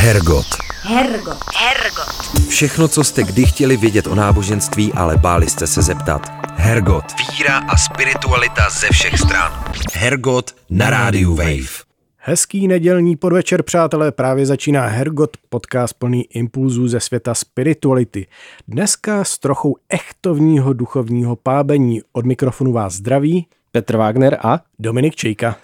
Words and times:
Hergot. 0.00 0.46
Hergot. 0.82 1.38
Hergot. 1.56 2.48
Všechno, 2.48 2.88
co 2.88 3.04
jste 3.04 3.22
kdy 3.22 3.44
chtěli 3.44 3.76
vědět 3.76 4.06
o 4.06 4.14
náboženství, 4.14 4.92
ale 4.92 5.16
báli 5.16 5.50
jste 5.50 5.66
se 5.66 5.82
zeptat. 5.82 6.22
Hergot. 6.56 7.04
Víra 7.30 7.58
a 7.58 7.76
spiritualita 7.76 8.70
ze 8.70 8.86
všech 8.92 9.18
stran. 9.18 9.64
Hergot 9.92 10.54
na 10.70 10.90
rádiu 10.90 11.34
Wave. 11.34 11.84
Hezký 12.16 12.68
nedělní 12.68 13.16
podvečer, 13.16 13.62
přátelé, 13.62 14.12
právě 14.12 14.46
začíná 14.46 14.86
Hergot, 14.86 15.36
podcast 15.48 15.94
plný 15.94 16.24
impulzů 16.24 16.88
ze 16.88 17.00
světa 17.00 17.34
spirituality. 17.34 18.26
Dneska 18.68 19.24
s 19.24 19.38
trochou 19.38 19.76
echtovního 19.88 20.72
duchovního 20.72 21.36
pábení. 21.36 22.00
Od 22.12 22.26
mikrofonu 22.26 22.72
vás 22.72 22.94
zdraví 22.94 23.46
Petr 23.72 23.96
Wagner 23.96 24.38
a 24.42 24.60
Dominik 24.78 25.16
Čejka. 25.16 25.56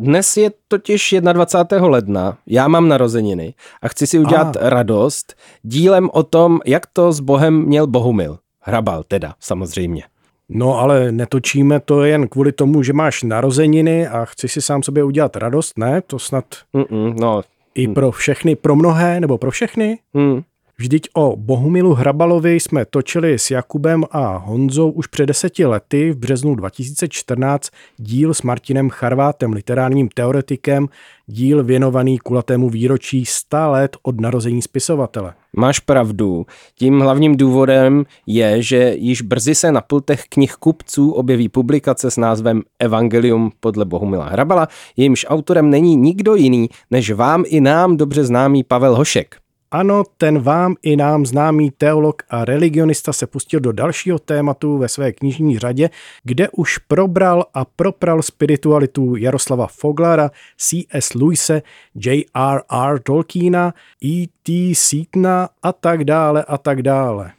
Dnes 0.00 0.36
je 0.36 0.50
totiž 0.68 1.14
21. 1.32 1.88
ledna, 1.88 2.38
já 2.46 2.68
mám 2.68 2.88
narozeniny 2.88 3.54
a 3.82 3.88
chci 3.88 4.06
si 4.06 4.18
udělat 4.18 4.56
A. 4.56 4.70
radost 4.70 5.34
dílem 5.62 6.10
o 6.12 6.22
tom, 6.22 6.60
jak 6.66 6.86
to 6.86 7.12
s 7.12 7.20
Bohem 7.20 7.64
měl 7.64 7.86
Bohumil. 7.86 8.38
Hrabal 8.60 9.02
teda, 9.08 9.34
samozřejmě. 9.40 10.02
No 10.48 10.78
ale 10.78 11.12
netočíme 11.12 11.80
to 11.80 12.04
jen 12.04 12.28
kvůli 12.28 12.52
tomu, 12.52 12.82
že 12.82 12.92
máš 12.92 13.22
narozeniny 13.22 14.08
a 14.08 14.24
chci 14.24 14.48
si 14.48 14.62
sám 14.62 14.82
sobě 14.82 15.04
udělat 15.04 15.36
radost, 15.36 15.78
ne? 15.78 16.02
To 16.06 16.18
snad 16.18 16.44
Mm-mm, 16.74 17.14
no, 17.20 17.42
i 17.74 17.88
pro 17.88 18.10
všechny, 18.10 18.56
pro 18.56 18.76
mnohé, 18.76 19.20
nebo 19.20 19.38
pro 19.38 19.50
všechny? 19.50 19.98
hm. 20.16 20.42
Vždyť 20.80 21.08
o 21.14 21.36
Bohumilu 21.36 21.94
Hrabalovi 21.94 22.60
jsme 22.60 22.84
točili 22.84 23.38
s 23.38 23.50
Jakubem 23.50 24.04
a 24.10 24.36
Honzou 24.36 24.90
už 24.90 25.06
před 25.06 25.26
deseti 25.26 25.66
lety 25.66 26.10
v 26.10 26.16
březnu 26.16 26.54
2014 26.54 27.70
díl 27.96 28.34
s 28.34 28.42
Martinem 28.42 28.90
Charvátem, 28.90 29.52
literárním 29.52 30.08
teoretikem, 30.08 30.88
díl 31.26 31.64
věnovaný 31.64 32.18
kulatému 32.18 32.70
výročí 32.70 33.24
100 33.26 33.56
let 33.70 33.96
od 34.02 34.20
narození 34.20 34.62
spisovatele. 34.62 35.34
Máš 35.56 35.78
pravdu. 35.78 36.46
Tím 36.74 37.00
hlavním 37.00 37.36
důvodem 37.36 38.04
je, 38.26 38.62
že 38.62 38.94
již 38.96 39.22
brzy 39.22 39.54
se 39.54 39.72
na 39.72 39.80
pultech 39.80 40.24
knih 40.28 40.52
kupců 40.52 41.10
objeví 41.10 41.48
publikace 41.48 42.10
s 42.10 42.16
názvem 42.16 42.62
Evangelium 42.78 43.50
podle 43.60 43.84
Bohumila 43.84 44.28
Hrabala, 44.28 44.68
jejímž 44.96 45.26
autorem 45.28 45.70
není 45.70 45.96
nikdo 45.96 46.34
jiný 46.34 46.68
než 46.90 47.10
vám 47.10 47.44
i 47.46 47.60
nám 47.60 47.96
dobře 47.96 48.24
známý 48.24 48.64
Pavel 48.64 48.96
Hošek. 48.96 49.39
Ano, 49.72 50.04
ten 50.16 50.38
vám 50.38 50.74
i 50.82 50.96
nám 50.96 51.26
známý 51.26 51.70
teolog 51.70 52.22
a 52.30 52.44
religionista 52.44 53.12
se 53.12 53.26
pustil 53.26 53.60
do 53.60 53.72
dalšího 53.72 54.18
tématu 54.18 54.78
ve 54.78 54.88
své 54.88 55.12
knižní 55.12 55.58
řadě, 55.58 55.90
kde 56.24 56.48
už 56.48 56.78
probral 56.78 57.44
a 57.54 57.64
propral 57.64 58.22
spiritualitu 58.22 59.16
Jaroslava 59.16 59.66
Foglara, 59.66 60.30
C.S. 60.56 61.14
Lewise, 61.14 61.62
J.R.R. 61.94 62.98
Tolkiena, 63.02 63.74
E.T. 64.04 64.74
Seatona 64.74 65.48
a 65.62 65.72
tak 65.72 66.04
dále 66.04 66.44
a 66.44 66.58
tak 66.58 66.82
dále. 66.82 67.32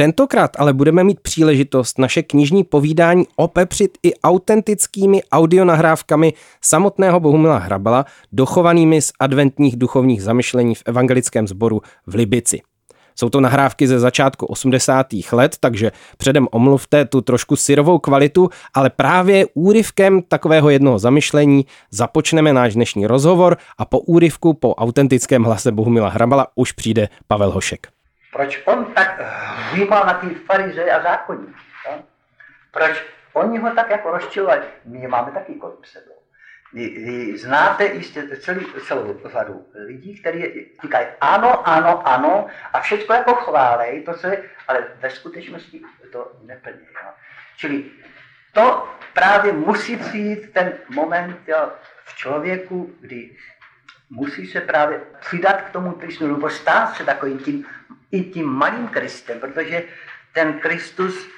Tentokrát 0.00 0.50
ale 0.58 0.72
budeme 0.72 1.04
mít 1.04 1.20
příležitost 1.20 1.98
naše 1.98 2.22
knižní 2.22 2.64
povídání 2.64 3.24
opepřit 3.36 3.98
i 4.02 4.14
autentickými 4.14 5.22
audionahrávkami 5.32 6.32
samotného 6.62 7.20
Bohumila 7.20 7.58
Hrabala, 7.58 8.04
dochovanými 8.32 9.02
z 9.02 9.12
adventních 9.20 9.76
duchovních 9.76 10.22
zamyšlení 10.22 10.74
v 10.74 10.82
evangelickém 10.86 11.48
sboru 11.48 11.80
v 12.06 12.14
Libici. 12.14 12.60
Jsou 13.14 13.28
to 13.28 13.40
nahrávky 13.40 13.88
ze 13.88 13.98
začátku 13.98 14.46
80. 14.46 15.06
let, 15.32 15.56
takže 15.60 15.92
předem 16.18 16.48
omluvte 16.50 17.04
tu 17.04 17.20
trošku 17.20 17.56
syrovou 17.56 17.98
kvalitu, 17.98 18.48
ale 18.74 18.90
právě 18.90 19.46
úryvkem 19.54 20.22
takového 20.28 20.70
jednoho 20.70 20.98
zamyšlení 20.98 21.66
započneme 21.90 22.52
náš 22.52 22.74
dnešní 22.74 23.06
rozhovor 23.06 23.56
a 23.78 23.84
po 23.84 23.98
úryvku, 24.00 24.54
po 24.54 24.74
autentickém 24.74 25.44
hlase 25.44 25.72
Bohumila 25.72 26.08
Hrabala 26.08 26.46
už 26.54 26.72
přijde 26.72 27.08
Pavel 27.26 27.50
Hošek. 27.50 27.97
Proč 28.32 28.62
on 28.64 28.84
tak 28.84 29.20
hýmal 29.72 30.06
na 30.06 30.14
ty 30.14 30.34
farizeje 30.34 30.92
a 30.92 31.02
zákonníky? 31.02 31.60
Proč 32.70 33.04
oni 33.32 33.58
ho 33.58 33.70
tak 33.70 33.90
jako 33.90 34.10
rozčilovali? 34.10 34.62
My 34.84 35.06
máme 35.06 35.32
taky 35.32 35.54
kolem 35.54 35.76
sebe. 35.84 36.18
Vy, 36.72 36.88
vy 36.88 37.38
znáte 37.38 37.86
jistě 37.86 38.36
celý, 38.36 38.66
celou 38.86 39.20
řadu 39.24 39.66
lidí, 39.86 40.20
kteří 40.20 40.70
říkají 40.82 41.06
ano, 41.20 41.68
ano, 41.68 42.08
ano 42.08 42.46
a 42.72 42.80
všechno 42.80 43.14
jako 43.14 43.34
chválej, 43.34 44.02
to 44.02 44.14
se, 44.14 44.42
ale 44.68 44.86
ve 45.00 45.10
skutečnosti 45.10 45.82
to 46.12 46.32
neplní. 46.42 46.86
Jo? 47.02 47.10
Čili 47.56 47.84
to 48.52 48.88
právě 49.14 49.52
musí 49.52 49.96
přijít 49.96 50.52
ten 50.52 50.72
moment 50.88 51.48
jo, 51.48 51.72
v 52.04 52.16
člověku, 52.16 52.94
kdy 53.00 53.36
musí 54.10 54.46
se 54.46 54.60
právě 54.60 55.00
přidat 55.20 55.62
k 55.62 55.70
tomu 55.70 55.92
Kristu, 55.92 56.26
nebo 56.26 56.50
stát 56.50 56.96
se 56.96 57.04
takovým 57.04 57.38
tím, 57.38 57.66
i 58.10 58.22
tím 58.22 58.46
malým 58.46 58.88
Kristem, 58.88 59.40
protože 59.40 59.82
ten 60.32 60.52
Kristus, 60.52 61.28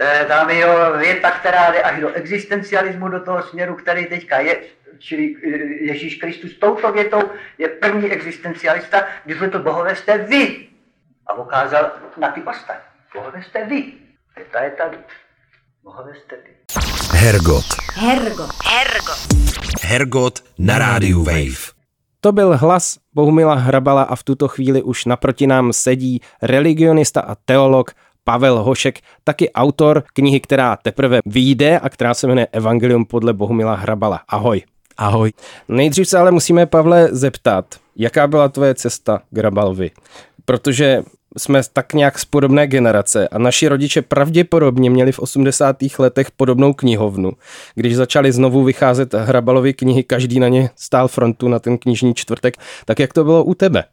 eh, 0.00 0.24
tam 0.28 0.50
je 0.50 0.60
jo 0.60 0.98
věta, 0.98 1.30
která 1.30 1.70
jde 1.70 1.82
až 1.82 2.00
do 2.00 2.12
existencialismu, 2.12 3.08
do 3.08 3.20
toho 3.20 3.42
směru, 3.42 3.74
který 3.74 4.06
teďka 4.06 4.38
je, 4.38 4.60
čili 4.98 5.36
eh, 5.44 5.48
Ježíš 5.84 6.16
Kristus 6.16 6.58
touto 6.58 6.92
větou 6.92 7.22
je 7.58 7.68
první 7.68 8.10
existencialista, 8.10 9.04
když 9.24 9.38
to 9.52 9.58
bohové 9.58 9.96
jste 9.96 10.18
vy. 10.18 10.66
A 11.26 11.32
ukázal 11.32 11.90
na 12.16 12.28
ty 12.28 12.42
ostatní. 12.42 12.90
Bohové 13.14 13.42
jste 13.42 13.64
vy. 13.64 13.92
Věta 14.36 14.62
je 14.62 14.70
tady. 14.70 14.98
Bohové 15.82 16.12
jste 16.14 16.36
vy. 16.36 16.50
Hergot. 17.18 17.64
Hergot. 17.94 18.50
Hergot. 18.64 19.18
Hergot 19.82 20.44
na 20.58 20.78
rádiu 20.78 21.24
Wave. 21.24 21.79
To 22.20 22.32
byl 22.32 22.56
hlas 22.56 22.98
Bohumila 23.14 23.54
Hrabala 23.54 24.02
a 24.02 24.16
v 24.16 24.22
tuto 24.22 24.48
chvíli 24.48 24.82
už 24.82 25.04
naproti 25.04 25.46
nám 25.46 25.72
sedí 25.72 26.20
religionista 26.42 27.20
a 27.20 27.34
teolog 27.34 27.90
Pavel 28.24 28.62
Hošek, 28.62 28.98
taky 29.24 29.52
autor 29.52 30.04
knihy, 30.12 30.40
která 30.40 30.76
teprve 30.76 31.20
vyjde 31.26 31.78
a 31.78 31.88
která 31.88 32.14
se 32.14 32.26
jmenuje 32.26 32.46
Evangelium 32.52 33.04
podle 33.04 33.32
Bohumila 33.32 33.74
Hrabala. 33.74 34.20
Ahoj. 34.28 34.62
Ahoj. 34.96 35.32
Nejdřív 35.68 36.08
se 36.08 36.18
ale 36.18 36.30
musíme, 36.30 36.66
Pavle, 36.66 37.08
zeptat, 37.12 37.64
jaká 37.96 38.26
byla 38.26 38.48
tvoje 38.48 38.74
cesta 38.74 39.22
k 39.30 39.38
Hrabalovi? 39.38 39.90
Protože 40.44 41.02
jsme 41.36 41.60
tak 41.72 41.92
nějak 41.92 42.18
z 42.18 42.24
podobné 42.24 42.66
generace 42.66 43.28
a 43.28 43.38
naši 43.38 43.68
rodiče 43.68 44.02
pravděpodobně 44.02 44.90
měli 44.90 45.12
v 45.12 45.18
80. 45.18 45.76
letech 45.98 46.30
podobnou 46.30 46.72
knihovnu. 46.74 47.32
Když 47.74 47.96
začaly 47.96 48.32
znovu 48.32 48.64
vycházet 48.64 49.14
Hrabalovy 49.14 49.74
knihy, 49.74 50.02
každý 50.02 50.40
na 50.40 50.48
ně 50.48 50.70
stál 50.76 51.08
frontu 51.08 51.48
na 51.48 51.58
ten 51.58 51.78
knižní 51.78 52.14
čtvrtek, 52.14 52.56
tak 52.84 52.98
jak 52.98 53.12
to 53.12 53.24
bylo 53.24 53.44
u 53.44 53.54
tebe? 53.54 53.84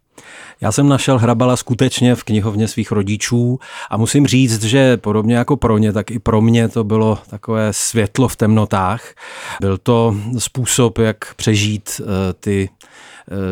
Já 0.61 0.71
jsem 0.71 0.89
našel 0.89 1.17
Hrabala 1.17 1.57
skutečně 1.57 2.15
v 2.15 2.23
knihovně 2.23 2.67
svých 2.67 2.91
rodičů 2.91 3.59
a 3.89 3.97
musím 3.97 4.27
říct, 4.27 4.63
že 4.63 4.97
podobně 4.97 5.35
jako 5.35 5.57
pro 5.57 5.77
ně, 5.77 5.93
tak 5.93 6.11
i 6.11 6.19
pro 6.19 6.41
mě 6.41 6.69
to 6.69 6.83
bylo 6.83 7.17
takové 7.29 7.73
světlo 7.73 8.27
v 8.27 8.35
temnotách. 8.35 9.13
Byl 9.61 9.77
to 9.77 10.15
způsob, 10.37 10.97
jak 10.97 11.33
přežít 11.33 12.01
eh, 12.01 12.33
ty 12.39 12.69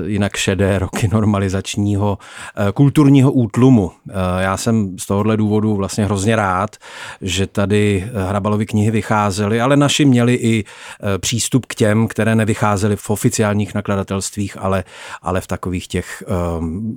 jinak 0.06 0.36
šedé 0.36 0.80
roky 0.80 1.08
normalizačního 1.12 2.18
eh, 2.58 2.72
kulturního 2.72 3.32
útlumu. 3.32 3.92
Eh, 4.10 4.14
Já 4.44 4.58
jsem 4.58 5.00
z 5.00 5.06
tohohle 5.06 5.38
důvodu 5.38 5.76
vlastně 5.76 6.06
hrozně 6.06 6.36
rád, 6.36 6.76
že 7.22 7.48
tady 7.48 8.10
Hrabalovy 8.28 8.66
knihy 8.66 8.92
vycházely, 8.92 9.62
ale 9.62 9.78
naši 9.78 10.06
měli 10.06 10.34
i 10.34 10.64
eh, 10.64 11.18
přístup 11.18 11.66
k 11.66 11.76
těm, 11.76 12.08
které 12.08 12.36
nevycházely 12.36 12.96
v 12.96 13.10
oficiálních 13.10 13.74
nakladatelstvích, 13.74 14.58
ale, 14.60 14.84
ale 15.22 15.42
v 15.42 15.48
takových 15.48 15.88
těch 15.88 16.24
eh, 16.28 16.32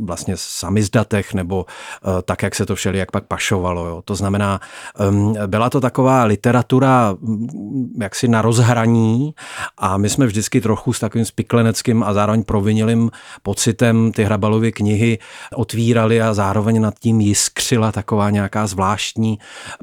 vlastně 0.04 0.34
samizdatech 0.36 1.34
nebo 1.34 1.66
eh, 1.66 2.22
tak, 2.22 2.42
jak 2.42 2.54
se 2.54 2.66
to 2.66 2.74
všeli, 2.74 2.98
jak 2.98 3.10
pak 3.10 3.24
pašovalo. 3.24 3.86
Jo. 3.86 4.02
To 4.04 4.14
znamená, 4.14 4.60
em, 5.08 5.34
byla 5.46 5.70
to 5.70 5.80
taková 5.80 6.24
literatura 6.24 7.14
mm, 7.20 7.88
jaksi 8.00 8.28
na 8.28 8.42
rozhraní 8.42 9.34
a 9.78 9.96
my 9.96 10.08
jsme 10.08 10.26
vždycky 10.26 10.60
trochu 10.60 10.92
s 10.92 11.00
takovým 11.00 11.24
spikleneckým 11.24 12.02
a 12.02 12.12
zároveň 12.12 12.42
provinilým 12.68 13.10
pocitem 13.42 14.12
ty 14.12 14.24
Hrabalovy 14.24 14.72
knihy 14.72 15.18
otvírali 15.54 16.22
a 16.22 16.34
zároveň 16.34 16.80
nad 16.80 16.98
tím 16.98 17.20
jiskřila 17.20 17.92
taková 17.92 18.30
nějaká 18.30 18.66
zvláštní 18.66 19.38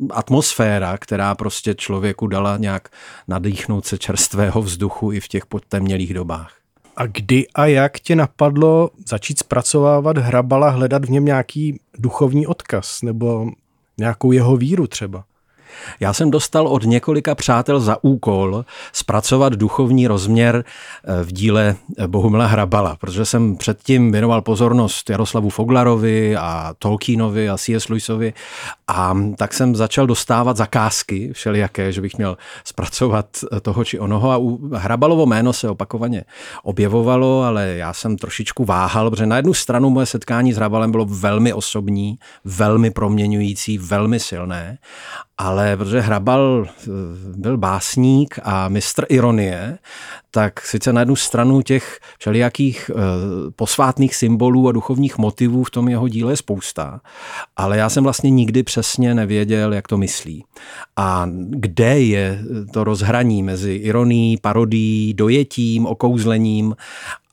atmosféra, 0.10 0.98
která 0.98 1.36
prostě 1.36 1.74
člověku 1.74 2.28
dala 2.28 2.58
nějak 2.58 2.90
nadýchnout 3.28 3.86
se 3.86 3.98
čerstvého 3.98 4.62
vzduchu 4.62 5.12
i 5.12 5.20
v 5.20 5.28
těch 5.28 5.46
podtemnělých 5.46 6.14
dobách. 6.14 6.54
A 6.96 7.06
kdy 7.06 7.48
a 7.56 7.66
jak 7.66 8.00
tě 8.00 8.16
napadlo 8.16 8.90
začít 9.08 9.40
zpracovávat 9.40 10.18
Hrabala, 10.18 10.70
hledat 10.70 11.06
v 11.06 11.10
něm 11.10 11.26
nějaký 11.26 11.80
duchovní 11.98 12.48
odkaz 12.48 13.02
nebo 13.02 13.50
nějakou 13.98 14.32
jeho 14.32 14.58
víru 14.58 14.88
třeba? 14.88 15.24
Já 16.00 16.14
jsem 16.14 16.32
dostal 16.32 16.68
od 16.68 16.84
několika 16.84 17.36
přátel 17.36 17.80
za 17.80 17.98
úkol 18.02 18.66
zpracovat 18.94 19.54
duchovní 19.54 20.08
rozměr 20.08 20.64
eh, 21.04 21.24
v 21.24 21.32
díle 21.32 21.76
eh, 21.98 22.08
Bohumila 22.08 22.46
Hrabala, 22.46 22.96
protože 22.96 23.26
jsem 23.26 23.56
předtím 23.58 24.12
věnoval 24.12 24.42
pozornost 24.42 25.10
Jaroslavu 25.10 25.50
Foglarovi 25.50 26.38
a 26.38 26.74
Tolkienovi 26.80 27.50
a 27.50 27.58
C.S. 27.58 27.90
Lewisovi 27.90 28.34
a 28.88 29.18
tak 29.38 29.54
jsem 29.54 29.76
začal 29.76 30.08
dostávat 30.08 30.58
zakázky 30.58 31.34
všelijaké, 31.34 31.92
že 31.92 32.02
bych 32.02 32.18
měl 32.18 32.38
zpracovat 32.64 33.26
eh, 33.52 33.60
toho 33.60 33.84
či 33.86 34.00
onoho 34.00 34.32
a 34.32 34.38
u 34.38 34.76
Hrabalovo 34.76 35.26
jméno 35.26 35.54
se 35.54 35.70
opakovaně 35.70 36.24
objevovalo, 36.64 37.44
ale 37.44 37.68
já 37.68 37.94
jsem 37.94 38.18
trošičku 38.18 38.66
váhal, 38.66 39.10
protože 39.10 39.26
na 39.26 39.36
jednu 39.36 39.54
stranu 39.54 39.90
moje 39.90 40.06
setkání 40.06 40.54
s 40.54 40.58
Hrabalem 40.58 40.92
bylo 40.92 41.06
velmi 41.06 41.54
osobní, 41.54 42.20
velmi 42.46 42.92
proměňující, 42.92 43.78
velmi 43.78 44.20
silné 44.20 44.78
ale 45.38 45.65
protože 45.78 46.02
Hrabal 46.02 46.66
eh, 46.68 46.88
byl 47.38 47.58
básník 47.58 48.40
a 48.44 48.70
mistr 48.70 49.06
ironie, 49.10 49.78
tak 50.32 50.66
sice 50.66 50.94
na 50.94 51.02
jednu 51.02 51.16
stranu 51.16 51.62
těch 51.62 52.00
všelijakých 52.20 52.92
eh, 52.94 52.96
posvátných 53.56 54.16
symbolů 54.16 54.68
a 54.68 54.72
duchovních 54.72 55.18
motivů 55.18 55.64
v 55.64 55.72
tom 55.72 55.90
jeho 55.90 56.08
díle 56.08 56.32
je 56.32 56.38
spousta, 56.38 57.02
ale 57.58 57.78
já 57.78 57.90
jsem 57.90 58.04
vlastně 58.04 58.30
nikdy 58.30 58.64
přesně 58.64 59.14
nevěděl, 59.14 59.74
jak 59.74 59.88
to 59.88 59.98
myslí. 59.98 60.44
A 60.98 61.30
kde 61.50 62.00
je 62.00 62.40
to 62.74 62.84
rozhraní 62.84 63.44
mezi 63.44 63.74
ironií, 63.74 64.38
parodií, 64.38 65.14
dojetím, 65.14 65.86
okouzlením 65.86 66.76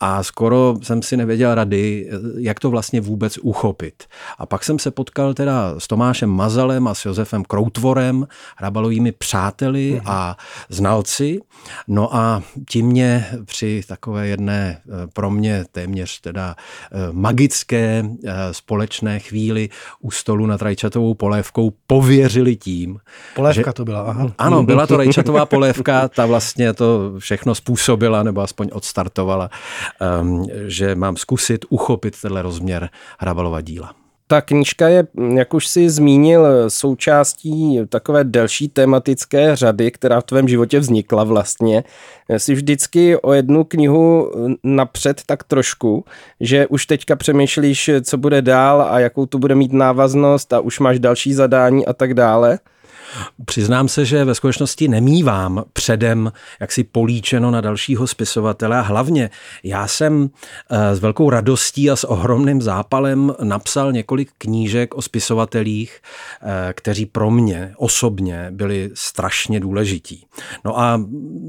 a 0.04 0.22
skoro 0.22 0.74
jsem 0.82 1.02
si 1.02 1.16
nevěděl 1.16 1.54
rady, 1.54 2.10
jak 2.38 2.60
to 2.60 2.70
vlastně 2.70 3.00
vůbec 3.00 3.38
uchopit. 3.38 4.04
A 4.38 4.46
pak 4.46 4.64
jsem 4.64 4.78
se 4.78 4.90
potkal 4.90 5.34
teda 5.34 5.74
s 5.78 5.86
Tomášem 5.86 6.30
Mazalem 6.30 6.88
a 6.88 6.94
s 6.94 7.04
Josefem 7.04 7.44
Kroutvorem, 7.44 8.26
hrabalovými 8.56 9.12
přáteli 9.12 9.90
mhm. 9.90 10.02
a 10.06 10.36
znalci. 10.68 11.40
No 11.88 12.16
a 12.16 12.42
ti 12.68 12.82
mě 12.82 13.26
při 13.44 13.82
takové 13.88 14.26
jedné 14.26 14.78
eh, 14.78 15.06
pro 15.12 15.30
mě 15.30 15.64
téměř 15.72 16.20
teda 16.20 16.56
eh, 16.56 16.98
magické 17.12 18.04
eh, 18.24 18.32
společné 18.52 19.18
chvíli 19.18 19.68
u 20.00 20.10
stolu 20.10 20.46
nad 20.46 20.62
rajčatovou 20.62 21.14
polévkou 21.14 21.72
pověřili 21.86 22.56
tím. 22.56 22.98
Polévka 23.34 23.70
že, 23.70 23.72
to 23.72 23.84
byla, 23.84 24.00
aha. 24.00 24.32
Ano, 24.38 24.62
byla 24.72 24.86
to 24.86 24.96
rajčatová 24.96 25.46
polévka, 25.46 26.08
ta 26.08 26.26
vlastně 26.26 26.72
to 26.72 27.14
všechno 27.18 27.54
způsobila 27.54 28.22
nebo 28.22 28.40
aspoň 28.40 28.68
odstartovala 28.72 29.50
že 30.66 30.94
mám 30.94 31.16
zkusit 31.16 31.64
uchopit 31.68 32.20
tenhle 32.20 32.42
rozměr 32.42 32.88
Hrabalova 33.18 33.60
díla. 33.60 33.94
Ta 34.26 34.40
knížka 34.40 34.88
je, 34.88 35.06
jak 35.34 35.54
už 35.54 35.66
si 35.66 35.90
zmínil, 35.90 36.46
součástí 36.68 37.80
takové 37.88 38.24
delší 38.24 38.68
tematické 38.68 39.56
řady, 39.56 39.90
která 39.90 40.20
v 40.20 40.24
tvém 40.24 40.48
životě 40.48 40.80
vznikla 40.80 41.24
vlastně. 41.24 41.84
Jsi 42.36 42.54
vždycky 42.54 43.16
o 43.16 43.32
jednu 43.32 43.64
knihu 43.64 44.32
napřed 44.64 45.22
tak 45.26 45.44
trošku, 45.44 46.04
že 46.40 46.66
už 46.66 46.86
teďka 46.86 47.16
přemýšlíš, 47.16 47.90
co 48.02 48.16
bude 48.16 48.42
dál 48.42 48.82
a 48.82 48.98
jakou 48.98 49.26
to 49.26 49.38
bude 49.38 49.54
mít 49.54 49.72
návaznost 49.72 50.52
a 50.52 50.60
už 50.60 50.78
máš 50.80 50.98
další 50.98 51.34
zadání 51.34 51.86
a 51.86 51.92
tak 51.92 52.14
dále. 52.14 52.58
Přiznám 53.44 53.88
se, 53.88 54.04
že 54.04 54.24
ve 54.24 54.34
skutečnosti 54.34 54.88
nemývám 54.88 55.64
předem 55.72 56.32
jaksi 56.60 56.84
políčeno 56.84 57.50
na 57.50 57.60
dalšího 57.60 58.06
spisovatele 58.06 58.78
a 58.78 58.80
hlavně 58.80 59.30
já 59.62 59.86
jsem 59.86 60.30
eh, 60.70 60.96
s 60.96 61.00
velkou 61.00 61.30
radostí 61.30 61.90
a 61.90 61.96
s 61.96 62.04
ohromným 62.04 62.62
zápalem 62.62 63.34
napsal 63.42 63.92
několik 63.92 64.30
knížek 64.38 64.94
o 64.94 65.02
spisovatelích, 65.02 66.00
eh, 66.42 66.72
kteří 66.72 67.06
pro 67.06 67.30
mě 67.30 67.74
osobně 67.76 68.46
byli 68.50 68.90
strašně 68.94 69.60
důležití. 69.60 70.26
No 70.64 70.80
a 70.80 71.00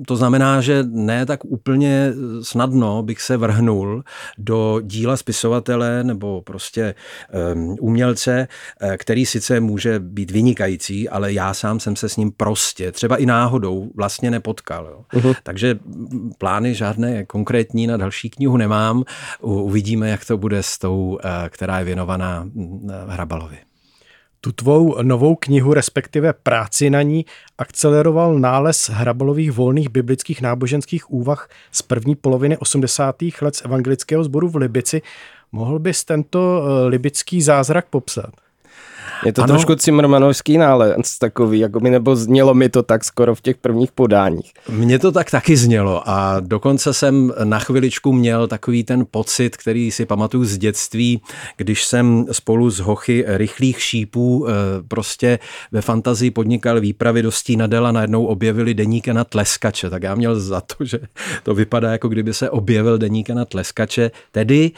to 0.08 0.16
znamená, 0.16 0.62
že 0.62 0.84
ne 0.84 1.26
tak 1.26 1.46
úplně 1.46 2.14
snadno 2.42 3.04
bych 3.04 3.22
se 3.22 3.38
vrhnul 3.38 4.04
do 4.38 4.82
díla 4.84 5.18
spisovatele 5.18 6.04
nebo 6.04 6.42
prostě 6.42 6.96
um, 7.54 7.78
umělce, 7.80 8.48
který 8.98 9.26
sice 9.26 9.60
může 9.60 10.00
být 10.00 10.32
vynikající, 10.32 11.10
ale 11.10 11.34
já 11.34 11.53
sám 11.54 11.80
jsem 11.80 11.96
se 11.96 12.10
s 12.10 12.18
ním 12.18 12.32
prostě, 12.32 12.92
třeba 12.92 13.18
i 13.18 13.26
náhodou, 13.26 13.92
vlastně 13.96 14.32
nepotkal. 14.32 14.86
Jo. 14.86 15.06
Uh-huh. 15.14 15.36
Takže 15.44 15.80
plány 16.38 16.76
žádné 16.76 17.26
konkrétní 17.26 17.88
na 17.88 17.98
další 17.98 18.30
knihu 18.30 18.58
nemám. 18.58 19.04
Uvidíme, 19.42 20.10
jak 20.10 20.26
to 20.26 20.38
bude 20.38 20.64
s 20.64 20.78
tou, 20.78 21.20
eh, 21.24 21.50
která 21.50 21.80
je 21.80 21.86
věnovaná 21.86 22.44
mm, 22.44 22.90
Hrabalovi. 23.08 23.58
Tu 24.42 24.52
tvou 24.52 25.02
novou 25.02 25.36
knihu, 25.36 25.74
respektive 25.74 26.34
práci 26.34 26.90
na 26.90 27.02
ní, 27.02 27.26
akceleroval 27.58 28.40
nález 28.40 28.90
Hrabalových 28.90 29.52
volných 29.52 29.90
biblických 29.90 30.42
náboženských 30.42 31.12
úvah 31.12 31.50
z 31.72 31.82
první 31.82 32.16
poloviny 32.16 32.58
80. 32.58 33.16
let 33.42 33.56
z 33.56 33.66
evangelického 33.66 34.24
sboru 34.24 34.50
v 34.50 34.56
Libici. 34.56 35.02
Mohl 35.52 35.80
bys 35.80 36.04
tento 36.04 36.64
eh, 36.64 36.88
libický 36.88 37.42
zázrak 37.42 37.86
popsat? 37.90 38.43
Je 39.26 39.34
to 39.34 39.44
ano. 39.44 39.54
trošku 39.54 39.76
cimrmanovský 39.76 40.58
nález 40.58 41.18
takový, 41.20 41.60
jako 41.60 41.80
mi 41.80 41.90
nebo 41.90 42.16
znělo 42.16 42.54
mi 42.54 42.70
to 42.70 42.84
tak 42.84 43.04
skoro 43.04 43.36
v 43.36 43.42
těch 43.42 43.58
prvních 43.58 43.92
podáních. 43.92 44.54
Mně 44.70 45.00
to 45.00 45.12
tak 45.12 45.32
taky 45.32 45.58
znělo 45.58 46.10
a 46.10 46.40
dokonce 46.40 46.94
jsem 46.94 47.34
na 47.44 47.60
chviličku 47.60 48.14
měl 48.14 48.48
takový 48.48 48.84
ten 48.84 49.06
pocit, 49.12 49.58
který 49.58 49.92
si 49.92 50.06
pamatuju 50.06 50.46
z 50.46 50.58
dětství, 50.58 51.22
když 51.58 51.86
jsem 51.86 52.26
spolu 52.32 52.70
s 52.70 52.80
hochy 52.80 53.24
rychlých 53.28 53.82
šípů 53.82 54.48
eh, 54.48 54.54
prostě 54.88 55.40
ve 55.72 55.82
fantazii 55.82 56.32
podnikal 56.32 56.80
výpravy 56.80 57.22
do 57.22 57.32
Stínadela, 57.32 57.92
najednou 57.92 58.26
objevili 58.26 58.74
deníka 58.74 59.14
na 59.14 59.24
tleskače, 59.24 59.90
tak 59.90 60.04
já 60.04 60.16
měl 60.16 60.40
za 60.40 60.62
to, 60.62 60.86
že 60.86 61.00
to 61.44 61.56
vypadá 61.56 61.92
jako 61.92 62.08
kdyby 62.08 62.34
se 62.34 62.50
objevil 62.50 62.98
deníka 62.98 63.34
na 63.34 63.46
tleskače. 63.46 64.12
Tedy 64.32 64.72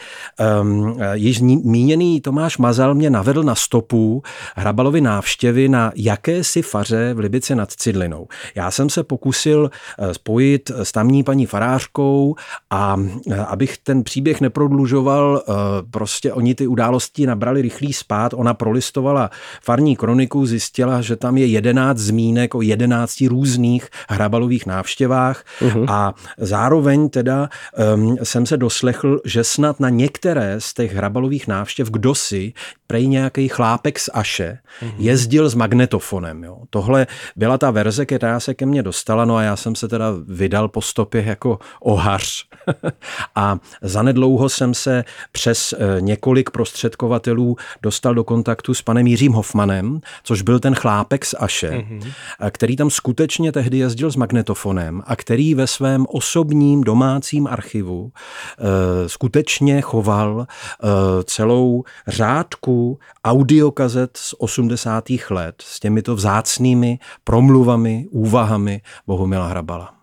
um, 0.60 0.98
již 1.12 1.40
míněný 1.40 2.20
Tomáš 2.20 2.58
Mazal 2.58 2.94
mě 2.94 3.10
navedl 3.10 3.42
na 3.42 3.54
stopu 3.54 4.22
Hrabalovi 4.56 5.00
návštěvy 5.00 5.68
na 5.68 5.92
jakési 5.96 6.62
faře 6.62 7.14
v 7.14 7.18
Libici 7.18 7.54
nad 7.54 7.72
Cidlinou. 7.72 8.28
Já 8.54 8.70
jsem 8.70 8.90
se 8.90 9.04
pokusil 9.04 9.70
eh, 9.98 10.14
spojit 10.14 10.70
s 10.74 10.92
tamní 10.92 11.22
paní 11.22 11.46
farářkou 11.46 12.34
a 12.70 12.96
eh, 13.30 13.36
abych 13.36 13.78
ten 13.78 14.02
příběh 14.02 14.40
neprodlužoval, 14.40 15.42
eh, 15.48 15.52
prostě 15.90 16.32
oni 16.32 16.54
ty 16.54 16.66
události 16.66 17.26
nabrali 17.26 17.62
rychlý 17.62 17.92
spát, 17.92 18.34
ona 18.34 18.54
prolistovala 18.54 19.30
farní 19.62 19.96
kroniku, 19.96 20.46
zjistila, 20.46 21.00
že 21.00 21.16
tam 21.16 21.36
je 21.36 21.46
jedenáct 21.46 21.98
zmínek 21.98 22.54
o 22.54 22.62
jedenácti 22.62 23.28
různých 23.28 23.88
hrabalových 24.08 24.66
návštěvách 24.66 25.44
uh-huh. 25.60 25.86
a 25.88 26.14
zároveň 26.38 27.08
teda 27.08 27.48
um, 27.94 28.16
jsem 28.22 28.46
se 28.46 28.56
doslechl, 28.56 29.20
že 29.24 29.44
snad 29.44 29.80
na 29.80 29.88
některé 29.88 30.56
z 30.58 30.74
těch 30.74 30.94
hrabalových 30.94 31.48
návštěv 31.48 31.90
kdo 31.90 32.14
si 32.14 32.52
prej 32.86 33.06
nějaký 33.06 33.48
chlápek 33.48 33.98
z 33.98 34.10
Aše 34.16 34.58
mhm. 34.82 34.92
jezdil 34.98 35.48
s 35.48 35.54
magnetofonem. 35.54 36.44
Jo. 36.44 36.58
Tohle 36.70 37.06
byla 37.36 37.58
ta 37.58 37.70
verze, 37.70 38.06
která 38.06 38.40
se 38.40 38.54
ke 38.54 38.66
mně 38.66 38.82
dostala, 38.82 39.24
no 39.24 39.36
a 39.36 39.42
já 39.42 39.56
jsem 39.56 39.74
se 39.74 39.88
teda 39.88 40.06
vydal 40.28 40.68
po 40.68 40.82
stopě 40.82 41.24
jako 41.26 41.58
ohař. 41.80 42.44
a 43.34 43.58
zanedlouho 43.82 44.48
jsem 44.48 44.74
se 44.74 45.04
přes 45.32 45.72
eh, 45.72 46.00
několik 46.00 46.50
prostředkovatelů 46.50 47.56
dostal 47.82 48.14
do 48.14 48.24
kontaktu 48.24 48.74
s 48.74 48.82
panem 48.82 49.06
Jiřím 49.06 49.32
Hofmanem, 49.32 50.00
což 50.22 50.42
byl 50.42 50.58
ten 50.58 50.74
chlápek 50.74 51.24
z 51.24 51.34
Aše, 51.38 51.70
mm-hmm. 51.70 52.12
který 52.50 52.76
tam 52.76 52.90
skutečně 52.90 53.52
tehdy 53.52 53.78
jezdil 53.78 54.10
s 54.10 54.16
magnetofonem 54.16 55.02
a 55.06 55.16
který 55.16 55.54
ve 55.54 55.66
svém 55.66 56.06
osobním 56.08 56.84
domácím 56.84 57.46
archivu 57.46 58.12
e, 58.58 59.08
skutečně 59.08 59.80
choval 59.80 60.46
e, 60.46 60.86
celou 61.24 61.84
řádku 62.06 62.98
audiokazet 63.24 64.05
z 64.16 64.34
80. 64.38 65.04
let 65.30 65.54
s 65.58 65.80
těmito 65.80 66.14
vzácnými 66.14 66.98
promluvami, 67.24 68.06
úvahami 68.10 68.80
Bohumila 69.06 69.46
Hrabala. 69.46 69.96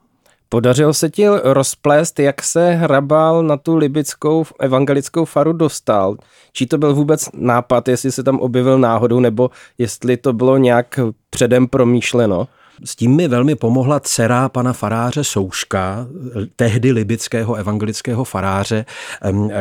Podařilo 0.49 0.93
se 0.93 1.09
ti 1.09 1.27
rozplést, 1.43 2.19
jak 2.19 2.43
se 2.43 2.71
Hrabal 2.71 3.43
na 3.43 3.57
tu 3.57 3.75
libickou 3.75 4.45
evangelickou 4.59 5.25
faru 5.25 5.53
dostal? 5.53 6.17
Či 6.51 6.65
to 6.65 6.77
byl 6.77 6.93
vůbec 6.93 7.29
nápad, 7.33 7.87
jestli 7.87 8.11
se 8.11 8.23
tam 8.23 8.39
objevil 8.39 8.79
náhodou, 8.79 9.19
nebo 9.19 9.49
jestli 9.77 10.17
to 10.17 10.33
bylo 10.33 10.57
nějak 10.57 10.99
předem 11.29 11.67
promýšleno? 11.67 12.47
S 12.85 12.95
tím 12.95 13.15
mi 13.15 13.27
velmi 13.27 13.55
pomohla 13.55 13.99
dcera 13.99 14.49
pana 14.49 14.73
faráře 14.73 15.23
Souška, 15.23 16.07
tehdy 16.55 16.91
libického 16.91 17.55
evangelického 17.55 18.23
faráře, 18.23 18.85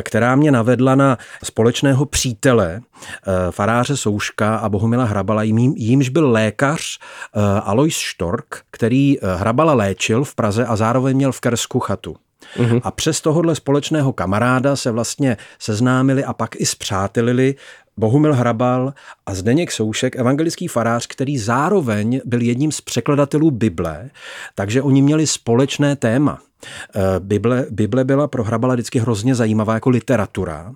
která 0.02 0.37
mě 0.37 0.52
navedla 0.52 0.95
na 0.95 1.19
společného 1.45 2.07
přítele 2.07 2.81
eh, 2.81 3.33
faráře 3.50 3.97
Souška 3.97 4.57
a 4.57 4.69
Bohumila 4.69 5.04
Hrabala, 5.04 5.42
jím, 5.42 5.59
jímž 5.59 6.09
byl 6.09 6.31
lékař 6.31 6.99
eh, 6.99 7.40
Alois 7.61 7.97
Štork, 7.97 8.61
který 8.71 9.21
eh, 9.21 9.37
Hrabala 9.37 9.75
léčil 9.75 10.25
v 10.25 10.35
Praze 10.35 10.66
a 10.66 10.76
zároveň 10.76 11.16
měl 11.16 11.33
v 11.33 11.40
Kersku 11.40 11.81
chatu. 11.81 12.16
Uhum. 12.59 12.81
A 12.85 12.90
přes 12.90 13.21
tohohle 13.21 13.54
společného 13.54 14.12
kamaráda 14.12 14.76
se 14.76 14.90
vlastně 14.90 15.37
seznámili 15.59 16.25
a 16.25 16.33
pak 16.33 16.61
i 16.61 16.66
zpřátelili 16.66 17.54
Bohumil 17.96 18.34
Hrabal 18.34 18.94
a 19.26 19.34
Zdeněk 19.34 19.72
Soušek, 19.72 20.16
evangelický 20.16 20.68
farář, 20.68 21.06
který 21.06 21.38
zároveň 21.38 22.20
byl 22.25 22.40
jedním 22.40 22.72
z 22.72 22.80
překladatelů 22.80 23.50
Bible, 23.50 24.11
takže 24.54 24.82
oni 24.82 25.02
měli 25.02 25.26
společné 25.26 25.96
téma. 25.96 26.40
Eh, 26.97 27.00
Bible, 27.19 27.66
Bible 27.71 28.04
byla 28.04 28.28
pro 28.28 28.45
Hrabala 28.45 28.75
vždycky 28.75 28.99
hrozně 28.99 29.35
zajímavá 29.35 29.75
jako 29.75 29.90
literatura 29.90 30.73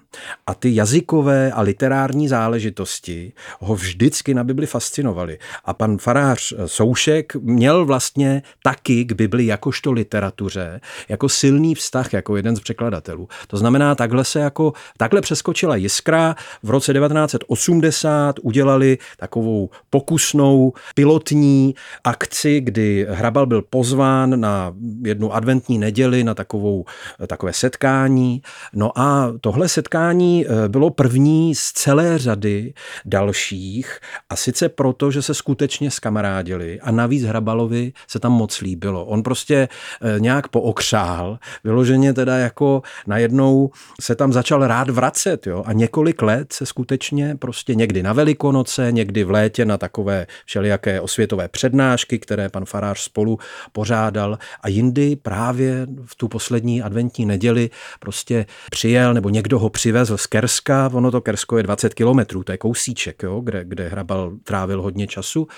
a 0.47 0.55
ty 0.55 0.75
jazykové 0.75 1.53
a 1.53 1.61
literární 1.63 2.29
záležitosti 2.29 3.33
ho 3.61 3.75
vždycky 3.75 4.35
na 4.35 4.45
Bibli 4.45 4.67
fascinovaly. 4.67 5.39
A 5.65 5.75
pan 5.75 5.99
farář 5.99 6.53
eh, 6.53 6.69
Soušek 6.69 7.35
měl 7.37 7.85
vlastně 7.85 8.43
taky 8.63 9.05
k 9.05 9.13
Bibli 9.13 9.47
jakožto 9.47 9.93
literatuře, 9.93 10.81
jako 11.09 11.29
silný 11.29 11.75
vztah, 11.75 12.13
jako 12.13 12.37
jeden 12.37 12.57
z 12.57 12.61
překladatelů. 12.61 13.29
To 13.47 13.57
znamená, 13.57 13.95
takhle 13.95 14.25
se 14.25 14.41
jako, 14.41 14.73
takhle 14.97 15.21
přeskočila 15.21 15.77
jiskra. 15.77 16.37
V 16.63 16.71
roce 16.71 16.93
1980 16.93 18.37
udělali 18.43 18.99
takovou 19.17 19.71
pokusnou 19.91 20.73
pilotní 20.95 21.75
akci, 22.05 22.61
kdy 22.61 23.07
Hrabal 23.11 23.47
byl 23.47 23.63
pozván 23.63 24.41
na 24.41 24.75
jednu 25.05 25.35
adventní 25.35 25.76
neděli 25.79 26.25
na 26.25 26.35
takovou, 26.35 26.85
takové 27.27 27.53
setkání. 27.53 28.43
No 28.73 28.99
a 28.99 29.33
tohle 29.41 29.69
setkání 29.69 30.47
eh, 30.47 30.69
bylo 30.69 30.91
první 30.91 31.55
z 31.55 31.73
celé 31.73 32.19
řady 32.19 32.75
dalších 33.05 33.99
a 34.31 34.37
sice 34.37 34.69
proto, 34.69 35.11
že 35.11 35.23
se 35.23 35.35
skutečně 35.35 35.91
skamarádili 35.91 36.81
a 36.81 36.91
navíc 36.91 37.25
Hrabalovi 37.25 37.93
se 38.09 38.19
tam 38.19 38.33
moc 38.33 38.61
líbilo. 38.61 39.05
On 39.05 39.23
prostě 39.23 39.69
eh, 40.03 40.21
nějak 40.21 40.49
pookřál, 40.49 41.39
vyloženě 41.65 42.13
teda 42.13 42.37
jako 42.37 42.83
najednou 43.07 43.71
se 44.01 44.15
tam 44.15 44.33
začal 44.33 44.67
rád 44.67 44.91
vracet 44.91 45.47
jo? 45.47 45.63
a 45.67 45.73
několik 45.73 46.23
let 46.23 46.53
se 46.53 46.67
skutečně 46.67 47.37
prostě 47.37 47.75
někdy 47.75 48.03
na 48.03 48.13
Velikonoce, 48.13 48.93
někdy 48.93 49.25
v 49.25 49.31
létě 49.31 49.65
na 49.65 49.79
takové 49.79 50.27
všelijaké 50.45 51.01
osvětové 51.01 51.49
přednášky, 51.49 52.19
které 52.19 52.49
pan 52.49 52.65
Farář 52.65 53.01
spolu 53.01 53.39
pořádal 53.73 54.39
a 54.63 54.69
jindy 54.69 55.17
právě 55.17 55.66
právě 55.67 55.87
v 56.05 56.15
tu 56.15 56.29
poslední 56.29 56.83
adventní 56.83 57.27
neděli 57.27 57.71
prostě 58.01 58.47
přijel 58.71 59.15
nebo 59.15 59.29
někdo 59.29 59.59
ho 59.59 59.69
přivezl 59.69 60.17
z 60.17 60.27
Kerska, 60.27 60.91
ono 60.93 61.11
to 61.11 61.21
Kersko 61.21 61.57
je 61.57 61.63
20 61.63 61.95
kilometrů, 61.95 62.45
to 62.45 62.53
je 62.53 62.59
kousíček, 62.59 63.23
jo, 63.23 63.41
kde, 63.41 63.65
kde 63.65 63.89
Hrabal 63.89 64.33
trávil 64.45 64.83
hodně 64.83 65.07
času 65.07 65.49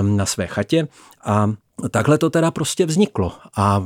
um, 0.00 0.16
na 0.16 0.26
své 0.26 0.46
chatě 0.46 0.88
a 1.24 1.52
Takhle 1.90 2.18
to 2.18 2.30
teda 2.30 2.50
prostě 2.50 2.86
vzniklo. 2.86 3.32
A 3.56 3.84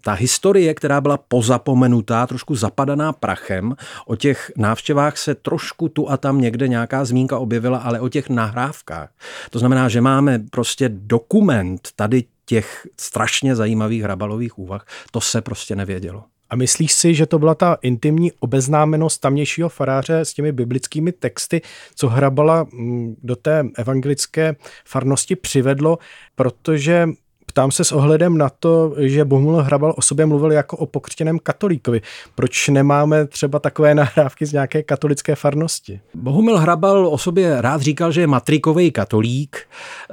ta 0.00 0.12
historie, 0.12 0.74
která 0.74 1.00
byla 1.00 1.16
pozapomenutá, 1.16 2.26
trošku 2.26 2.54
zapadaná 2.54 3.12
prachem, 3.12 3.74
o 4.06 4.16
těch 4.16 4.52
návštěvách 4.56 5.18
se 5.18 5.34
trošku 5.34 5.88
tu 5.88 6.10
a 6.10 6.16
tam 6.16 6.40
někde 6.40 6.68
nějaká 6.68 7.04
zmínka 7.04 7.38
objevila, 7.38 7.78
ale 7.78 8.00
o 8.00 8.08
těch 8.08 8.28
nahrávkách. 8.28 9.10
To 9.50 9.58
znamená, 9.58 9.88
že 9.88 10.00
máme 10.00 10.38
prostě 10.50 10.88
dokument 10.88 11.88
tady 11.96 12.24
těch 12.48 12.86
strašně 13.00 13.56
zajímavých 13.56 14.02
hrabalových 14.02 14.58
úvah, 14.58 14.86
to 15.10 15.20
se 15.20 15.40
prostě 15.40 15.76
nevědělo. 15.76 16.24
A 16.50 16.56
myslíš 16.56 16.92
si, 16.92 17.14
že 17.14 17.26
to 17.26 17.38
byla 17.38 17.54
ta 17.54 17.78
intimní 17.82 18.32
obeznámenost 18.32 19.20
tamnějšího 19.20 19.68
faráře 19.68 20.20
s 20.20 20.34
těmi 20.34 20.52
biblickými 20.52 21.12
texty, 21.12 21.60
co 21.94 22.08
Hrabala 22.08 22.66
mm, 22.72 23.16
do 23.22 23.36
té 23.36 23.64
evangelické 23.76 24.56
farnosti 24.84 25.36
přivedlo, 25.36 25.98
protože 26.34 27.08
Ptám 27.48 27.70
se 27.70 27.84
s 27.84 27.92
ohledem 27.92 28.38
na 28.38 28.50
to, 28.60 28.94
že 28.98 29.24
Bohumil 29.24 29.62
Hrabal 29.62 29.94
o 29.96 30.02
sobě 30.02 30.26
mluvil 30.26 30.52
jako 30.52 30.76
o 30.76 30.86
pokřtěném 30.86 31.38
katolíkovi. 31.38 32.00
Proč 32.34 32.68
nemáme 32.68 33.26
třeba 33.26 33.58
takové 33.58 33.94
nahrávky 33.94 34.46
z 34.46 34.52
nějaké 34.52 34.82
katolické 34.82 35.34
farnosti? 35.34 36.00
Bohumil 36.14 36.58
Hrabal 36.58 37.06
o 37.06 37.18
sobě 37.18 37.60
rád 37.60 37.82
říkal, 37.82 38.12
že 38.12 38.20
je 38.20 38.26
matrikový 38.26 38.90
katolík, 38.90 39.56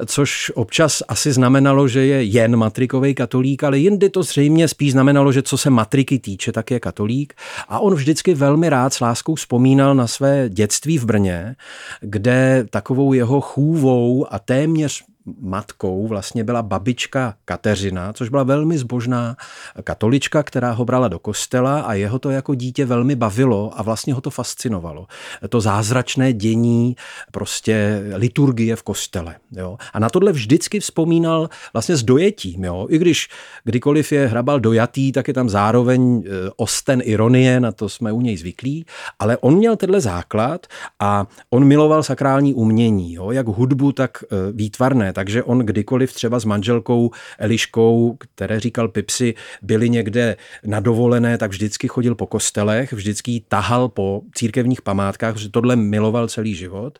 což 0.05 0.51
občas 0.55 1.03
asi 1.07 1.31
znamenalo, 1.31 1.87
že 1.87 2.05
je 2.05 2.23
jen 2.23 2.55
matrikový 2.55 3.15
katolík, 3.15 3.63
ale 3.63 3.77
jindy 3.77 4.09
to 4.09 4.23
zřejmě 4.23 4.67
spíš 4.67 4.91
znamenalo, 4.91 5.31
že 5.31 5.41
co 5.41 5.57
se 5.57 5.69
matriky 5.69 6.19
týče, 6.19 6.51
tak 6.51 6.71
je 6.71 6.79
katolík. 6.79 7.33
A 7.69 7.79
on 7.79 7.95
vždycky 7.95 8.33
velmi 8.33 8.69
rád 8.69 8.93
s 8.93 8.99
láskou 8.99 9.35
vzpomínal 9.35 9.95
na 9.95 10.07
své 10.07 10.49
dětství 10.49 10.97
v 10.97 11.05
Brně, 11.05 11.55
kde 12.01 12.65
takovou 12.69 13.13
jeho 13.13 13.41
chůvou 13.41 14.25
a 14.33 14.39
téměř 14.39 15.03
matkou 15.41 16.07
vlastně 16.07 16.43
byla 16.43 16.61
babička 16.61 17.33
Kateřina, 17.45 18.13
což 18.13 18.29
byla 18.29 18.43
velmi 18.43 18.77
zbožná 18.77 19.35
katolička, 19.83 20.43
která 20.43 20.71
ho 20.71 20.85
brala 20.85 21.07
do 21.07 21.19
kostela 21.19 21.81
a 21.81 21.93
jeho 21.93 22.19
to 22.19 22.29
jako 22.29 22.55
dítě 22.55 22.85
velmi 22.85 23.15
bavilo 23.15 23.71
a 23.75 23.83
vlastně 23.83 24.13
ho 24.13 24.21
to 24.21 24.29
fascinovalo. 24.29 25.07
To 25.49 25.61
zázračné 25.61 26.33
dění 26.33 26.95
prostě 27.31 28.03
liturgie 28.15 28.75
v 28.75 28.83
kostele. 28.83 29.35
Jo. 29.51 29.77
A 29.93 29.99
na 29.99 30.09
tohle 30.09 30.31
vždycky 30.31 30.79
vzpomínal 30.79 31.49
vlastně 31.73 31.95
s 31.95 32.03
dojetím. 32.03 32.63
Jo. 32.63 32.87
I 32.89 32.97
když 32.97 33.29
kdykoliv 33.63 34.11
je 34.11 34.27
hrabal 34.27 34.59
dojatý, 34.59 35.11
tak 35.11 35.27
je 35.27 35.33
tam 35.33 35.49
zároveň 35.49 36.23
e, 36.25 36.49
osten 36.55 37.01
ironie, 37.03 37.59
na 37.59 37.71
to 37.71 37.89
jsme 37.89 38.11
u 38.11 38.21
něj 38.21 38.37
zvyklí, 38.37 38.85
ale 39.19 39.37
on 39.37 39.55
měl 39.55 39.75
tenhle 39.75 40.01
základ 40.01 40.67
a 40.99 41.27
on 41.49 41.65
miloval 41.65 42.03
sakrální 42.03 42.53
umění, 42.53 43.13
jo, 43.13 43.31
jak 43.31 43.47
hudbu, 43.47 43.91
tak 43.91 44.23
e, 44.23 44.51
výtvarné 44.51 45.13
takže 45.15 45.43
on 45.43 45.59
kdykoliv 45.59 46.13
třeba 46.13 46.39
s 46.39 46.45
manželkou 46.45 47.11
Eliškou, 47.39 48.17
které 48.19 48.59
říkal 48.59 48.87
Pipsi, 48.87 49.33
byli 49.61 49.89
někde 49.89 50.35
na 50.65 50.79
dovolené, 50.79 51.37
tak 51.37 51.51
vždycky 51.51 51.87
chodil 51.87 52.15
po 52.15 52.27
kostelech, 52.27 52.93
vždycky 52.93 53.43
tahal 53.47 53.89
po 53.89 54.21
církevních 54.35 54.81
památkách, 54.81 55.33
protože 55.33 55.49
tohle 55.49 55.75
miloval 55.75 56.27
celý 56.27 56.55
život. 56.55 56.99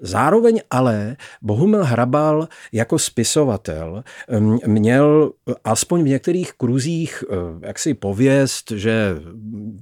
Zároveň 0.00 0.60
ale 0.70 1.16
Bohumil 1.42 1.84
Hrabal 1.84 2.48
jako 2.72 2.98
spisovatel 2.98 4.04
měl 4.66 5.32
aspoň 5.64 6.02
v 6.02 6.08
některých 6.08 6.52
kruzích 6.52 7.24
eh, 7.30 7.66
jaksi 7.66 7.94
pověst, 7.94 8.70
že 8.70 9.16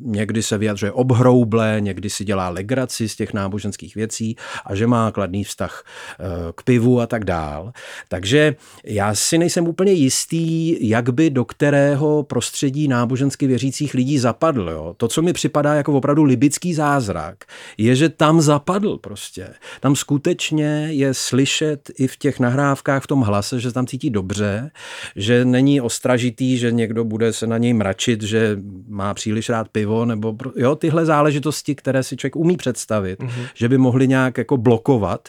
někdy 0.01 0.43
se 0.43 0.59
vyjadřuje 0.59 0.93
obhrouble, 0.93 1.77
někdy 1.81 2.11
si 2.11 2.25
dělá 2.25 2.49
legraci 2.49 3.09
z 3.09 3.17
těch 3.17 3.33
náboženských 3.33 3.95
věcí 3.95 4.37
a 4.65 4.75
že 4.75 4.87
má 4.87 5.11
kladný 5.11 5.45
vztah 5.45 5.85
eh, 5.85 6.25
k 6.55 6.63
pivu 6.63 7.01
a 7.01 7.07
tak 7.07 7.25
dál 7.25 7.64
dál. 7.65 7.73
Takže 8.09 8.57
já 8.85 9.15
si 9.15 9.39
nejsem 9.39 9.69
úplně 9.69 9.93
jistý, 9.93 10.77
jak 10.89 11.11
by 11.11 11.31
do 11.31 11.45
kterého 11.45 12.23
prostředí 12.23 12.89
nábožensky 12.89 13.47
věřících 13.47 13.95
lidí 13.95 14.19
zapadl. 14.19 14.71
Jo. 14.71 14.95
To, 14.97 15.09
co 15.09 15.23
mi 15.23 15.33
připadá 15.33 15.75
jako 15.75 15.93
opravdu 15.93 16.25
libický 16.25 16.75
zázrak, 16.75 17.45
je, 17.79 17.97
že 17.97 18.09
tam 18.09 18.41
zapadl 18.41 18.99
prostě. 18.99 19.49
Tam 19.81 19.97
skutečně 19.97 20.89
je 20.91 21.15
slyšet 21.15 21.91
i 21.99 22.07
v 22.07 22.17
těch 22.17 22.41
nahrávkách 22.41 23.03
v 23.03 23.07
tom 23.07 23.21
hlase, 23.21 23.61
že 23.61 23.73
tam 23.73 23.87
cítí 23.87 24.11
dobře, 24.11 24.71
že 25.17 25.45
není 25.45 25.81
ostražitý, 25.81 26.59
že 26.59 26.73
někdo 26.73 27.05
bude 27.05 27.33
se 27.33 27.47
na 27.47 27.59
něj 27.59 27.73
mračit, 27.73 28.23
že 28.23 28.57
má 28.89 29.15
příliš 29.15 29.49
rád 29.49 29.69
pivo, 29.69 30.05
nebo 30.05 30.37
jo, 30.57 30.77
tyhle 30.77 31.07
záležitosti, 31.07 31.75
které 31.75 32.03
si 32.03 32.17
člověk 32.17 32.37
umí 32.37 32.57
představit, 32.57 33.21
mm-hmm. 33.21 33.49
že 33.55 33.69
by 33.69 33.79
mohly 33.79 34.09
nějak 34.09 34.39
jako 34.39 34.57
blokovat 34.57 35.29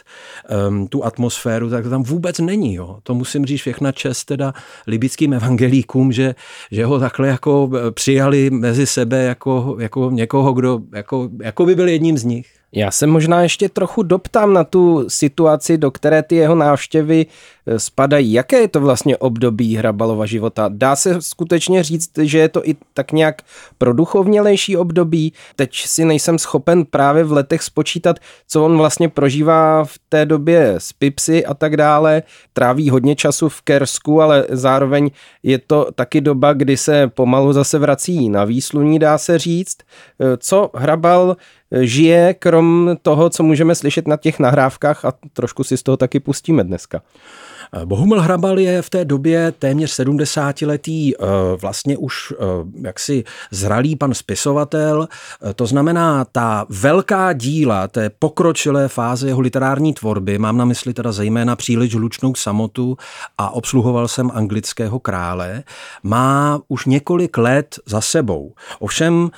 um, 0.68 0.88
tu 0.88 1.04
atmosféru, 1.04 1.70
tak 1.70 1.84
to 1.84 1.90
tam 1.90 2.02
vůbec 2.02 2.25
vůbec 2.26 2.38
není. 2.38 2.74
Jo. 2.74 2.98
To 3.02 3.14
musím 3.14 3.46
říct 3.46 3.60
všechna 3.60 3.92
čest 3.92 4.24
teda 4.24 4.52
libickým 4.86 5.32
evangelíkům, 5.32 6.12
že, 6.12 6.34
že 6.70 6.84
ho 6.84 6.98
takhle 6.98 7.28
jako 7.28 7.70
eh, 7.70 7.90
přijali 7.90 8.50
mezi 8.50 8.86
sebe 8.86 9.22
jako, 9.22 9.76
jako 9.78 10.10
někoho, 10.10 10.52
kdo 10.52 10.80
jako, 10.94 11.28
jako 11.42 11.66
by 11.66 11.74
byl 11.74 11.88
jedním 11.88 12.18
z 12.18 12.24
nich. 12.24 12.46
Já 12.72 12.90
se 12.90 13.06
možná 13.06 13.42
ještě 13.42 13.68
trochu 13.68 14.02
doptám 14.02 14.52
na 14.52 14.64
tu 14.64 15.04
situaci, 15.08 15.78
do 15.78 15.90
které 15.90 16.22
ty 16.22 16.36
jeho 16.36 16.54
návštěvy 16.54 17.26
spadají. 17.76 18.32
Jaké 18.32 18.58
je 18.60 18.68
to 18.68 18.80
vlastně 18.80 19.16
období 19.16 19.76
Hrabalova 19.76 20.26
života? 20.26 20.70
Dá 20.72 20.96
se 20.96 21.22
skutečně 21.22 21.82
říct, 21.82 22.10
že 22.22 22.38
je 22.38 22.48
to 22.48 22.68
i 22.68 22.76
tak 22.94 23.12
nějak 23.12 23.42
produchovnělejší 23.78 24.76
období? 24.76 25.32
Teď 25.56 25.76
si 25.76 26.04
nejsem 26.04 26.38
schopen 26.38 26.84
právě 26.84 27.24
v 27.24 27.32
letech 27.32 27.62
spočítat, 27.62 28.16
co 28.48 28.64
on 28.64 28.78
vlastně 28.78 29.08
prožívá 29.08 29.84
v 29.84 29.98
té 30.08 30.26
době 30.26 30.74
s 30.78 30.92
Pipsy 30.92 31.46
a 31.46 31.54
tak 31.54 31.76
dále. 31.76 32.22
Tráví 32.52 32.90
hodně 32.90 33.16
času 33.16 33.48
v 33.48 33.62
Kersku, 33.62 34.22
ale 34.22 34.46
zároveň 34.50 35.10
je 35.42 35.58
to 35.58 35.88
taky 35.94 36.20
doba, 36.20 36.52
kdy 36.52 36.76
se 36.76 37.08
pomalu 37.08 37.52
zase 37.52 37.78
vrací 37.78 38.28
na 38.28 38.44
výsluní, 38.44 38.98
dá 38.98 39.18
se 39.18 39.38
říct. 39.38 39.76
Eh, 40.20 40.36
co 40.36 40.70
Hrabal 40.74 41.36
žije, 41.80 42.34
krom 42.34 42.96
toho, 43.02 43.30
co 43.30 43.42
můžeme 43.42 43.74
slyšet 43.74 44.08
na 44.08 44.16
těch 44.16 44.38
nahrávkách 44.38 45.04
a 45.04 45.12
trošku 45.32 45.64
si 45.64 45.76
z 45.76 45.82
toho 45.82 45.96
taky 45.96 46.20
pustíme 46.20 46.64
dneska. 46.64 47.02
Bohumil 47.84 48.20
Hrabal 48.20 48.58
je 48.58 48.82
v 48.82 48.90
té 48.90 49.04
době 49.04 49.52
téměř 49.58 50.00
70-letý 50.00 51.14
eh, 51.14 51.26
vlastně 51.60 51.96
už 51.96 52.32
eh, 52.32 52.44
jaksi 52.82 53.24
zralý 53.50 53.96
pan 53.96 54.14
spisovatel. 54.14 55.08
Eh, 55.42 55.54
to 55.54 55.66
znamená, 55.66 56.24
ta 56.24 56.66
velká 56.68 57.32
díla 57.32 57.88
té 57.88 58.10
pokročilé 58.18 58.88
fáze 58.88 59.28
jeho 59.28 59.40
literární 59.40 59.94
tvorby, 59.94 60.38
mám 60.38 60.56
na 60.56 60.64
mysli 60.64 60.94
teda 60.94 61.12
zejména 61.12 61.56
příliš 61.56 61.94
hlučnou 61.94 62.34
samotu 62.34 62.96
a 63.38 63.50
obsluhoval 63.50 64.08
jsem 64.08 64.30
anglického 64.34 64.98
krále, 64.98 65.62
má 66.02 66.60
už 66.68 66.86
několik 66.86 67.38
let 67.38 67.78
za 67.86 68.00
sebou. 68.00 68.52
Ovšem, 68.78 69.30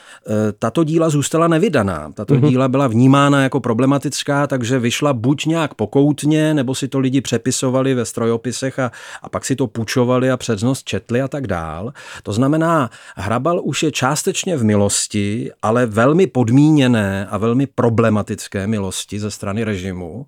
tato 0.58 0.85
díla 0.85 1.11
zůstala 1.11 1.49
nevydaná. 1.49 2.11
Tato 2.14 2.35
mm-hmm. 2.35 2.49
díla 2.49 2.68
byla 2.68 2.87
vnímána 2.87 3.42
jako 3.42 3.61
problematická, 3.61 4.47
takže 4.47 4.78
vyšla 4.78 5.12
buď 5.12 5.47
nějak 5.47 5.75
pokoutně, 5.75 6.54
nebo 6.54 6.75
si 6.75 6.88
to 6.88 6.99
lidi 6.99 7.20
přepisovali 7.20 7.94
ve 7.94 8.04
strojopisech 8.18 8.78
a, 8.78 8.92
a 9.22 9.28
pak 9.28 9.44
si 9.44 9.56
to 9.56 9.66
půjčovali 9.66 10.30
a 10.30 10.37
přednost 10.37 10.84
četli 10.84 11.22
a 11.22 11.28
tak 11.28 11.46
dál. 11.46 11.92
To 12.22 12.32
znamená, 12.32 12.90
Hrabal 13.16 13.60
už 13.64 13.82
je 13.82 13.92
částečně 13.92 14.56
v 14.56 14.64
milosti, 14.64 15.50
ale 15.62 15.87
velmi 15.87 16.26
podmíněné 16.26 17.26
a 17.30 17.38
velmi 17.38 17.66
problematické 17.66 18.66
milosti 18.66 19.20
ze 19.20 19.30
strany 19.30 19.64
režimu. 19.64 20.26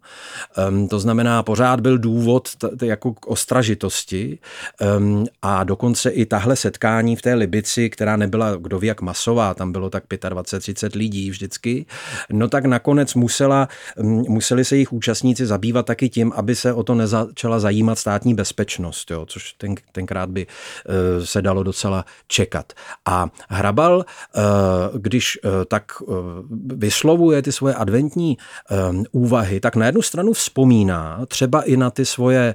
Um, 0.68 0.88
to 0.88 1.00
znamená, 1.00 1.42
pořád 1.42 1.80
byl 1.80 1.98
důvod 1.98 2.56
t- 2.56 2.68
t- 2.68 2.86
jako 2.86 3.12
k 3.12 3.26
ostražitosti 3.26 4.38
um, 4.98 5.26
a 5.42 5.64
dokonce 5.64 6.10
i 6.10 6.26
tahle 6.26 6.56
setkání 6.56 7.16
v 7.16 7.22
té 7.22 7.34
Libici, 7.34 7.90
která 7.90 8.16
nebyla 8.16 8.56
kdo 8.56 8.78
ví 8.78 8.88
jak 8.88 9.00
masová, 9.00 9.54
tam 9.54 9.72
bylo 9.72 9.90
tak 9.90 10.04
25-30 10.06 10.98
lidí 10.98 11.30
vždycky, 11.30 11.86
no 12.32 12.48
tak 12.48 12.64
nakonec 12.64 13.14
musela, 13.14 13.68
um, 13.96 14.24
museli 14.28 14.64
se 14.64 14.76
jejich 14.76 14.92
účastníci 14.92 15.46
zabývat 15.46 15.86
taky 15.86 16.08
tím, 16.08 16.32
aby 16.36 16.54
se 16.54 16.72
o 16.72 16.82
to 16.82 16.94
nezačala 16.94 17.58
zajímat 17.58 17.79
státní 17.94 18.34
bezpečnost, 18.34 19.10
jo, 19.10 19.26
což 19.26 19.52
ten, 19.52 19.74
tenkrát 19.92 20.30
by 20.30 20.46
uh, 20.46 21.24
se 21.24 21.42
dalo 21.42 21.62
docela 21.62 22.04
čekat. 22.26 22.72
A 23.06 23.26
Hrabal, 23.48 23.96
uh, 23.96 25.00
když 25.00 25.38
uh, 25.44 25.50
tak 25.68 25.92
vyslovuje 26.66 27.42
ty 27.42 27.52
svoje 27.52 27.74
adventní 27.74 28.36
úvahy, 29.12 29.60
tak 29.60 29.76
na 29.76 29.86
jednu 29.86 30.02
stranu 30.02 30.32
vzpomíná 30.32 31.26
třeba 31.26 31.62
i 31.62 31.76
na 31.76 31.90
ty 31.90 32.06
svoje 32.06 32.54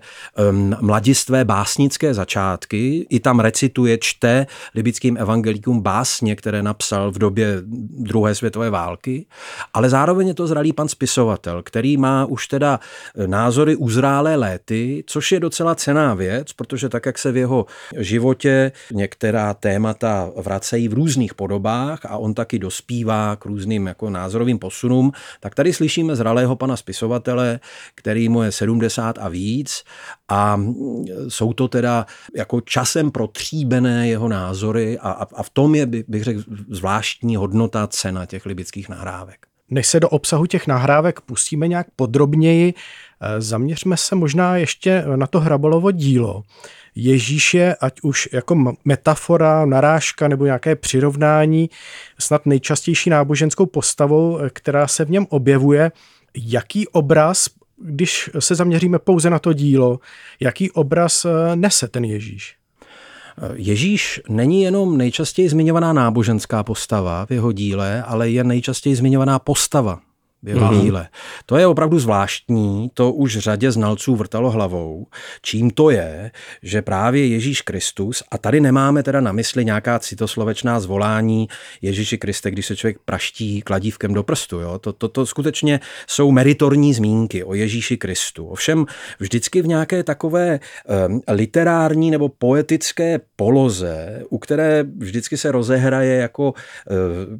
um, 0.49 0.75
mladistvé 0.81 1.45
básnické 1.45 2.13
začátky, 2.13 3.07
i 3.09 3.19
tam 3.19 3.39
recituje, 3.39 3.97
čte 3.97 4.47
libickým 4.75 5.17
evangelikům 5.17 5.81
básně, 5.81 6.35
které 6.35 6.63
napsal 6.63 7.11
v 7.11 7.17
době 7.17 7.57
druhé 7.89 8.35
světové 8.35 8.69
války, 8.69 9.25
ale 9.73 9.89
zároveň 9.89 10.27
je 10.27 10.33
to 10.33 10.47
zralý 10.47 10.73
pan 10.73 10.87
spisovatel, 10.87 11.63
který 11.63 11.97
má 11.97 12.25
už 12.25 12.47
teda 12.47 12.79
názory 13.25 13.75
uzrálé 13.75 14.35
léty, 14.35 15.03
což 15.15 15.31
je 15.31 15.39
docela 15.39 15.75
cená 15.75 16.13
věc, 16.13 16.53
protože 16.53 16.89
tak, 16.89 17.05
jak 17.05 17.17
se 17.17 17.31
v 17.31 17.37
jeho 17.37 17.65
životě 17.97 18.71
některá 18.91 19.53
témata 19.53 20.31
vracejí 20.37 20.87
v 20.87 20.93
různých 20.93 21.33
podobách 21.33 22.05
a 22.05 22.17
on 22.17 22.33
taky 22.33 22.59
dospívá 22.59 23.35
k 23.35 23.45
různým 23.45 23.87
jako 23.87 24.09
názorovým 24.09 24.59
posunům, 24.59 25.11
tak 25.39 25.55
tady 25.55 25.73
slyšíme 25.73 26.15
zralého 26.15 26.55
pana 26.55 26.75
spisovatele, 26.75 27.59
který 27.95 28.29
mu 28.29 28.43
je 28.43 28.51
70 28.51 29.17
a 29.17 29.29
víc 29.29 29.83
a 30.29 30.61
jsou 31.27 31.53
to 31.53 31.67
teda 31.67 32.05
jako 32.35 32.61
časem 32.61 33.11
protříbené 33.11 34.07
jeho 34.07 34.27
názory 34.27 34.99
a, 34.99 35.11
a, 35.11 35.27
a 35.35 35.43
v 35.43 35.49
tom 35.49 35.75
je, 35.75 35.85
bych 35.85 36.23
řekl, 36.23 36.41
zvláštní 36.69 37.35
hodnota 37.35 37.87
cena 37.87 38.25
těch 38.25 38.45
libických 38.45 38.89
nahrávek. 38.89 39.45
Než 39.69 39.87
se 39.87 39.99
do 39.99 40.09
obsahu 40.09 40.45
těch 40.45 40.67
nahrávek 40.67 41.21
pustíme 41.21 41.67
nějak 41.67 41.87
podrobněji, 41.95 42.73
zaměřme 43.39 43.97
se 43.97 44.15
možná 44.15 44.57
ještě 44.57 45.03
na 45.15 45.27
to 45.27 45.39
Hrabalovo 45.39 45.91
dílo. 45.91 46.43
Ježíš 46.95 47.53
je, 47.53 47.75
ať 47.75 48.01
už 48.01 48.29
jako 48.33 48.75
metafora, 48.85 49.65
narážka 49.65 50.27
nebo 50.27 50.45
nějaké 50.45 50.75
přirovnání, 50.75 51.69
snad 52.19 52.45
nejčastější 52.45 53.09
náboženskou 53.09 53.65
postavou, 53.65 54.39
která 54.49 54.87
se 54.87 55.05
v 55.05 55.11
něm 55.11 55.25
objevuje. 55.29 55.91
Jaký 56.37 56.87
obraz, 56.87 57.45
když 57.77 58.29
se 58.39 58.55
zaměříme 58.55 58.99
pouze 58.99 59.29
na 59.29 59.39
to 59.39 59.53
dílo, 59.53 59.99
jaký 60.39 60.71
obraz 60.71 61.25
eh, 61.25 61.55
nese 61.55 61.87
ten 61.87 62.05
Ježíš? 62.05 62.55
Ježíš 63.53 64.21
není 64.29 64.61
jenom 64.61 64.97
nejčastěji 64.97 65.49
zmiňovaná 65.49 65.93
náboženská 65.93 66.63
postava 66.63 67.25
v 67.25 67.31
jeho 67.31 67.51
díle, 67.51 68.03
ale 68.03 68.29
je 68.29 68.43
nejčastěji 68.43 68.95
zmiňovaná 68.95 69.39
postava 69.39 69.99
v 70.43 70.49
jeho 70.49 70.71
mm-hmm. 70.71 71.07
To 71.45 71.57
je 71.57 71.67
opravdu 71.67 71.99
zvláštní, 71.99 72.91
to 72.93 73.11
už 73.11 73.37
řadě 73.37 73.71
znalců 73.71 74.15
vrtalo 74.15 74.51
hlavou. 74.51 75.07
Čím 75.41 75.71
to 75.71 75.89
je, 75.89 76.31
že 76.61 76.81
právě 76.81 77.27
Ježíš 77.27 77.61
Kristus, 77.61 78.23
a 78.31 78.37
tady 78.37 78.61
nemáme 78.61 79.03
teda 79.03 79.21
na 79.21 79.31
mysli 79.31 79.65
nějaká 79.65 79.99
citoslovečná 79.99 80.79
zvolání 80.79 81.47
Ježíši 81.81 82.17
Kriste, 82.17 82.51
když 82.51 82.65
se 82.65 82.75
člověk 82.75 82.97
praští 83.05 83.61
kladívkem 83.61 84.13
do 84.13 84.23
prstu. 84.23 84.59
Jo? 84.59 84.79
To, 84.79 84.93
to, 84.93 85.07
to 85.07 85.25
skutečně 85.25 85.79
jsou 86.07 86.31
meritorní 86.31 86.93
zmínky 86.93 87.43
o 87.43 87.53
Ježíši 87.53 87.97
Kristu. 87.97 88.47
Ovšem 88.47 88.85
vždycky 89.19 89.61
v 89.61 89.67
nějaké 89.67 90.03
takové 90.03 90.59
um, 91.07 91.21
literární 91.27 92.11
nebo 92.11 92.29
poetické 92.29 93.19
poloze, 93.35 94.23
u 94.29 94.37
které 94.37 94.85
vždycky 94.97 95.37
se 95.37 95.51
rozehraje 95.51 96.15
jako 96.15 96.51
uh, 96.51 96.55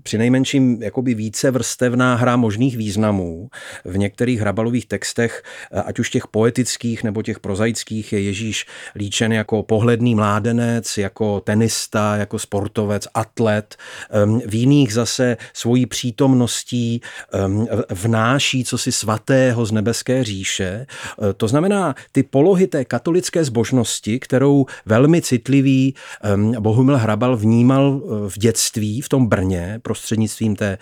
přinejmenším 0.03 0.83
jakoby 0.83 1.13
více 1.13 1.51
vrstevná 1.51 2.15
hra 2.15 2.35
možných 2.35 2.77
významů 2.77 2.84
významů. 2.85 3.49
V 3.85 3.97
některých 3.97 4.39
hrabalových 4.39 4.85
textech, 4.85 5.43
eh, 5.71 5.81
ať 5.81 5.99
už 5.99 6.09
těch 6.09 6.27
poetických 6.27 7.03
nebo 7.03 7.21
těch 7.21 7.39
prozaických, 7.39 8.13
je 8.13 8.19
Ježíš 8.21 8.65
líčen 8.95 9.33
jako 9.33 9.63
pohledný 9.63 10.15
mládenec, 10.15 10.98
jako 10.98 11.39
tenista, 11.41 12.15
jako 12.15 12.39
sportovec, 12.39 13.07
atlet. 13.13 13.75
Ehm, 14.09 14.41
v 14.45 14.53
jiných 14.55 14.93
zase 14.93 15.37
svojí 15.53 15.85
přítomností 15.85 17.01
ehm, 17.33 17.67
vnáší 17.89 18.63
cosi 18.63 18.91
svatého 18.91 19.65
z 19.65 19.71
nebeské 19.71 20.24
říše. 20.24 20.85
Eh, 20.85 21.33
to 21.33 21.48
znamená, 21.48 21.95
ty 22.11 22.24
polohy 22.24 22.67
té 22.67 22.85
katolické 22.85 23.43
zbožnosti, 23.43 24.19
kterou 24.19 24.65
velmi 24.85 25.21
citlivý 25.21 25.95
ehm, 26.21 26.61
Bohumil 26.61 26.98
Hrabal 26.98 27.37
vnímal 27.37 27.83
eh, 27.98 28.29
v 28.29 28.37
dětství, 28.37 29.01
v 29.01 29.09
tom 29.09 29.27
Brně, 29.27 29.79
prostřednictvím 29.81 30.55
té 30.55 30.77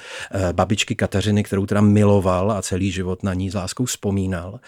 babičky 0.51 0.95
Kateřiny, 0.95 1.43
kterou 1.43 1.65
teda 1.65 1.81
miloval 1.93 2.51
a 2.51 2.62
celý 2.62 2.91
život 2.91 3.23
na 3.23 3.34
ní 3.34 3.49
s 3.49 3.53
láskou 3.53 3.86
vzpomínal, 3.86 4.60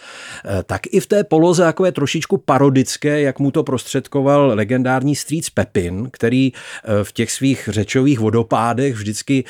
eh, 0.44 0.62
tak 0.62 0.82
i 0.90 1.00
v 1.00 1.06
té 1.06 1.24
poloze 1.24 1.62
takové 1.62 1.92
trošičku 1.92 2.38
parodické, 2.38 3.20
jak 3.20 3.38
mu 3.38 3.50
to 3.50 3.62
prostředkoval 3.62 4.52
legendární 4.54 5.16
strýc 5.16 5.50
Pepin, 5.50 6.08
který 6.12 6.52
eh, 6.52 7.04
v 7.04 7.12
těch 7.12 7.32
svých 7.32 7.68
řečových 7.72 8.18
vodopádech 8.18 8.94
vždycky 8.94 9.44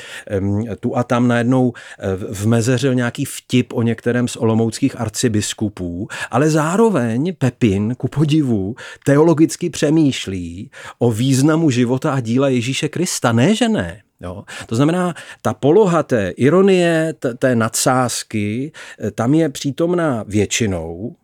tu 0.79 0.97
a 0.97 1.03
tam 1.03 1.27
najednou 1.27 1.73
eh, 1.99 2.15
vmezeřil 2.15 2.95
nějaký 2.95 3.25
vtip 3.25 3.73
o 3.73 3.81
některém 3.81 4.27
z 4.27 4.35
olomouckých 4.35 4.99
arcibiskupů, 4.99 6.07
ale 6.31 6.49
zároveň 6.49 7.35
Pepin, 7.37 7.95
ku 7.95 8.07
podivu, 8.07 8.75
teologicky 9.05 9.69
přemýšlí 9.69 10.71
o 10.99 11.11
významu 11.11 11.69
života 11.69 12.13
a 12.13 12.19
díla 12.19 12.49
Ježíše 12.49 12.89
Krista. 12.89 13.31
Ne, 13.31 13.55
že 13.55 13.69
ne. 13.69 14.06
Jo. 14.21 14.43
To 14.65 14.75
znamená, 14.75 15.13
ta 15.41 15.53
poloha 15.53 16.03
té 16.03 16.29
ironie, 16.29 17.13
té 17.37 17.55
nadsázky, 17.55 18.71
eh, 18.99 19.11
tam 19.11 19.33
je 19.33 19.49
přítomná 19.49 20.23
většinou, 20.27 21.15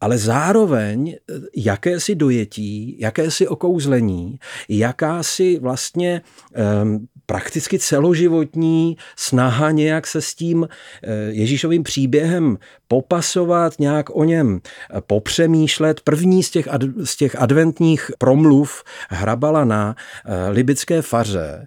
ale 0.00 0.18
zároveň 0.18 1.16
eh, 1.16 1.34
jakési 1.56 2.14
dojetí, 2.14 2.96
jakési 2.98 3.48
okouzlení, 3.48 4.38
jakási 4.68 5.58
vlastně 5.58 6.22
um, 6.82 7.08
prakticky 7.26 7.78
celoživotní 7.78 8.96
snaha 9.16 9.70
nějak 9.70 10.06
se 10.06 10.22
s 10.22 10.34
tím 10.34 10.68
eh, 10.68 11.12
Ježíšovým 11.30 11.82
příběhem 11.82 12.58
popasovat, 12.88 13.78
nějak 13.78 14.16
o 14.16 14.24
něm 14.24 14.60
eh, 14.60 15.00
popřemýšlet. 15.00 16.00
První 16.00 16.42
z 16.42 16.50
těch, 16.50 16.68
ad, 16.68 16.80
z 17.04 17.16
těch 17.16 17.36
adventních 17.40 18.10
promluv 18.18 18.84
Hrabala 19.08 19.64
na 19.64 19.96
libické 20.50 21.02
faře 21.02 21.66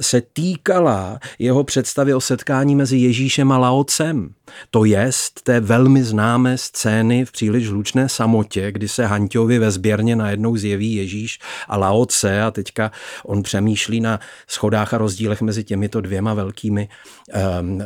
se 0.00 0.22
týkala 0.32 1.18
jeho 1.38 1.64
představy 1.64 2.14
o 2.14 2.20
setkání 2.20 2.76
mezi 2.76 2.96
Ježíšem 2.96 3.52
a 3.52 3.58
Laocem. 3.58 4.30
To 4.70 4.84
jest 4.84 5.42
té 5.42 5.60
velmi 5.60 6.04
známé 6.04 6.58
scény 6.58 7.24
v 7.24 7.32
příliš 7.32 7.68
hlučné 7.68 8.08
samotě, 8.08 8.72
kdy 8.72 8.88
se 8.88 9.06
Hanťovi 9.06 9.58
ve 9.58 9.70
sběrně 9.70 10.16
najednou 10.16 10.56
zjeví 10.56 10.94
Ježíš 10.94 11.38
a 11.68 11.76
Laoce 11.76 12.42
a 12.42 12.50
teďka 12.50 12.90
on 13.24 13.42
přemýšlí 13.42 14.00
na 14.00 14.20
schodách 14.46 14.94
a 14.94 14.98
rozdílech 14.98 15.42
mezi 15.42 15.64
těmito 15.64 16.00
dvěma 16.00 16.34
velkými 16.34 16.88
um, 17.60 17.82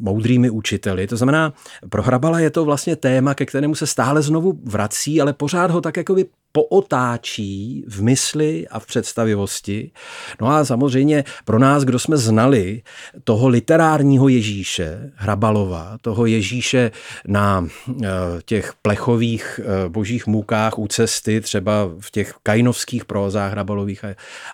moudrými 0.00 0.50
učiteli. 0.50 1.06
To 1.06 1.16
znamená, 1.16 1.52
pro 1.90 2.02
Hrabala 2.02 2.23
je 2.42 2.50
to 2.50 2.64
vlastně 2.64 2.96
téma, 2.96 3.34
ke 3.34 3.46
kterému 3.46 3.74
se 3.74 3.86
stále 3.86 4.22
znovu 4.22 4.60
vrací, 4.64 5.20
ale 5.20 5.32
pořád 5.32 5.70
ho 5.70 5.80
tak 5.80 5.96
jakoby 5.96 6.26
pootáčí 6.56 7.84
v 7.88 8.02
mysli 8.02 8.68
a 8.68 8.78
v 8.78 8.86
představivosti. 8.86 9.90
No 10.40 10.48
a 10.48 10.64
samozřejmě 10.64 11.24
pro 11.44 11.58
nás, 11.58 11.84
kdo 11.84 11.98
jsme 11.98 12.16
znali 12.16 12.82
toho 13.24 13.48
literárního 13.48 14.28
Ježíše, 14.28 15.12
Hrabalova, 15.14 15.98
toho 16.00 16.26
Ježíše 16.26 16.90
na 17.26 17.66
eh, 17.88 18.06
těch 18.44 18.72
plechových 18.82 19.60
eh, 19.62 19.88
božích 19.88 20.26
můkách 20.26 20.78
u 20.78 20.88
cesty, 20.88 21.40
třeba 21.40 21.90
v 22.00 22.10
těch 22.10 22.34
kainovských 22.42 23.04
prózách 23.04 23.52
Hrabalových 23.52 24.04
a, 24.04 24.08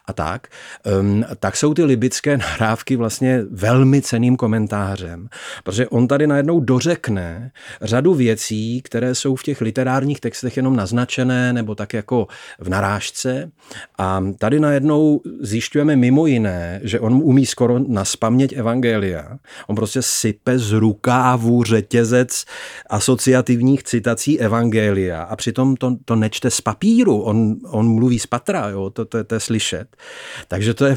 a 0.07 0.13
tak, 0.13 0.49
ehm, 0.85 1.25
tak 1.41 1.57
jsou 1.57 1.75
ty 1.75 1.85
libické 1.85 2.37
nahrávky 2.37 2.97
vlastně 2.97 3.43
velmi 3.51 4.03
ceným 4.03 4.37
komentářem, 4.37 5.29
protože 5.65 5.89
on 5.89 6.09
tady 6.09 6.27
najednou 6.27 6.61
dořekne 6.61 7.51
řadu 7.83 8.15
věcí, 8.15 8.83
které 8.83 9.15
jsou 9.15 9.37
v 9.37 9.43
těch 9.43 9.61
literárních 9.61 10.21
textech 10.21 10.57
jenom 10.57 10.77
naznačené 10.77 11.53
nebo 11.53 11.75
tak 11.75 11.90
jako 11.95 12.27
v 12.61 12.69
narážce. 12.69 13.51
A 13.99 14.25
tady 14.39 14.61
najednou 14.61 15.21
zjišťujeme 15.41 15.97
mimo 15.97 16.27
jiné, 16.27 16.81
že 16.83 17.01
on 17.01 17.21
umí 17.23 17.47
skoro 17.47 17.79
na 17.79 18.05
spaměť 18.05 18.53
evangelia. 18.53 19.39
On 19.67 19.77
prostě 19.77 20.03
sype 20.03 20.59
z 20.59 20.73
rukávu 20.73 21.65
řetězec 21.65 22.45
asociativních 22.91 23.83
citací 23.83 24.41
evangelia 24.41 25.23
a 25.23 25.37
přitom 25.37 25.77
to, 25.77 25.97
to 26.05 26.17
nečte 26.17 26.51
z 26.51 26.61
papíru, 26.61 27.21
on, 27.23 27.57
on 27.71 27.95
mluví 27.95 28.19
z 28.19 28.27
patra, 28.27 28.69
jo? 28.69 28.91
To, 28.91 29.05
to, 29.05 29.25
to 29.25 29.35
je 29.35 29.41
slyšet. 29.41 29.97
Takže 30.49 30.75
to 30.75 30.85
je 30.85 30.97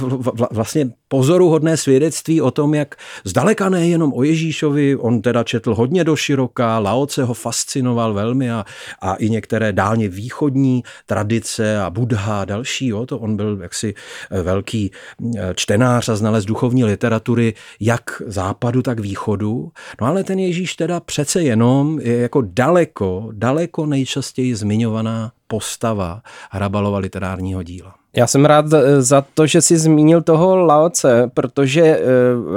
vlastně 0.52 0.90
pozoruhodné 1.08 1.78
svědectví 1.78 2.42
o 2.42 2.52
tom, 2.52 2.74
jak 2.74 2.96
zdaleka 3.24 3.70
nejenom 3.70 4.14
o 4.14 4.24
Ježíšovi, 4.24 4.96
on 4.96 5.22
teda 5.22 5.44
četl 5.44 5.76
hodně 5.76 6.04
do 6.04 6.16
široka, 6.16 6.80
Laoce 6.80 7.24
ho 7.24 7.34
fascinoval 7.34 8.14
velmi 8.14 8.52
a, 8.52 8.66
a 9.02 9.16
i 9.16 9.30
některé 9.30 9.74
dálně 9.74 10.10
východní 10.10 10.83
tradice 11.06 11.80
a 11.80 11.90
Buddha 11.90 12.42
a 12.42 12.46
další, 12.46 12.88
jo, 12.88 13.06
to 13.06 13.20
on 13.20 13.36
byl 13.36 13.60
jaksi 13.62 13.94
eh, 14.32 14.42
velký 14.42 14.92
eh, 15.38 15.54
čtenář 15.56 16.10
a 16.10 16.16
znalec 16.16 16.46
duchovní 16.46 16.84
literatury 16.84 17.54
jak 17.80 18.22
západu, 18.26 18.82
tak 18.82 19.00
východu. 19.00 19.72
No 20.02 20.08
ale 20.08 20.24
ten 20.24 20.40
Ježíš 20.40 20.76
teda 20.76 21.00
přece 21.00 21.42
jenom 21.42 22.00
je 22.00 22.18
jako 22.18 22.42
daleko, 22.46 23.30
daleko 23.32 23.86
nejčastěji 23.86 24.56
zmiňovaná 24.56 25.32
postava 25.48 26.22
Hrabalova 26.52 26.98
literárního 26.98 27.64
díla. 27.64 28.03
Já 28.16 28.28
jsem 28.28 28.46
rád 28.46 28.66
za 29.00 29.26
to, 29.34 29.48
že 29.48 29.62
jsi 29.62 29.78
zmínil 29.78 30.22
toho 30.22 30.58
Laoce, 30.58 31.32
protože 31.34 31.82
eh, 31.82 32.02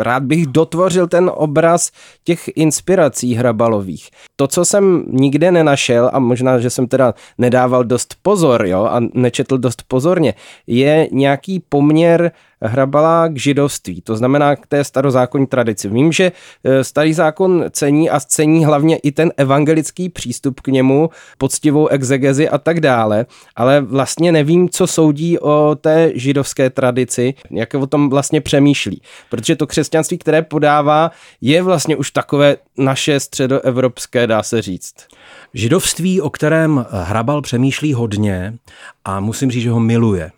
rád 0.03 0.23
bych 0.23 0.47
dotvořil 0.47 1.07
ten 1.07 1.31
obraz 1.35 1.90
těch 2.25 2.51
inspirací 2.57 3.35
hrabalových. 3.35 4.09
To, 4.37 4.47
co 4.47 4.64
jsem 4.64 5.05
nikde 5.09 5.53
nenašel, 5.53 6.11
a 6.12 6.19
možná, 6.19 6.59
že 6.59 6.71
jsem 6.71 6.87
teda 6.87 7.14
nedával 7.38 7.85
dost 7.85 8.14
pozor 8.23 8.66
jo, 8.66 8.85
a 8.85 9.01
nečetl 9.14 9.59
dost 9.59 9.83
pozorně, 9.88 10.35
je 10.66 11.09
nějaký 11.12 11.61
poměr 11.69 12.33
hrabala 12.62 13.29
k 13.29 13.37
židovství, 13.37 14.01
to 14.01 14.16
znamená 14.16 14.57
k 14.57 14.66
té 14.66 14.85
starozákonní 14.85 15.47
tradici. 15.47 15.88
Vím, 15.88 16.12
že 16.12 16.33
e, 16.64 16.85
starý 16.85 17.14
zákon 17.14 17.64
cení 17.71 18.11
a 18.11 18.21
cení 18.21 18.64
hlavně 18.64 18.97
i 18.97 19.12
ten 19.12 19.33
evangelický 19.37 20.09
přístup 20.09 20.61
k 20.61 20.69
němu, 20.69 21.11
poctivou 21.38 21.88
exegezi 21.88 22.49
a 22.49 22.59
tak 22.59 22.81
dále, 22.81 23.27
ale 23.57 23.81
vlastně 23.81 24.33
nevím, 24.33 24.69
co 24.69 24.87
soudí 24.87 25.38
o 25.38 25.77
té 25.81 26.12
židovské 26.14 26.71
tradici, 26.71 27.35
jak 27.51 27.75
o 27.75 27.87
tom 27.87 28.11
vlastně 28.11 28.40
přemýšlí. 28.40 29.03
Protože 29.31 29.57
to 29.57 29.66
křesťanství, 29.66 30.19
které 30.19 30.42
podává, 30.42 31.11
je 31.40 31.62
vlastně 31.62 31.97
už 31.97 32.11
takové 32.11 32.57
naše 32.79 33.21
středoevropské, 33.21 34.27
dá 34.27 34.42
se 34.42 34.62
říct. 34.62 34.95
Židovství, 35.55 36.21
o 36.21 36.31
kterém 36.31 36.87
Hrabal 36.90 37.42
přemýšlí 37.42 37.95
hodně 37.95 38.55
a 39.05 39.21
musím 39.21 39.51
říct, 39.51 39.62
že 39.62 39.71
ho 39.71 39.81
miluje 39.81 40.31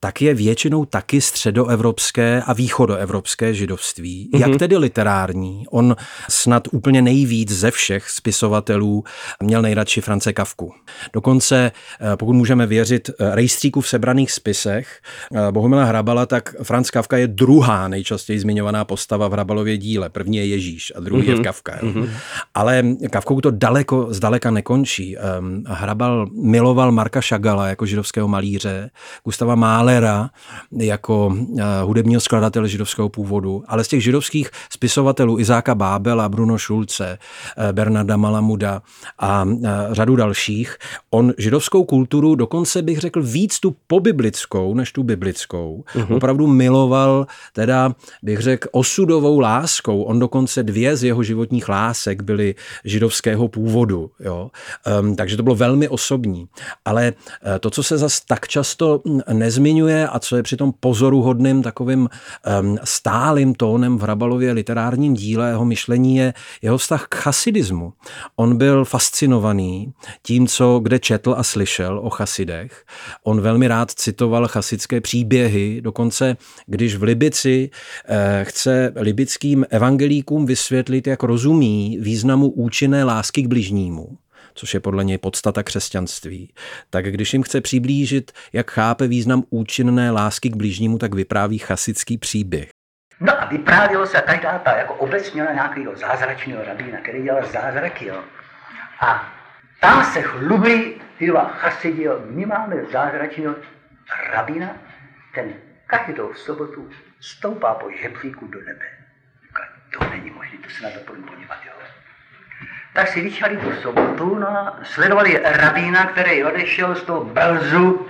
tak 0.00 0.22
je 0.22 0.34
většinou 0.34 0.84
taky 0.84 1.20
středoevropské 1.20 2.42
a 2.46 2.52
východoevropské 2.52 3.54
židovství. 3.54 4.30
Mm-hmm. 4.32 4.48
Jak 4.48 4.58
tedy 4.58 4.76
literární? 4.76 5.64
On 5.70 5.96
snad 6.28 6.68
úplně 6.72 7.02
nejvíc 7.02 7.50
ze 7.50 7.70
všech 7.70 8.10
spisovatelů 8.10 9.04
měl 9.42 9.62
nejradši 9.62 10.00
France 10.00 10.32
Kavku. 10.32 10.72
Dokonce, 11.12 11.72
eh, 12.00 12.16
pokud 12.16 12.32
můžeme 12.32 12.66
věřit 12.66 13.10
eh, 13.10 13.34
rejstříku 13.34 13.80
v 13.80 13.88
sebraných 13.88 14.32
spisech 14.32 15.00
eh, 15.34 15.52
Bohumila 15.52 15.84
Hrabala, 15.84 16.26
tak 16.26 16.54
Franz 16.62 16.90
Kavka 16.90 17.16
je 17.16 17.26
druhá 17.26 17.88
nejčastěji 17.88 18.40
zmiňovaná 18.40 18.84
postava 18.84 19.28
v 19.28 19.32
Hrabalově 19.32 19.78
díle. 19.78 20.10
První 20.10 20.36
je 20.36 20.46
Ježíš 20.46 20.92
a 20.96 21.00
druhý 21.00 21.22
mm-hmm. 21.22 21.28
je 21.28 21.34
mhm. 21.34 21.44
Kavka. 21.44 21.78
Mm-hmm. 21.82 22.08
Ale 22.54 22.82
Kavkou 23.10 23.40
to 23.40 23.50
daleko, 23.50 24.06
zdaleka 24.10 24.50
nekončí. 24.50 25.16
Ehm, 25.18 25.64
Hrabal 25.66 26.26
miloval 26.26 26.92
Marka 26.92 27.20
Šagala 27.20 27.68
jako 27.68 27.86
židovského 27.86 28.28
malíře, 28.28 28.90
Gustava 29.24 29.53
Málera 29.54 30.30
jako 30.76 31.36
eh, 31.58 31.62
hudebního 31.82 32.20
skladatele 32.20 32.68
židovského 32.68 33.08
původu, 33.08 33.64
ale 33.68 33.84
z 33.84 33.88
těch 33.88 34.02
židovských 34.02 34.50
spisovatelů 34.70 35.38
Izáka 35.38 35.74
Bábela, 35.74 36.28
Bruno 36.28 36.58
Šulce, 36.58 37.18
eh, 37.58 37.72
Bernarda 37.72 38.16
Malamuda 38.16 38.82
a 39.18 39.44
eh, 39.64 39.68
řadu 39.90 40.16
dalších, 40.16 40.76
on 41.10 41.32
židovskou 41.38 41.84
kulturu 41.84 42.34
dokonce 42.34 42.82
bych 42.82 42.98
řekl 42.98 43.22
víc 43.22 43.60
tu 43.60 43.76
pobiblickou 43.86 44.74
než 44.74 44.92
tu 44.92 45.02
biblickou. 45.02 45.84
Mm-hmm. 45.94 46.16
Opravdu 46.16 46.46
miloval, 46.46 47.26
teda 47.52 47.94
bych 48.22 48.40
řekl 48.40 48.68
osudovou 48.72 49.40
láskou. 49.40 50.02
On 50.02 50.18
dokonce 50.18 50.62
dvě 50.62 50.96
z 50.96 51.04
jeho 51.04 51.22
životních 51.22 51.68
lásek 51.68 52.22
byly 52.22 52.54
židovského 52.84 53.48
původu. 53.48 54.10
Jo? 54.20 54.50
Um, 55.00 55.16
takže 55.16 55.36
to 55.36 55.42
bylo 55.42 55.54
velmi 55.54 55.88
osobní. 55.88 56.46
Ale 56.84 57.12
to, 57.60 57.70
co 57.70 57.82
se 57.82 57.98
zas 57.98 58.20
tak 58.20 58.48
často 58.48 59.00
hm, 59.08 59.20
nezmiňuje 59.44 60.08
a 60.08 60.18
co 60.18 60.36
je 60.36 60.42
přitom 60.42 60.72
pozoruhodným 60.80 61.62
takovým 61.62 62.08
um, 62.08 62.78
stálým 62.84 63.54
tónem 63.54 63.98
v 63.98 64.02
Hrabalově 64.02 64.52
literárním 64.52 65.14
díle 65.14 65.48
jeho 65.48 65.64
myšlení 65.64 66.16
je 66.16 66.34
jeho 66.62 66.78
vztah 66.78 67.06
k 67.08 67.14
chasidismu. 67.14 67.92
On 68.36 68.56
byl 68.56 68.84
fascinovaný 68.84 69.92
tím, 70.22 70.46
co 70.46 70.80
kde 70.82 70.98
četl 70.98 71.34
a 71.38 71.42
slyšel 71.42 71.98
o 71.98 72.10
chasidech. 72.10 72.84
On 73.24 73.40
velmi 73.40 73.68
rád 73.68 73.90
citoval 73.90 74.48
chasidské 74.48 75.00
příběhy, 75.00 75.80
dokonce 75.80 76.36
když 76.66 76.96
v 76.96 77.02
Libici 77.02 77.70
eh, 78.08 78.44
chce 78.44 78.92
libickým 78.96 79.66
evangelíkům 79.70 80.46
vysvětlit, 80.46 81.06
jak 81.06 81.22
rozumí 81.22 81.98
významu 82.00 82.48
účinné 82.48 83.04
lásky 83.04 83.42
k 83.42 83.46
bližnímu 83.46 84.23
což 84.54 84.74
je 84.74 84.80
podle 84.80 85.04
něj 85.04 85.18
podstata 85.18 85.62
křesťanství, 85.62 86.54
tak 86.90 87.04
když 87.04 87.32
jim 87.32 87.42
chce 87.42 87.60
přiblížit, 87.60 88.32
jak 88.52 88.70
chápe 88.70 89.06
význam 89.06 89.42
účinné 89.50 90.10
lásky 90.10 90.50
k 90.50 90.56
blížnímu, 90.56 90.98
tak 90.98 91.14
vypráví 91.14 91.58
chasický 91.58 92.18
příběh. 92.18 92.68
No 93.20 93.42
a 93.42 93.44
vyprávělo 93.44 94.06
se 94.06 94.20
každá 94.20 94.58
ta 94.58 94.76
jako 94.76 94.94
obec 94.94 95.32
měla 95.32 95.52
nějakého 95.52 95.96
zázračného 95.96 96.64
rabína, 96.64 96.98
který 97.00 97.22
dělal 97.22 97.46
zázraky. 97.46 98.06
Jo. 98.06 98.24
A 99.00 99.32
tam 99.80 100.04
se 100.04 100.22
chlubili 100.22 101.00
tyva 101.18 101.44
chasidi, 101.44 102.02
jo. 102.02 102.22
my 102.26 102.46
máme 102.46 102.76
zázračného 102.92 103.54
rabína, 104.32 104.76
ten 105.34 105.54
každou 105.86 106.34
sobotu 106.34 106.90
stoupá 107.20 107.74
po 107.74 107.90
žebříku 108.02 108.46
do 108.46 108.58
nebe. 108.58 108.84
To 109.98 110.10
není 110.10 110.30
možné, 110.30 110.58
to 110.58 110.70
se 110.70 110.82
na 110.82 110.90
to 110.90 110.98
podívat. 110.98 111.58
Jo 111.66 111.74
tak 112.94 113.10
si 113.10 113.20
vyčali 113.20 113.58
tu 113.58 113.72
sobotu 113.82 114.38
no 114.38 114.48
a 114.48 114.78
sledovali 114.82 115.40
rabína, 115.42 116.06
který 116.06 116.44
odešel 116.44 116.94
z 116.94 117.02
toho 117.02 117.24
Belzu 117.24 118.06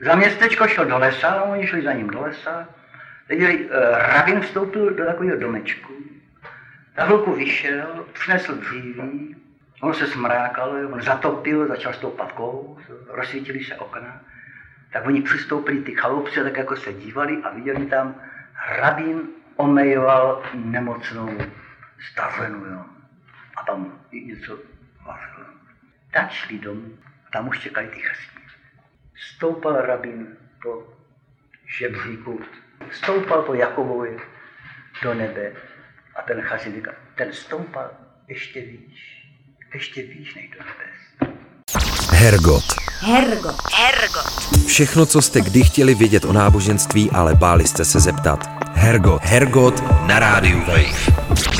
za 0.00 0.14
městečko, 0.14 0.66
šel 0.66 0.84
do 0.84 0.98
lesa, 0.98 1.28
a 1.28 1.42
oni 1.42 1.66
šli 1.66 1.82
za 1.82 1.92
ním 1.92 2.10
do 2.10 2.20
lesa. 2.20 2.68
Viděli, 3.28 3.64
uh, 3.64 3.70
rabín 3.98 4.40
vstoupil 4.40 4.90
do 4.90 5.04
takového 5.04 5.38
domečku. 5.38 5.92
Na 6.98 7.04
chvilku 7.04 7.32
vyšel, 7.32 8.06
přinesl 8.12 8.54
dříví, 8.54 9.36
on 9.80 9.94
se 9.94 10.06
smrákal, 10.06 10.70
on 10.92 11.02
zatopil, 11.02 11.68
začal 11.68 11.92
stoupat 11.92 12.32
kous, 12.32 12.82
rozsvítili 13.08 13.64
se 13.64 13.76
okna. 13.76 14.20
Tak 14.92 15.06
oni 15.06 15.22
přistoupili 15.22 15.78
ty 15.78 15.94
chalupci, 15.94 16.42
tak 16.42 16.56
jako 16.56 16.76
se 16.76 16.92
dívali 16.92 17.38
a 17.42 17.50
viděli 17.50 17.86
tam, 17.86 18.14
rabín 18.78 19.20
omejoval 19.56 20.42
nemocnou 20.54 21.38
stavenu. 22.12 22.64
Jo 22.66 22.93
a 23.64 23.66
tam 23.66 24.00
něco 24.12 24.58
vařil. 25.06 25.44
Tak 26.12 26.30
šli 26.30 26.58
domů, 26.58 26.98
tam 27.32 27.48
už 27.48 27.60
čekali 27.60 27.88
ty 27.88 28.00
chasní. 28.00 28.42
Stoupal 29.36 29.76
rabin 29.86 30.26
po 30.62 30.82
žebříku, 31.78 32.40
stoupal 32.90 33.42
po 33.42 33.54
Jakobovi 33.54 34.16
do 35.02 35.14
nebe 35.14 35.52
a 36.16 36.22
ten 36.22 36.40
chasíd 36.40 36.88
ten 37.14 37.32
stoupal 37.32 37.90
ještě 38.28 38.60
výš, 38.60 39.28
ještě 39.74 40.02
výš 40.02 40.34
než 40.34 40.50
do 40.50 40.58
nebes. 40.58 41.34
Hergot. 42.12 42.64
Hergot. 43.00 43.56
Hergot. 43.74 44.66
Všechno, 44.66 45.06
co 45.06 45.22
jste 45.22 45.40
kdy 45.40 45.62
chtěli 45.62 45.94
vědět 45.94 46.24
o 46.24 46.32
náboženství, 46.32 47.10
ale 47.10 47.34
báli 47.34 47.66
jste 47.66 47.84
se 47.84 48.00
zeptat. 48.00 48.48
Hergot. 48.74 49.22
Hergot 49.22 49.82
na 50.06 50.18
rádiu 50.18 50.60
Wave. 50.60 51.53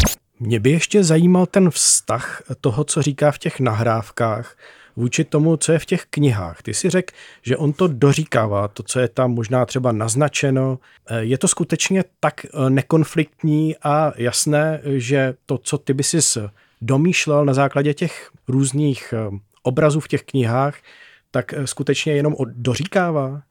Mě 0.44 0.61
by 0.61 0.70
ještě 0.70 1.04
zajímal 1.04 1.46
ten 1.46 1.70
vztah 1.70 2.42
toho, 2.61 2.85
co 2.85 3.02
říká 3.02 3.33
v 3.33 3.38
těch 3.38 3.61
nahrávkách, 3.61 4.57
vůči 4.96 5.24
tomu, 5.24 5.57
co 5.57 5.72
je 5.72 5.78
v 5.78 5.87
těch 5.87 6.07
knihách. 6.11 6.62
Ty 6.62 6.74
si 6.74 6.90
řekl, 6.90 7.14
že 7.42 7.57
on 7.57 7.72
to 7.72 7.88
doříkává, 7.88 8.68
to, 8.68 8.83
co 8.83 9.00
je 9.00 9.09
tam 9.09 9.30
možná 9.30 9.66
třeba 9.66 9.92
naznačeno. 9.92 10.78
Eh, 11.07 11.24
je 11.24 11.38
to 11.38 11.48
skutečně 11.48 12.04
tak 12.20 12.44
eh, 12.44 12.70
nekonfliktní 12.70 13.76
a 13.83 14.12
jasné, 14.16 14.80
že 14.85 15.35
to, 15.46 15.59
co 15.59 15.78
ty 15.78 15.94
by 15.94 16.02
si 16.02 16.18
domýšlel 16.80 17.44
na 17.44 17.54
základě 17.54 17.94
těch 17.94 18.30
různých 18.48 19.14
obrazů 19.62 20.00
v 20.00 20.09
těch 20.09 20.22
knihách, 20.22 20.76
tak 21.30 21.54
skutečně 21.64 22.12
jenom 22.12 22.35
doříkává? 22.44 23.42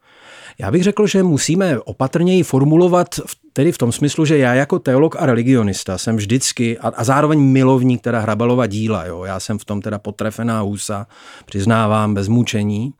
Já 0.59 0.71
bych 0.71 0.83
řekl, 0.83 1.07
že 1.07 1.23
musíme 1.23 1.79
opatrněji 1.79 2.43
formulovat 2.43 3.07
tedy 3.53 3.71
v 3.71 3.77
tom 3.77 3.91
smyslu, 3.91 4.25
že 4.25 4.37
já 4.37 4.53
jako 4.53 4.79
teolog 4.79 5.15
a 5.19 5.25
religionista 5.25 5.97
jsem 5.97 6.15
vždycky 6.15 6.79
a, 6.79 6.87
a 6.87 7.03
zároveň 7.03 7.39
milovník 7.39 8.01
teda 8.01 8.19
Hrabalova 8.19 8.67
díla, 8.67 9.05
jo, 9.05 9.23
já 9.23 9.39
jsem 9.39 9.59
v 9.59 9.65
tom 9.65 9.81
teda 9.81 9.99
potrefená 9.99 10.63
úsa, 10.63 11.07
přiznávám 11.45 12.13
bez 12.13 12.27
mučení, 12.27 12.93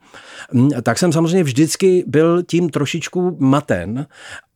mm, 0.54 0.70
tak 0.84 1.00
jsem 1.00 1.14
samozřejmě 1.14 1.44
vždycky 1.44 2.04
byl 2.08 2.44
tím 2.44 2.70
trošičku 2.70 3.38
maten 3.40 4.08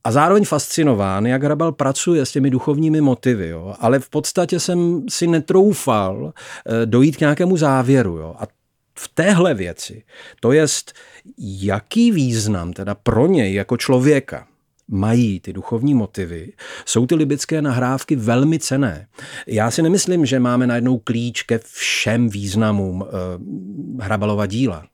a 0.03 0.11
zároveň 0.11 0.45
fascinován, 0.45 1.25
jak 1.25 1.43
Hrabal 1.43 1.71
pracuje 1.71 2.25
s 2.25 2.31
těmi 2.31 2.49
duchovními 2.49 3.01
motivy, 3.01 3.49
jo. 3.49 3.75
ale 3.79 3.99
v 3.99 4.09
podstatě 4.09 4.59
jsem 4.59 5.03
si 5.09 5.27
netroufal 5.27 6.31
eh, 6.33 6.85
dojít 6.85 7.17
k 7.17 7.19
nějakému 7.19 7.57
závěru. 7.57 8.17
Jo. 8.17 8.35
A 8.39 8.56
v 8.99 9.07
téhle 9.07 9.53
věci, 9.53 10.03
to 10.39 10.51
jest, 10.51 10.93
jaký 11.37 12.11
význam 12.11 12.73
teda 12.73 12.95
pro 12.95 13.27
něj 13.27 13.53
jako 13.53 13.77
člověka 13.77 14.47
mají 14.87 15.39
ty 15.39 15.53
duchovní 15.53 15.93
motivy, 15.93 16.53
jsou 16.85 17.05
ty 17.05 17.15
libické 17.15 17.61
nahrávky 17.61 18.15
velmi 18.15 18.59
cené. 18.59 19.07
Já 19.47 19.71
si 19.71 19.81
nemyslím, 19.81 20.25
že 20.25 20.39
máme 20.39 20.67
najednou 20.67 20.97
klíč 20.97 21.43
ke 21.43 21.59
všem 21.63 22.29
významům 22.29 23.05
e, 23.05 24.03
Hrabalova 24.03 24.45
díla, 24.45 24.85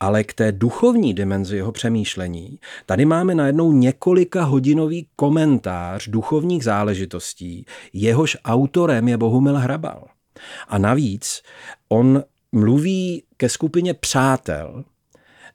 ale 0.00 0.24
k 0.24 0.32
té 0.32 0.52
duchovní 0.52 1.14
dimenzi 1.14 1.56
jeho 1.56 1.72
přemýšlení, 1.72 2.58
tady 2.86 3.04
máme 3.04 3.34
najednou 3.34 3.72
několika 3.72 4.44
hodinový 4.44 5.06
komentář 5.16 6.08
duchovních 6.08 6.64
záležitostí, 6.64 7.64
jehož 7.92 8.36
autorem 8.44 9.08
je 9.08 9.16
Bohumil 9.16 9.56
Hrabal. 9.56 10.06
A 10.68 10.78
navíc 10.78 11.42
on 11.88 12.22
mluví 12.52 13.22
ke 13.40 13.48
skupině 13.48 13.94
přátel, 13.94 14.84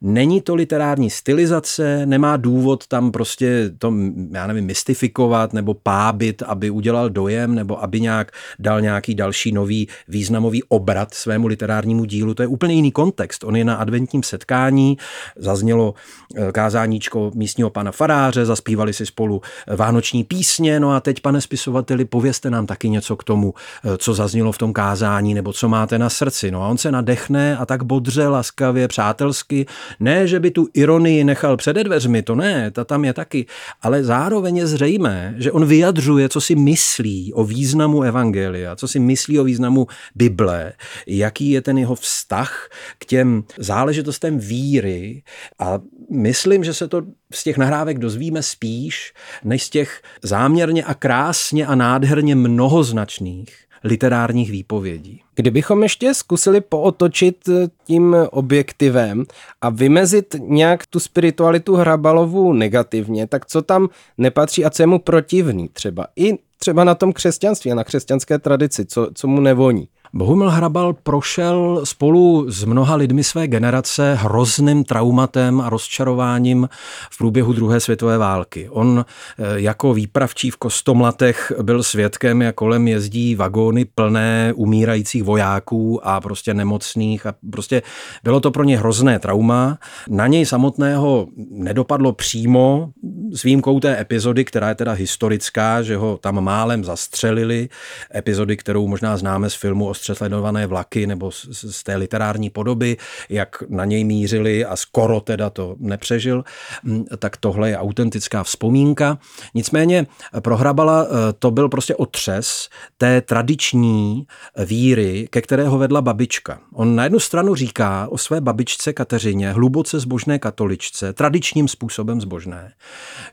Není 0.01 0.41
to 0.41 0.55
literární 0.55 1.09
stylizace, 1.09 2.05
nemá 2.05 2.37
důvod 2.37 2.87
tam 2.87 3.11
prostě 3.11 3.71
to, 3.77 3.93
já 4.31 4.47
nevím, 4.47 4.65
mystifikovat 4.65 5.53
nebo 5.53 5.73
pábit, 5.73 6.43
aby 6.45 6.69
udělal 6.69 7.09
dojem 7.09 7.55
nebo 7.55 7.83
aby 7.83 8.01
nějak 8.01 8.31
dal 8.59 8.81
nějaký 8.81 9.15
další 9.15 9.51
nový 9.51 9.87
významový 10.07 10.63
obrat 10.63 11.13
svému 11.13 11.47
literárnímu 11.47 12.05
dílu. 12.05 12.33
To 12.33 12.43
je 12.43 12.47
úplně 12.47 12.73
jiný 12.73 12.91
kontext. 12.91 13.43
On 13.43 13.55
je 13.55 13.65
na 13.65 13.75
adventním 13.75 14.23
setkání, 14.23 14.97
zaznělo 15.35 15.93
eh, 16.35 16.51
kázáníčko 16.51 17.31
místního 17.35 17.69
pana 17.69 17.91
faráře, 17.91 18.45
zaspívali 18.45 18.93
si 18.93 19.05
spolu 19.05 19.41
vánoční 19.75 20.23
písně, 20.23 20.79
no 20.79 20.91
a 20.91 20.99
teď, 20.99 21.19
pane 21.19 21.41
spisovateli, 21.41 22.05
povězte 22.05 22.49
nám 22.49 22.65
taky 22.65 22.89
něco 22.89 23.15
k 23.15 23.23
tomu, 23.23 23.53
eh, 23.83 23.97
co 23.97 24.13
zaznělo 24.13 24.51
v 24.51 24.57
tom 24.57 24.73
kázání 24.73 25.33
nebo 25.33 25.53
co 25.53 25.69
máte 25.69 25.99
na 25.99 26.09
srdci. 26.09 26.51
No 26.51 26.63
a 26.63 26.67
on 26.67 26.77
se 26.77 26.91
nadechne 26.91 27.57
a 27.57 27.65
tak 27.65 27.83
bodře, 27.83 28.27
laskavě, 28.27 28.87
přátelsky 28.87 29.65
ne, 29.99 30.27
že 30.27 30.39
by 30.39 30.51
tu 30.51 30.67
ironii 30.73 31.23
nechal 31.23 31.57
přede 31.57 31.83
dveřmi, 31.83 32.21
to 32.21 32.35
ne, 32.35 32.71
ta 32.71 32.83
tam 32.83 33.05
je 33.05 33.13
taky, 33.13 33.45
ale 33.81 34.03
zároveň 34.03 34.57
je 34.57 34.67
zřejmé, 34.67 35.35
že 35.37 35.51
on 35.51 35.65
vyjadřuje, 35.65 36.29
co 36.29 36.41
si 36.41 36.55
myslí 36.55 37.33
o 37.33 37.43
významu 37.43 38.03
Evangelia, 38.03 38.75
co 38.75 38.87
si 38.87 38.99
myslí 38.99 39.39
o 39.39 39.43
významu 39.43 39.87
Bible, 40.15 40.73
jaký 41.07 41.51
je 41.51 41.61
ten 41.61 41.77
jeho 41.77 41.95
vztah 41.95 42.69
k 42.97 43.05
těm 43.05 43.43
záležitostem 43.57 44.39
víry. 44.39 45.23
A 45.59 45.79
myslím, 46.11 46.63
že 46.63 46.73
se 46.73 46.87
to 46.87 47.01
z 47.33 47.43
těch 47.43 47.57
nahrávek 47.57 47.99
dozvíme 47.99 48.43
spíš, 48.43 49.13
než 49.43 49.63
z 49.63 49.69
těch 49.69 50.01
záměrně 50.21 50.83
a 50.83 50.93
krásně 50.93 51.65
a 51.65 51.75
nádherně 51.75 52.35
mnohoznačných 52.35 53.64
literárních 53.85 54.51
výpovědí. 54.51 55.21
Kdybychom 55.35 55.83
ještě 55.83 56.13
zkusili 56.13 56.61
pootočit 56.61 57.49
eh, 57.49 57.67
tím 57.83 58.15
objektivem 58.31 59.25
a 59.61 59.69
vymezit 59.69 60.35
nějak 60.39 60.85
tu 60.85 60.99
spiritualitu 60.99 61.75
Hrabalovu 61.75 62.53
negativně, 62.53 63.27
tak 63.27 63.45
co 63.45 63.61
tam 63.61 63.89
nepatří 64.17 64.65
a 64.65 64.69
co 64.69 64.83
je 64.83 64.87
mu 64.87 64.99
protivný 64.99 65.67
třeba? 65.67 66.07
I 66.15 66.37
třeba 66.57 66.83
na 66.83 66.95
tom 66.95 67.13
křesťanství 67.13 67.71
a 67.71 67.75
na 67.75 67.83
křesťanské 67.83 68.39
tradici, 68.39 68.85
co, 68.85 69.09
co 69.13 69.27
mu 69.27 69.41
nevoní. 69.41 69.87
Bohumil 70.17 70.49
Hrabal 70.49 70.93
prošel 70.93 71.81
spolu 71.83 72.51
s 72.51 72.63
mnoha 72.63 72.95
lidmi 72.95 73.23
své 73.23 73.47
generace 73.47 74.13
hrozným 74.13 74.83
traumatem 74.83 75.61
a 75.61 75.69
rozčarováním 75.69 76.69
v 77.11 77.17
průběhu 77.17 77.53
druhé 77.53 77.79
světové 77.79 78.17
války. 78.17 78.69
On 78.69 79.05
eh, 79.05 79.43
jako 79.55 79.93
výpravčí 79.93 80.51
v 80.51 80.57
Kostomlatech 80.57 81.51
byl 81.61 81.83
svědkem, 81.83 82.41
jak 82.41 82.55
kolem 82.55 82.87
jezdí 82.87 83.35
vagóny 83.35 83.85
plné 83.85 84.53
umírajících 84.55 85.23
vojáků 85.23 86.07
a 86.07 86.21
prostě 86.21 86.53
nemocných 86.53 87.25
a 87.25 87.33
prostě 87.51 87.81
bylo 88.23 88.39
to 88.39 88.51
pro 88.51 88.63
ně 88.63 88.77
hrozné 88.77 89.19
trauma. 89.19 89.77
Na 90.09 90.27
něj 90.27 90.45
samotného 90.45 91.27
nedopadlo 91.49 92.13
přímo 92.13 92.89
s 93.33 93.43
výjimkou 93.43 93.79
té 93.79 94.01
epizody, 94.01 94.45
která 94.45 94.69
je 94.69 94.75
teda 94.75 94.91
historická, 94.91 95.81
že 95.81 95.97
ho 95.97 96.17
tam 96.17 96.43
málem 96.43 96.83
zastřelili, 96.83 97.69
epizody, 98.15 98.57
kterou 98.57 98.87
možná 98.87 99.17
známe 99.17 99.49
z 99.49 99.55
filmu 99.55 99.87
o 99.87 99.93
sledované 100.13 100.67
vlaky 100.67 101.07
nebo 101.07 101.31
z, 101.31 101.47
z 101.51 101.83
té 101.83 101.95
literární 101.95 102.49
podoby, 102.49 102.97
jak 103.29 103.63
na 103.69 103.85
něj 103.85 104.03
mířili 104.03 104.65
a 104.65 104.75
skoro 104.75 105.19
teda 105.19 105.49
to 105.49 105.75
nepřežil, 105.79 106.43
mm, 106.83 107.05
tak 107.19 107.37
tohle 107.37 107.69
je 107.69 107.77
autentická 107.77 108.43
vzpomínka. 108.43 109.17
Nicméně 109.53 110.07
pro 110.41 110.57
Hrabala 110.57 111.05
eh, 111.05 111.33
to 111.39 111.51
byl 111.51 111.69
prostě 111.69 111.95
otřes 111.95 112.69
té 112.97 113.21
tradiční 113.21 114.27
víry, 114.65 115.27
ke 115.29 115.41
kterého 115.41 115.77
vedla 115.77 116.01
babička. 116.01 116.59
On 116.73 116.95
na 116.95 117.03
jednu 117.03 117.19
stranu 117.19 117.55
říká 117.55 118.07
o 118.11 118.17
své 118.17 118.41
babičce 118.41 118.93
Kateřině, 118.93 119.51
hluboce 119.51 119.99
zbožné 119.99 120.39
katoličce, 120.39 121.13
tradičním 121.13 121.67
způsobem 121.67 122.21
zbožné, 122.21 122.71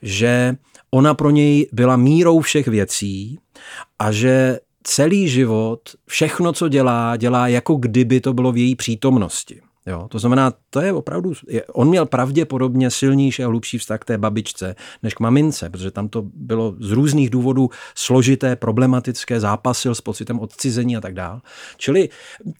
že 0.02 0.56
ona 0.90 1.14
pro 1.14 1.30
něj 1.30 1.68
byla 1.72 1.96
mírou 1.96 2.40
všech 2.40 2.68
věcí 2.68 3.38
a 3.98 4.12
že 4.12 4.58
celý 4.84 5.28
život, 5.28 5.80
všechno, 6.06 6.52
co 6.52 6.68
dělá, 6.68 7.16
dělá 7.16 7.48
jako 7.48 7.74
kdyby 7.74 8.20
to 8.20 8.32
bylo 8.32 8.52
v 8.52 8.56
její 8.56 8.76
přítomnosti. 8.76 9.60
Jo, 9.86 10.08
to 10.08 10.18
znamená, 10.18 10.52
to 10.70 10.80
je 10.80 10.92
opravdu, 10.92 11.32
on 11.72 11.88
měl 11.88 12.06
pravděpodobně 12.06 12.90
silnější 12.90 13.44
a 13.44 13.46
hlubší 13.46 13.78
vztah 13.78 14.00
k 14.00 14.04
té 14.04 14.18
babičce 14.18 14.74
než 15.02 15.14
k 15.14 15.20
mamince, 15.20 15.70
protože 15.70 15.90
tam 15.90 16.08
to 16.08 16.22
bylo 16.34 16.74
z 16.80 16.90
různých 16.90 17.30
důvodů 17.30 17.70
složité, 17.94 18.56
problematické, 18.56 19.40
zápasil 19.40 19.94
s 19.94 20.00
pocitem 20.00 20.40
odcizení 20.40 20.96
a 20.96 21.00
tak 21.00 21.14
dále. 21.14 21.40
Čili 21.76 22.08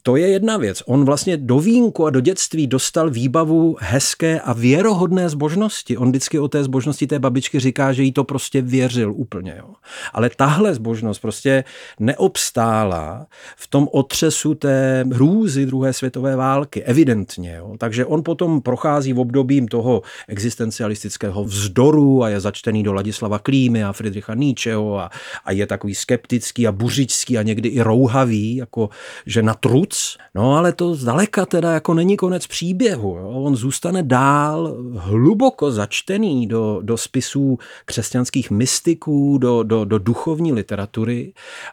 to 0.02 0.16
je 0.16 0.28
jedna 0.28 0.56
věc. 0.56 0.82
On 0.86 1.04
vlastně 1.04 1.36
do 1.36 1.58
vínku 1.58 2.06
a 2.06 2.10
do 2.10 2.20
dětství 2.20 2.66
dostal 2.66 3.10
výbavu 3.10 3.76
hezké 3.80 4.40
a 4.40 4.52
věrohodné 4.52 5.28
zbožnosti. 5.28 5.96
On 5.96 6.08
vždycky 6.08 6.38
o 6.38 6.48
té 6.48 6.64
zbožnosti 6.64 7.06
té 7.06 7.18
babičky 7.18 7.60
říká, 7.60 7.92
že 7.92 8.02
jí 8.02 8.12
to 8.12 8.24
prostě 8.24 8.62
věřil 8.62 9.12
úplně. 9.12 9.54
Jo. 9.58 9.74
Ale 10.12 10.30
tahle 10.36 10.74
zbožnost 10.74 11.22
prostě 11.22 11.64
neobstála 12.00 13.26
v 13.56 13.66
tom 13.66 13.88
otřesu 13.92 14.54
té 14.54 15.04
hrůzy 15.12 15.66
druhé 15.66 15.92
světové 15.92 16.36
války. 16.36 16.82
Evidentně. 16.82 17.11
Jo. 17.56 17.74
Takže 17.78 18.02
takže 18.02 18.06
on 18.06 18.22
potom 18.22 18.60
prochází 18.60 19.12
v 19.12 19.20
obdobím 19.20 19.68
toho 19.68 20.02
existencialistického 20.28 21.44
vzdoru 21.44 22.22
a 22.22 22.28
je 22.28 22.40
začtený 22.40 22.82
do 22.82 22.92
Ladislava 22.92 23.38
Klímy 23.38 23.84
a 23.84 23.92
Friedricha 23.92 24.34
Nietzscheho 24.34 24.98
a, 24.98 25.10
a 25.44 25.52
je 25.52 25.66
takový 25.66 25.94
skeptický 25.94 26.66
a 26.66 26.72
buřičský 26.72 27.38
a 27.38 27.42
někdy 27.42 27.68
i 27.68 27.80
rouhavý, 27.80 28.56
jako 28.56 28.88
že 29.26 29.42
na 29.42 29.54
truc. 29.54 30.16
No 30.34 30.56
ale 30.56 30.72
to 30.72 30.94
zdaleka 30.94 31.46
teda 31.46 31.72
jako 31.72 31.94
není 31.94 32.16
konec 32.16 32.46
příběhu. 32.46 33.16
Jo. 33.20 33.28
On 33.28 33.56
zůstane 33.56 34.02
dál 34.02 34.76
hluboko 34.96 35.72
začtený 35.72 36.46
do, 36.46 36.80
do 36.82 36.96
spisů 36.96 37.58
křesťanských 37.84 38.50
mystiků, 38.50 39.38
do, 39.38 39.62
do, 39.62 39.84
do 39.84 39.98
duchovní 39.98 40.52
literatury 40.52 41.32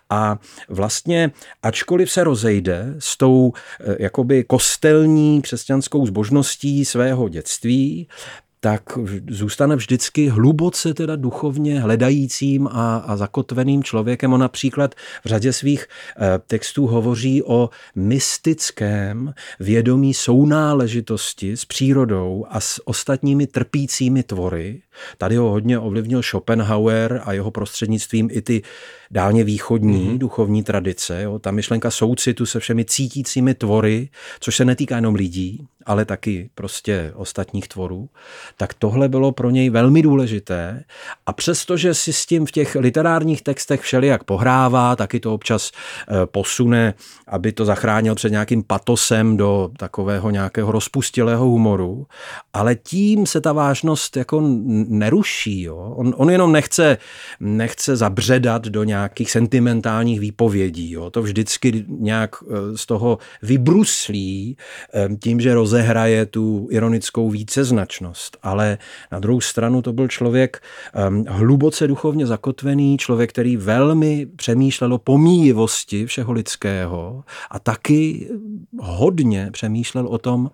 a 0.09 0.37
vlastně 0.69 1.31
ačkoliv 1.63 2.11
se 2.11 2.23
rozejde 2.23 2.95
s 2.99 3.17
tou 3.17 3.53
eh, 3.79 3.95
jakoby 3.99 4.43
kostelní 4.43 5.28
křesťanskou 5.41 6.05
zbožností, 6.05 6.85
svého 6.85 7.29
dětství, 7.29 8.07
tak 8.59 8.83
zůstane 9.29 9.75
vždycky 9.75 10.27
hluboce 10.27 10.93
teda 10.93 11.15
duchovně 11.15 11.79
hledajícím 11.79 12.67
a, 12.67 12.97
a 12.97 13.17
zakotveným 13.17 13.83
člověkem. 13.83 14.33
On 14.33 14.39
například 14.39 14.95
v 15.25 15.25
řadě 15.25 15.53
svých 15.53 15.85
eh, 15.85 16.39
textů 16.47 16.87
hovoří 16.87 17.43
o 17.43 17.69
mystickém 17.95 19.33
vědomí 19.59 20.13
sounáležitosti 20.13 21.57
s 21.57 21.65
přírodou 21.65 22.45
a 22.49 22.59
s 22.59 22.87
ostatními 22.87 23.47
trpícími 23.47 24.23
tvory. 24.23 24.81
Tady 25.17 25.35
ho 25.35 25.49
hodně 25.49 25.79
ovlivnil 25.79 26.23
Schopenhauer 26.23 27.21
a 27.25 27.33
jeho 27.33 27.51
prostřednictvím 27.51 28.29
i 28.31 28.41
ty 28.41 28.61
dálně 29.11 29.43
východní 29.43 30.09
mm-hmm. 30.09 30.17
duchovní 30.17 30.63
tradice. 30.63 31.21
Jo. 31.21 31.39
Ta 31.39 31.51
myšlenka 31.51 31.91
soucitu 31.91 32.45
se 32.45 32.59
všemi 32.59 32.85
cítícími 32.85 33.53
tvory, 33.53 34.09
což 34.39 34.55
se 34.55 34.65
netýká 34.65 34.95
jenom 34.95 35.15
lidí, 35.15 35.67
ale 35.85 36.05
taky 36.05 36.49
prostě 36.55 37.11
ostatních 37.15 37.67
tvorů, 37.67 38.09
tak 38.57 38.73
tohle 38.73 39.09
bylo 39.09 39.31
pro 39.31 39.49
něj 39.49 39.69
velmi 39.69 40.01
důležité. 40.01 40.83
A 41.25 41.33
přestože 41.33 41.93
si 41.93 42.13
s 42.13 42.25
tím 42.25 42.45
v 42.45 42.51
těch 42.51 42.75
literárních 42.75 43.41
textech 43.41 43.81
všelijak 43.81 44.23
pohrává, 44.23 44.95
taky 44.95 45.19
to 45.19 45.33
občas 45.33 45.71
eh, 45.71 46.25
posune, 46.25 46.93
aby 47.27 47.51
to 47.51 47.65
zachránil 47.65 48.15
před 48.15 48.31
nějakým 48.31 48.63
patosem 48.63 49.37
do 49.37 49.71
takového 49.77 50.29
nějakého 50.29 50.71
rozpustilého 50.71 51.45
humoru, 51.45 52.07
ale 52.53 52.75
tím 52.75 53.25
se 53.25 53.41
ta 53.41 53.53
vážnost 53.53 54.17
jako 54.17 54.41
neruší. 54.87 55.61
Jo. 55.61 55.93
On, 55.95 56.13
on 56.17 56.29
jenom 56.29 56.51
nechce, 56.51 56.97
nechce 57.39 57.95
zabředat 57.95 58.67
do 58.67 58.83
nějakých 58.99 59.31
sentimentálních 59.31 60.19
výpovědí. 60.19 60.91
Jo. 60.91 61.09
To 61.09 61.21
vždycky 61.21 61.85
nějak 61.87 62.35
eh, 62.43 62.77
z 62.77 62.85
toho 62.85 63.17
vybruslí 63.41 64.57
eh, 64.93 65.09
tím, 65.23 65.41
že 65.41 65.53
rozehraje 65.53 66.25
tu 66.25 66.67
ironickou 66.71 67.29
víceznačnost. 67.29 68.37
Ale 68.43 68.77
na 69.11 69.19
druhou 69.19 69.41
stranu 69.41 69.81
to 69.81 69.93
byl 69.93 70.07
člověk 70.07 70.61
um, 71.09 71.25
hluboce 71.27 71.87
duchovně 71.87 72.25
zakotvený, 72.25 72.97
člověk, 72.97 73.29
který 73.29 73.57
velmi 73.57 74.27
přemýšlel 74.35 74.93
o 74.93 74.97
pomíjivosti 74.97 76.05
všeho 76.05 76.31
lidského 76.31 77.23
a 77.51 77.59
taky 77.59 78.29
hodně 78.79 79.49
přemýšlel 79.51 80.07
o 80.07 80.17
tom, 80.17 80.51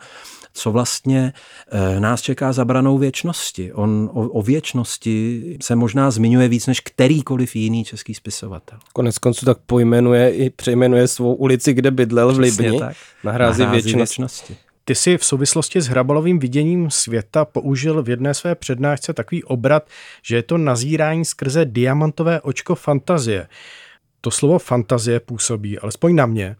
co 0.55 0.71
vlastně 0.71 1.34
eh, 1.71 1.99
nás 1.99 2.21
čeká 2.21 2.53
za 2.53 2.65
branou 2.65 2.97
věčnosti. 2.97 3.73
On 3.73 4.10
o, 4.13 4.21
o 4.21 4.41
věčnosti 4.41 5.43
se 5.62 5.75
možná 5.75 6.12
zmiňuje 6.12 6.47
víc 6.47 6.67
než 6.67 6.79
kterýkoliv 6.79 7.55
jiný 7.55 7.84
český 7.84 8.13
spisovatel. 8.36 8.80
Konec 8.93 9.17
konců 9.17 9.45
tak 9.45 9.58
pojmenuje 9.65 10.36
i 10.36 10.50
přejmenuje 10.50 11.08
svou 11.08 11.34
ulici, 11.34 11.74
kde 11.74 11.91
bydlel 11.91 12.34
v 12.34 12.39
Libni, 12.39 12.80
na 13.24 13.32
hrázi 13.32 13.65
věčnosti. 13.65 13.98
věčnosti. 13.98 14.58
Ty 14.86 14.95
si 14.95 15.17
v 15.17 15.26
souvislosti 15.26 15.82
s 15.82 15.88
Hrabalovým 15.88 16.39
viděním 16.39 16.91
světa 16.91 17.45
použil 17.45 18.04
v 18.04 18.10
jedné 18.10 18.34
své 18.34 18.56
přednášce 18.56 19.13
takový 19.13 19.43
obrat, 19.43 19.89
že 20.24 20.36
je 20.36 20.43
to 20.43 20.58
nazírání 20.58 21.26
skrze 21.26 21.65
diamantové 21.65 22.41
očko 22.41 22.76
fantazie. 22.76 23.48
To 24.21 24.32
slovo 24.32 24.60
fantazie 24.60 25.19
působí, 25.19 25.80
alespoň 25.80 26.15
na 26.15 26.26
mě, 26.26 26.56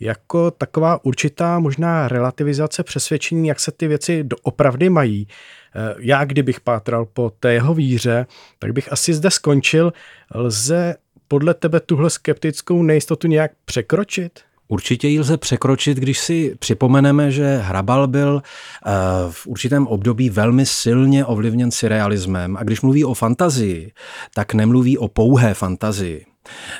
jako 0.00 0.50
taková 0.50 1.04
určitá 1.04 1.58
možná 1.58 2.08
relativizace 2.08 2.82
přesvědčení, 2.82 3.48
jak 3.48 3.60
se 3.60 3.72
ty 3.72 3.88
věci 3.88 4.24
doopravdy 4.24 4.90
mají. 4.90 5.28
Eh, 5.74 5.94
já, 5.98 6.24
kdybych 6.24 6.60
pátral 6.60 7.04
po 7.04 7.32
té 7.40 7.52
jeho 7.52 7.74
víře, 7.74 8.26
tak 8.58 8.72
bych 8.72 8.92
asi 8.92 9.14
zde 9.14 9.30
skončil. 9.30 9.92
Lze 10.34 10.96
podle 11.28 11.54
tebe 11.54 11.80
tuhle 11.80 12.10
skeptickou 12.10 12.82
nejistotu 12.82 13.26
nějak 13.26 13.50
překročit? 13.64 14.40
Určitě 14.68 15.08
ji 15.08 15.20
lze 15.20 15.36
překročit, 15.36 15.98
když 15.98 16.18
si 16.18 16.54
připomeneme, 16.58 17.30
že 17.30 17.56
Hrabal 17.56 18.06
byl 18.06 18.42
eh, 18.42 18.90
v 19.30 19.46
určitém 19.46 19.86
období 19.86 20.30
velmi 20.30 20.66
silně 20.66 21.24
ovlivněn 21.24 21.70
surrealismem 21.70 22.56
a 22.56 22.62
když 22.62 22.80
mluví 22.80 23.04
o 23.04 23.14
fantazii, 23.14 23.92
tak 24.34 24.54
nemluví 24.54 24.98
o 24.98 25.08
pouhé 25.08 25.54
fantazii. 25.54 26.26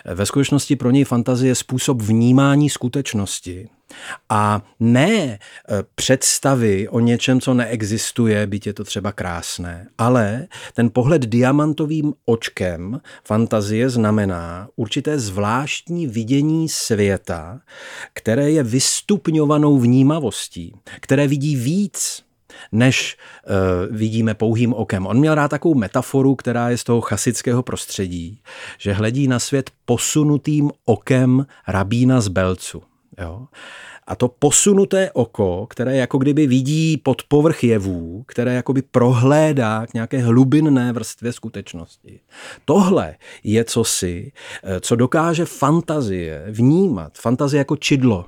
Ve 0.05 0.27
skutečnosti 0.27 0.77
pro 0.77 0.91
něj 0.91 1.05
fantazie 1.05 1.51
je 1.51 1.55
způsob 1.55 2.03
vnímání 2.03 2.71
skutečnosti. 2.71 3.69
A 4.29 4.63
ne 4.81 5.15
e, 5.19 5.39
představy 5.95 6.89
o 6.89 7.01
něčem, 7.01 7.41
co 7.41 7.55
neexistuje, 7.55 8.47
byť 8.47 8.67
je 8.67 8.73
to 8.73 8.85
třeba 8.85 9.13
krásné, 9.13 9.89
ale 9.99 10.47
ten 10.75 10.91
pohled 10.91 11.23
diamantovým 11.23 12.15
očkem 12.25 13.01
fantazie 13.25 13.91
znamená 13.91 14.69
určité 14.77 15.19
zvláštní 15.19 16.07
vidění 16.07 16.69
světa, 16.69 17.61
které 18.13 18.51
je 18.51 18.63
vystupňovanou 18.63 19.79
vnímavostí, 19.79 20.75
které 21.01 21.27
vidí 21.27 21.57
víc 21.57 22.28
než 22.73 23.17
uh, 23.17 23.97
vidíme 23.97 24.35
pouhým 24.35 24.75
okem. 24.75 25.07
On 25.07 25.19
měl 25.19 25.35
rád 25.35 25.49
takovou 25.49 25.75
metaforu, 25.75 26.35
která 26.35 26.71
je 26.71 26.79
z 26.79 26.85
toho 26.85 27.01
chasického 27.01 27.63
prostředí, 27.63 28.41
že 28.79 28.93
hledí 28.93 29.29
na 29.29 29.39
svět 29.39 29.71
posunutým 29.85 30.71
okem 30.85 31.47
rabína 31.69 32.21
z 32.21 32.29
Belcu. 32.29 32.83
Jo? 33.19 33.47
A 34.07 34.17
to 34.17 34.29
posunuté 34.29 35.11
oko, 35.13 35.67
které 35.71 35.97
jako 35.97 36.19
kdyby 36.19 36.47
vidí 36.47 36.97
pod 36.97 37.23
povrch 37.29 37.65
jevů, 37.65 38.25
které 38.27 38.55
jako 38.55 38.73
by 38.73 38.83
prohlédá 38.83 39.87
k 39.87 39.95
nějaké 39.95 40.19
hlubinné 40.19 40.93
vrstvě 40.93 41.33
skutečnosti. 41.33 42.21
Tohle 42.65 43.15
je 43.45 43.65
cosi, 43.65 44.33
eh, 44.65 44.81
co 44.81 44.97
dokáže 44.97 45.45
fantazie 45.45 46.45
vnímat. 46.51 47.19
Fantazie 47.19 47.59
jako 47.59 47.77
čidlo 47.77 48.25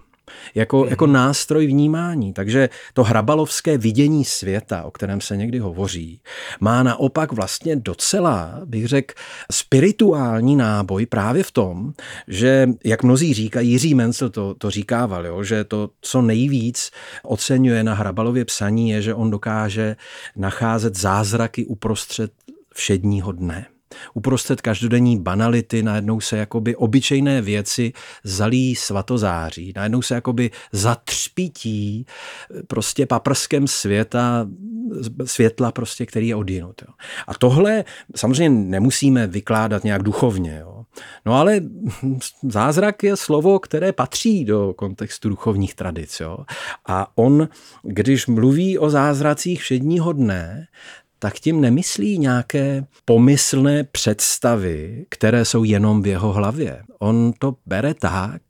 jako, 0.54 0.82
mm. 0.82 0.88
jako 0.90 1.06
nástroj 1.06 1.66
vnímání. 1.66 2.32
Takže 2.32 2.68
to 2.94 3.04
hrabalovské 3.04 3.78
vidění 3.78 4.24
světa, 4.24 4.82
o 4.82 4.90
kterém 4.90 5.20
se 5.20 5.36
někdy 5.36 5.58
hovoří, 5.58 6.20
má 6.60 6.82
naopak 6.82 7.32
vlastně 7.32 7.76
docela, 7.76 8.60
bych 8.64 8.86
řekl, 8.86 9.14
spirituální 9.52 10.56
náboj 10.56 11.06
právě 11.06 11.42
v 11.42 11.50
tom, 11.50 11.92
že, 12.28 12.68
jak 12.84 13.02
mnozí 13.02 13.34
říkají, 13.34 13.70
Jiří 13.70 13.94
Mencel 13.94 14.30
to, 14.30 14.54
to 14.54 14.70
říkával, 14.70 15.26
jo, 15.26 15.42
že 15.42 15.64
to, 15.64 15.90
co 16.00 16.22
nejvíc 16.22 16.90
oceňuje 17.22 17.84
na 17.84 17.94
hrabalově 17.94 18.44
psaní, 18.44 18.90
je, 18.90 19.02
že 19.02 19.14
on 19.14 19.30
dokáže 19.30 19.96
nacházet 20.36 20.96
zázraky 20.96 21.66
uprostřed 21.66 22.32
všedního 22.74 23.32
dne. 23.32 23.66
Uprostřed 24.14 24.60
každodenní 24.60 25.18
banality 25.18 25.82
najednou 25.82 26.20
se 26.20 26.36
jakoby 26.36 26.76
obyčejné 26.76 27.42
věci 27.42 27.92
zalí 28.24 28.76
svatozáří. 28.76 29.72
Najednou 29.76 30.02
se 30.02 30.14
jakoby 30.14 30.50
zatřpítí 30.72 32.06
prostě 32.66 33.06
paprskem 33.06 33.66
světa, 33.66 34.46
světla 35.24 35.72
prostě, 35.72 36.06
který 36.06 36.28
je 36.28 36.36
odjinut. 36.36 36.82
Jo. 36.88 36.94
A 37.26 37.34
tohle 37.34 37.84
samozřejmě 38.16 38.70
nemusíme 38.70 39.26
vykládat 39.26 39.84
nějak 39.84 40.02
duchovně. 40.02 40.58
Jo. 40.60 40.84
No 41.26 41.34
ale 41.34 41.60
zázrak 42.48 43.02
je 43.02 43.16
slovo, 43.16 43.58
které 43.58 43.92
patří 43.92 44.44
do 44.44 44.74
kontextu 44.76 45.28
duchovních 45.28 45.74
tradic. 45.74 46.20
Jo. 46.20 46.38
A 46.86 47.12
on, 47.14 47.48
když 47.82 48.26
mluví 48.26 48.78
o 48.78 48.90
zázracích 48.90 49.60
všedního 49.60 50.12
dne, 50.12 50.66
tak 51.22 51.34
tím 51.34 51.60
nemyslí 51.60 52.18
nějaké 52.18 52.86
pomyslné 53.04 53.84
představy, 53.84 55.06
které 55.08 55.44
jsou 55.44 55.64
jenom 55.64 56.02
v 56.02 56.06
jeho 56.06 56.32
hlavě. 56.32 56.82
On 56.98 57.32
to 57.38 57.56
bere 57.66 57.94
tak, 57.94 58.42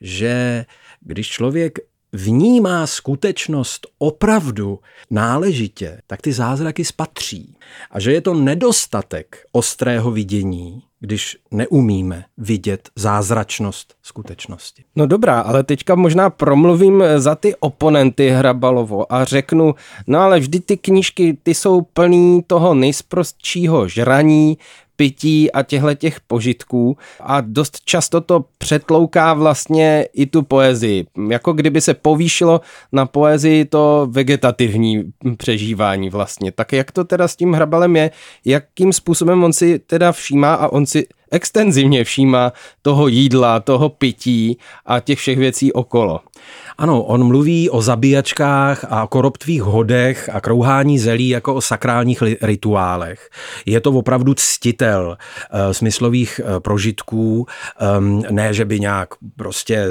že 0.00 0.64
když 1.00 1.28
člověk 1.28 1.78
vnímá 2.12 2.86
skutečnost 2.86 3.86
opravdu 3.98 4.78
náležitě, 5.10 6.00
tak 6.06 6.22
ty 6.22 6.32
zázraky 6.32 6.84
spatří. 6.84 7.56
A 7.90 8.00
že 8.00 8.12
je 8.12 8.20
to 8.20 8.34
nedostatek 8.34 9.44
ostrého 9.52 10.10
vidění, 10.10 10.82
když 11.02 11.36
neumíme 11.50 12.24
vidět 12.38 12.88
zázračnost 12.96 13.94
skutečnosti. 14.02 14.84
No 14.96 15.06
dobrá, 15.06 15.40
ale 15.40 15.62
teďka 15.62 15.94
možná 15.94 16.30
promluvím 16.30 17.04
za 17.16 17.34
ty 17.34 17.54
oponenty 17.60 18.30
Hrabalovo 18.30 19.12
a 19.12 19.24
řeknu, 19.24 19.74
no 20.06 20.18
ale 20.20 20.40
vždy 20.40 20.60
ty 20.60 20.76
knížky, 20.76 21.38
ty 21.42 21.54
jsou 21.54 21.82
plný 21.82 22.42
toho 22.46 22.74
nejsprostčího 22.74 23.88
žraní, 23.88 24.58
pití 24.96 25.52
a 25.52 25.62
těchto 25.62 25.94
těch 25.94 26.20
požitků 26.20 26.96
a 27.20 27.40
dost 27.40 27.80
často 27.84 28.20
to 28.20 28.44
přetlouká 28.58 29.34
vlastně 29.34 30.06
i 30.12 30.26
tu 30.26 30.42
poezii. 30.42 31.06
Jako 31.30 31.52
kdyby 31.52 31.80
se 31.80 31.94
povýšilo 31.94 32.60
na 32.92 33.06
poezii 33.06 33.64
to 33.64 34.08
vegetativní 34.10 35.04
přežívání 35.36 36.10
vlastně. 36.10 36.52
Tak 36.52 36.72
jak 36.72 36.92
to 36.92 37.04
teda 37.04 37.28
s 37.28 37.36
tím 37.36 37.52
hrabalem 37.52 37.96
je, 37.96 38.10
jakým 38.44 38.92
způsobem 38.92 39.44
on 39.44 39.52
si 39.52 39.78
teda 39.78 40.12
všímá 40.12 40.54
a 40.54 40.68
on 40.68 40.86
si 40.86 41.06
extenzivně 41.32 42.04
všímá 42.04 42.52
toho 42.82 43.08
jídla, 43.08 43.60
toho 43.60 43.88
pití 43.88 44.58
a 44.86 45.00
těch 45.00 45.18
všech 45.18 45.38
věcí 45.38 45.72
okolo. 45.72 46.20
Ano, 46.78 47.02
on 47.02 47.24
mluví 47.24 47.70
o 47.70 47.82
zabíjačkách 47.82 48.86
a 48.90 49.06
koroptvých 49.06 49.62
hodech 49.62 50.30
a 50.32 50.40
krouhání 50.40 50.98
zelí 50.98 51.28
jako 51.28 51.54
o 51.54 51.60
sakrálních 51.60 52.22
rituálech. 52.42 53.30
Je 53.66 53.80
to 53.80 53.90
opravdu 53.90 54.34
ctitel 54.34 55.16
uh, 55.16 55.72
smyslových 55.72 56.40
uh, 56.44 56.60
prožitků, 56.60 57.46
um, 57.98 58.22
ne, 58.30 58.54
že 58.54 58.64
by 58.64 58.80
nějak 58.80 59.08
prostě 59.36 59.86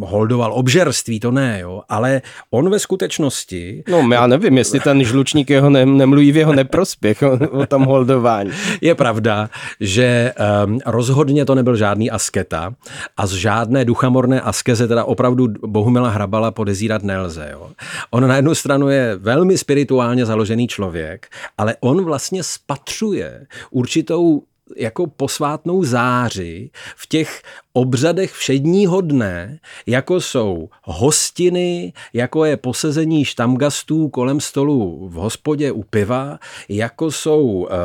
holdoval 0.00 0.52
obžerství, 0.52 1.20
to 1.20 1.30
ne, 1.30 1.60
jo, 1.60 1.82
ale 1.88 2.22
on 2.50 2.70
ve 2.70 2.78
skutečnosti... 2.78 3.84
No, 3.88 4.08
já 4.12 4.26
nevím, 4.26 4.58
jestli 4.58 4.80
ten 4.80 5.04
žlučník 5.04 5.50
jeho 5.50 5.70
ne, 5.70 5.86
nemluví 5.86 6.32
v 6.32 6.36
jeho 6.36 6.52
neprospěch 6.52 7.22
o, 7.22 7.38
o 7.50 7.66
tom 7.66 7.84
holdování. 7.84 8.50
Je 8.80 8.94
pravda, 8.94 9.50
že 9.80 10.32
um, 10.66 10.80
rozhodně 10.86 11.44
to 11.44 11.54
nebyl 11.54 11.76
žádný 11.76 12.10
asketa 12.10 12.74
a 13.16 13.26
z 13.26 13.32
žádné 13.32 13.84
duchamorné 13.84 14.40
askeze 14.40 14.88
teda 14.88 15.04
opravdu 15.04 15.48
Bohumila 15.94 16.10
Hrabala 16.10 16.50
podezírat 16.50 17.02
nelze. 17.02 17.48
Jo. 17.52 17.70
On 18.10 18.28
na 18.28 18.36
jednu 18.36 18.54
stranu 18.54 18.88
je 18.88 19.16
velmi 19.16 19.58
spirituálně 19.58 20.26
založený 20.26 20.68
člověk, 20.68 21.28
ale 21.58 21.76
on 21.80 22.04
vlastně 22.04 22.42
spatřuje 22.42 23.46
určitou 23.70 24.42
jako 24.76 25.06
posvátnou 25.06 25.84
záři 25.84 26.70
v 26.96 27.06
těch 27.06 27.42
obřadech 27.76 28.32
všedního 28.32 29.00
dne, 29.00 29.58
jako 29.86 30.20
jsou 30.20 30.68
hostiny, 30.82 31.92
jako 32.12 32.44
je 32.44 32.56
posezení 32.56 33.24
štamgastů 33.24 34.08
kolem 34.08 34.40
stolu 34.40 35.08
v 35.08 35.14
hospodě 35.14 35.72
u 35.72 35.82
piva, 35.82 36.38
jako 36.68 37.10
jsou 37.10 37.42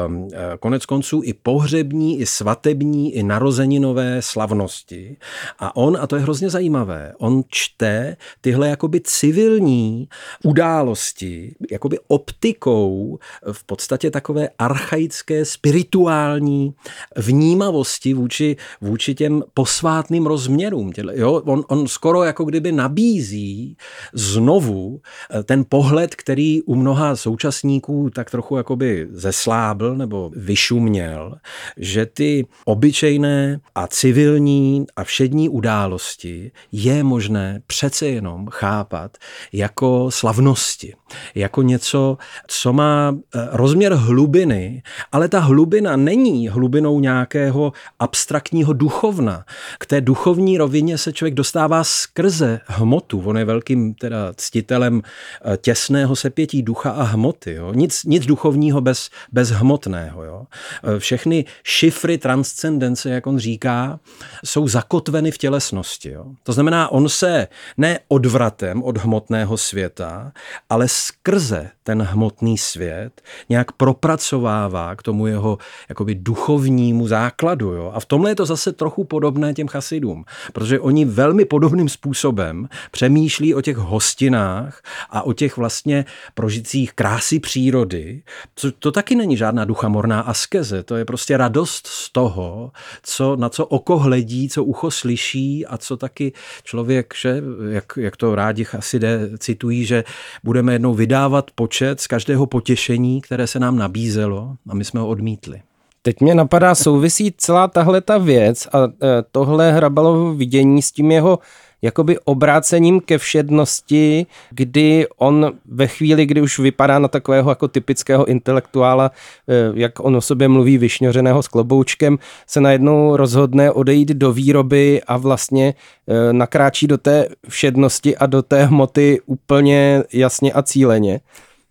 um, 0.08 0.30
konec 0.60 0.86
konců 0.86 1.22
i 1.24 1.34
pohřební, 1.34 2.20
i 2.20 2.26
svatební, 2.26 3.16
i 3.16 3.24
narozeninové 3.24 4.22
slavnosti. 4.22 5.18
A 5.60 5.76
on, 5.76 5.98
a 6.02 6.08
to 6.08 6.16
je 6.16 6.22
hrozně 6.22 6.50
zajímavé, 6.50 7.14
on 7.18 7.44
čte 7.48 8.18
tyhle 8.42 8.70
jakoby 8.70 9.02
civilní 9.02 10.08
události, 10.44 11.56
jakoby 11.72 11.98
optikou 12.08 13.20
v 13.52 13.64
podstatě 13.64 14.12
takové 14.12 14.50
archaické, 14.60 15.46
spirituální 15.46 16.74
vnímavosti 17.16 18.14
vůči, 18.14 18.56
vůči 18.82 19.16
těm 19.16 19.44
posvátným 19.80 20.26
rozměrům. 20.26 20.92
Jo? 21.14 21.42
On, 21.46 21.64
on 21.68 21.88
skoro 21.88 22.24
jako 22.24 22.44
kdyby 22.44 22.72
nabízí 22.72 23.78
znovu 24.14 25.02
eh, 25.32 25.44
ten 25.44 25.66
pohled, 25.70 26.16
který 26.16 26.62
u 26.64 26.76
mnoha 26.76 27.16
současníků 27.16 28.10
tak 28.10 28.32
trochu 28.32 28.58
jakoby 28.58 29.08
zeslábl 29.12 29.96
nebo 29.96 30.32
vyšuměl, 30.36 31.36
že 31.78 32.06
ty 32.06 32.46
obyčejné 32.66 33.60
a 33.76 33.88
civilní 33.88 34.86
a 34.96 35.04
všední 35.04 35.50
události 35.50 36.52
je 36.72 37.04
možné 37.04 37.62
přece 37.68 38.08
jenom 38.08 38.48
chápat 38.52 39.18
jako 39.54 40.12
slavnosti, 40.12 40.94
jako 41.36 41.62
něco, 41.62 42.18
co 42.48 42.74
má 42.74 43.16
eh, 43.16 43.48
rozměr 43.52 43.94
hlubiny, 43.94 44.84
ale 45.12 45.28
ta 45.28 45.40
hlubina 45.40 45.96
není 45.96 46.50
hlubinou 46.50 47.00
nějakého 47.00 47.72
abstraktního 48.00 48.74
duchovna. 48.74 49.46
K 49.80 49.86
té 49.86 50.02
duchovní 50.02 50.58
rovině 50.58 50.98
se 50.98 51.14
člověk 51.14 51.34
dostává 51.34 51.84
skrze 51.84 52.60
hmotu. 52.66 53.24
On 53.26 53.38
je 53.38 53.46
velkým 53.46 53.94
teda 53.94 54.34
ctitelem 54.36 55.02
eh, 55.02 55.58
těsného 55.58 56.16
sepětí 56.16 56.64
ducha 56.64 56.92
a 56.92 57.04
hmoty. 57.04 57.54
Jo. 57.54 57.74
Nic, 57.74 58.04
nic 58.04 58.26
duchovního 58.26 58.82
bez, 58.82 59.10
bez 59.32 59.50
hmotného. 59.50 60.24
Jo. 60.24 60.46
Eh, 60.84 61.00
všechny 61.00 61.46
šifry 61.64 62.18
transcendence, 62.18 63.10
jak 63.10 63.28
on 63.28 63.40
říká, 63.40 64.00
jsou 64.46 64.68
zakotveny 64.68 65.32
v 65.32 65.38
tělesnosti. 65.38 66.10
Jo. 66.10 66.26
To 66.44 66.54
znamená, 66.54 66.92
on 66.92 67.10
se 67.10 67.48
ne 67.78 68.00
odvratem 68.08 68.84
od 68.84 68.98
hmotného 68.98 69.58
světa, 69.58 70.32
ale 70.70 70.88
skrze 70.88 71.70
ten 71.84 72.02
hmotný 72.02 72.58
svět 72.58 73.22
nějak 73.50 73.72
propracovává 73.72 74.96
k 74.96 75.04
tomu 75.04 75.28
jeho 75.28 75.58
jakoby 75.90 76.16
duchovnímu 76.16 77.08
základu. 77.08 77.74
Jo? 77.74 77.92
A 77.94 78.00
v 78.00 78.06
tomhle 78.06 78.32
je 78.32 78.36
to 78.36 78.46
zase 78.46 78.72
trochu 78.72 79.04
podobné 79.04 79.54
těm 79.60 79.68
chasidům, 79.68 80.26
protože 80.54 80.80
oni 80.80 81.06
velmi 81.06 81.46
podobným 81.46 81.90
způsobem 81.90 82.70
přemýšlí 82.92 83.56
o 83.56 83.62
těch 83.62 83.78
hostinách 83.78 84.82
a 85.10 85.22
o 85.22 85.34
těch 85.34 85.58
vlastně 85.58 86.06
prožitcích 86.34 86.94
krásy 86.94 87.40
přírody. 87.40 88.24
Co, 88.56 88.72
to 88.72 88.92
taky 88.92 89.16
není 89.16 89.38
žádná 89.38 89.66
duchamorná 89.66 90.22
askeze, 90.22 90.84
to 90.84 90.96
je 90.96 91.06
prostě 91.06 91.38
radost 91.38 91.88
z 91.88 92.12
toho, 92.12 92.72
co, 93.04 93.36
na 93.36 93.50
co 93.50 93.66
oko 93.66 94.00
hledí, 94.00 94.50
co 94.50 94.64
ucho 94.64 94.92
slyší 94.92 95.66
a 95.66 95.78
co 95.78 95.98
taky 95.98 96.34
člověk, 96.64 97.14
že, 97.22 97.42
jak, 97.70 97.86
jak 97.98 98.18
to 98.18 98.36
rádi 98.36 98.64
chasidé 98.64 99.38
citují, 99.38 99.86
že 99.86 100.04
budeme 100.44 100.74
jednou 100.74 100.94
vydávat 100.94 101.52
počet 101.56 102.02
z 102.02 102.08
každého 102.08 102.46
potěšení, 102.46 103.22
které 103.22 103.48
se 103.48 103.60
nám 103.60 103.78
nabízelo 103.78 104.56
a 104.70 104.76
my 104.76 104.86
jsme 104.86 105.00
ho 105.00 105.08
odmítli. 105.08 105.62
Teď 106.02 106.22
mě 106.22 106.36
napadá, 106.36 106.76
souvisí 106.76 107.34
celá 107.38 107.68
tahle 107.68 108.02
ta 108.02 108.18
věc 108.18 108.68
a 108.74 108.78
e, 108.84 108.90
tohle 109.32 109.72
Hrabalovo 109.72 110.34
vidění 110.34 110.82
s 110.82 110.92
tím 110.92 111.12
jeho 111.12 111.40
jakoby 111.82 112.20
obrácením 112.20 113.02
ke 113.02 113.18
všednosti, 113.18 114.26
kdy 114.50 115.08
on 115.18 115.52
ve 115.66 115.88
chvíli, 115.88 116.26
kdy 116.26 116.42
už 116.42 116.60
vypadá 116.60 117.00
na 117.00 117.08
takového 117.08 117.52
jako 117.52 117.68
typického 117.68 118.26
intelektuála, 118.26 119.12
e, 119.48 119.80
jak 119.80 120.00
on 120.00 120.16
o 120.16 120.22
sobě 120.22 120.48
mluví, 120.48 120.78
vyšňořeného 120.78 121.44
s 121.44 121.48
kloboučkem, 121.48 122.20
se 122.48 122.62
najednou 122.62 123.16
rozhodne 123.16 123.72
odejít 123.72 124.10
do 124.10 124.34
výroby 124.34 125.02
a 125.08 125.18
vlastně 125.18 125.74
e, 126.08 126.34
nakráčí 126.34 126.88
do 126.88 126.98
té 126.98 127.28
všednosti 127.50 128.18
a 128.18 128.26
do 128.26 128.42
té 128.42 128.66
hmoty 128.66 129.22
úplně 129.26 130.04
jasně 130.14 130.54
a 130.54 130.64
cíleně. 130.64 131.20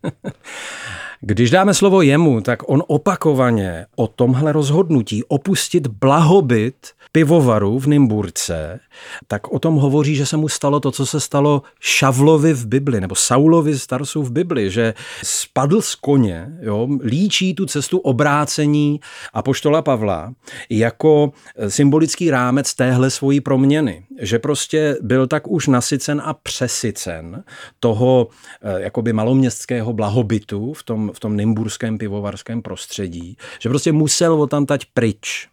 Když 1.20 1.50
dáme 1.50 1.74
slovo 1.74 2.02
jemu, 2.02 2.40
tak 2.40 2.62
on 2.66 2.82
opakovaně 2.86 3.86
o 3.96 4.06
tomhle 4.06 4.52
rozhodnutí 4.52 5.24
opustit 5.24 5.86
blahobyt 5.86 6.76
pivovaru 7.12 7.78
v 7.78 7.86
Nymburce, 7.86 8.80
tak 9.26 9.48
o 9.48 9.58
tom 9.58 9.76
hovoří, 9.76 10.14
že 10.14 10.26
se 10.26 10.36
mu 10.36 10.48
stalo 10.48 10.80
to, 10.80 10.90
co 10.90 11.06
se 11.06 11.20
stalo 11.20 11.62
Šavlovi 11.80 12.52
v 12.52 12.66
Bibli, 12.66 13.00
nebo 13.00 13.14
Saulovi 13.14 13.78
z 13.78 13.86
Tarsu 13.86 14.22
v 14.22 14.32
Bibli, 14.32 14.70
že 14.70 14.94
spadl 15.22 15.82
z 15.82 15.94
koně, 15.94 16.46
jo, 16.60 16.88
líčí 17.04 17.54
tu 17.54 17.66
cestu 17.66 17.98
obrácení 17.98 19.00
Apoštola 19.32 19.82
Pavla 19.82 20.32
jako 20.70 21.32
symbolický 21.68 22.30
rámec 22.30 22.74
téhle 22.74 23.10
svojí 23.10 23.40
proměny. 23.40 24.04
Že 24.20 24.38
prostě 24.38 24.96
byl 25.02 25.26
tak 25.26 25.48
už 25.48 25.66
nasycen 25.66 26.22
a 26.24 26.34
přesycen 26.34 27.44
toho 27.80 28.28
eh, 28.62 28.82
jakoby 28.82 29.12
maloměstského 29.12 29.92
blahobytu 29.92 30.72
v 30.72 30.82
tom, 30.82 31.07
v 31.12 31.20
tom 31.20 31.36
nymburském 31.36 31.98
pivovarském 31.98 32.62
prostředí, 32.62 33.36
že 33.60 33.68
prostě 33.68 33.92
musel 33.92 34.42
o 34.42 34.46
tam 34.46 34.66
tať 34.66 34.84
pryč. 34.94 35.48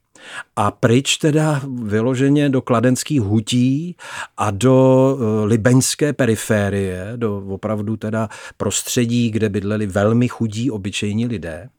A 0.55 0.71
pryč 0.71 1.17
teda 1.17 1.61
vyloženě 1.83 2.49
do 2.49 2.61
kladenských 2.61 3.21
hutí 3.21 3.95
a 4.37 4.51
do 4.51 5.17
eh, 5.17 5.45
libeňské 5.45 6.13
periférie, 6.13 7.13
do 7.15 7.43
opravdu 7.47 7.97
teda 7.97 8.29
prostředí, 8.57 9.31
kde 9.31 9.49
bydleli 9.49 9.87
velmi 9.87 10.27
chudí 10.27 10.71
obyčejní 10.71 11.25
lidé. 11.25 11.69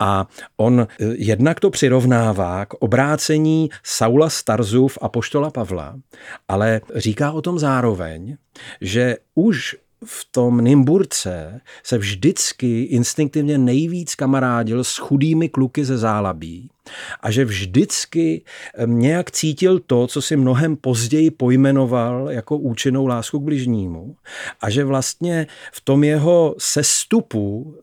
A 0.00 0.26
on 0.56 0.80
eh, 0.80 1.04
jednak 1.16 1.60
to 1.60 1.70
přirovnává 1.70 2.66
k 2.66 2.74
obrácení 2.74 3.70
Saula 3.82 4.30
Starzův 4.30 4.98
a 5.02 5.08
poštola 5.08 5.50
Pavla, 5.50 5.96
ale 6.48 6.80
říká 6.94 7.32
o 7.32 7.42
tom 7.42 7.58
zároveň, 7.58 8.36
že 8.80 9.16
už 9.34 9.76
v 10.04 10.28
tom 10.30 10.60
Nymburce 10.60 11.60
se 11.82 11.98
vždycky 11.98 12.82
instinktivně 12.82 13.58
nejvíc 13.58 14.14
kamarádil 14.14 14.84
s 14.84 14.96
chudými 14.96 15.48
kluky 15.48 15.84
ze 15.84 15.98
Zálabí 15.98 16.70
a 17.20 17.30
že 17.30 17.44
vždycky 17.44 18.42
nějak 18.84 19.30
cítil 19.30 19.78
to, 19.78 20.06
co 20.06 20.22
si 20.22 20.36
mnohem 20.36 20.76
později 20.76 21.30
pojmenoval 21.30 22.30
jako 22.30 22.56
účinnou 22.56 23.06
lásku 23.06 23.38
k 23.38 23.42
bližnímu 23.42 24.16
a 24.60 24.70
že 24.70 24.84
vlastně 24.84 25.46
v 25.72 25.80
tom 25.80 26.04
jeho 26.04 26.54
sestupu 26.58 27.74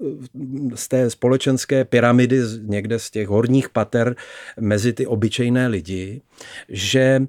z 0.75 0.87
té 0.87 1.09
společenské 1.09 1.85
pyramidy 1.85 2.39
někde 2.61 2.99
z 2.99 3.11
těch 3.11 3.27
horních 3.27 3.69
pater 3.69 4.15
mezi 4.59 4.93
ty 4.93 5.07
obyčejné 5.07 5.67
lidi, 5.67 6.21
že 6.69 7.21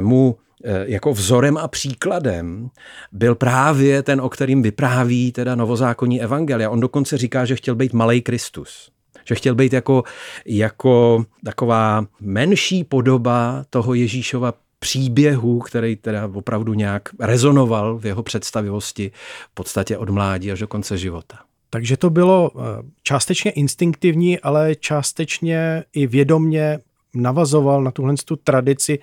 mu 0.00 0.36
jako 0.84 1.12
vzorem 1.12 1.56
a 1.56 1.68
příkladem 1.68 2.70
byl 3.12 3.34
právě 3.34 4.02
ten, 4.02 4.20
o 4.20 4.28
kterým 4.28 4.62
vypráví 4.62 5.32
teda 5.32 5.54
novozákonní 5.54 6.22
evangelia. 6.22 6.70
On 6.70 6.80
dokonce 6.80 7.18
říká, 7.18 7.44
že 7.44 7.56
chtěl 7.56 7.74
být 7.74 7.92
malý 7.92 8.22
Kristus. 8.22 8.90
Že 9.24 9.34
chtěl 9.34 9.54
být 9.54 9.72
jako, 9.72 10.02
jako 10.46 11.24
taková 11.44 12.06
menší 12.20 12.84
podoba 12.84 13.64
toho 13.70 13.94
Ježíšova 13.94 14.54
příběhu, 14.78 15.58
který 15.58 15.96
teda 15.96 16.30
opravdu 16.34 16.74
nějak 16.74 17.08
rezonoval 17.20 17.98
v 17.98 18.06
jeho 18.06 18.22
představivosti 18.22 19.10
v 19.50 19.54
podstatě 19.54 19.98
od 19.98 20.10
mládí 20.10 20.52
až 20.52 20.58
do 20.58 20.68
konce 20.68 20.98
života. 20.98 21.38
Takže 21.70 21.96
to 21.96 22.10
bylo 22.10 22.50
eh, 22.54 22.60
částečně 23.02 23.50
instinktivní, 23.50 24.40
ale 24.40 24.74
částečně 24.74 25.84
i 25.92 26.06
vědomně 26.06 26.78
navazoval 27.14 27.82
na 27.82 27.90
tuhle 27.90 28.14
tu 28.24 28.36
tradici 28.36 28.98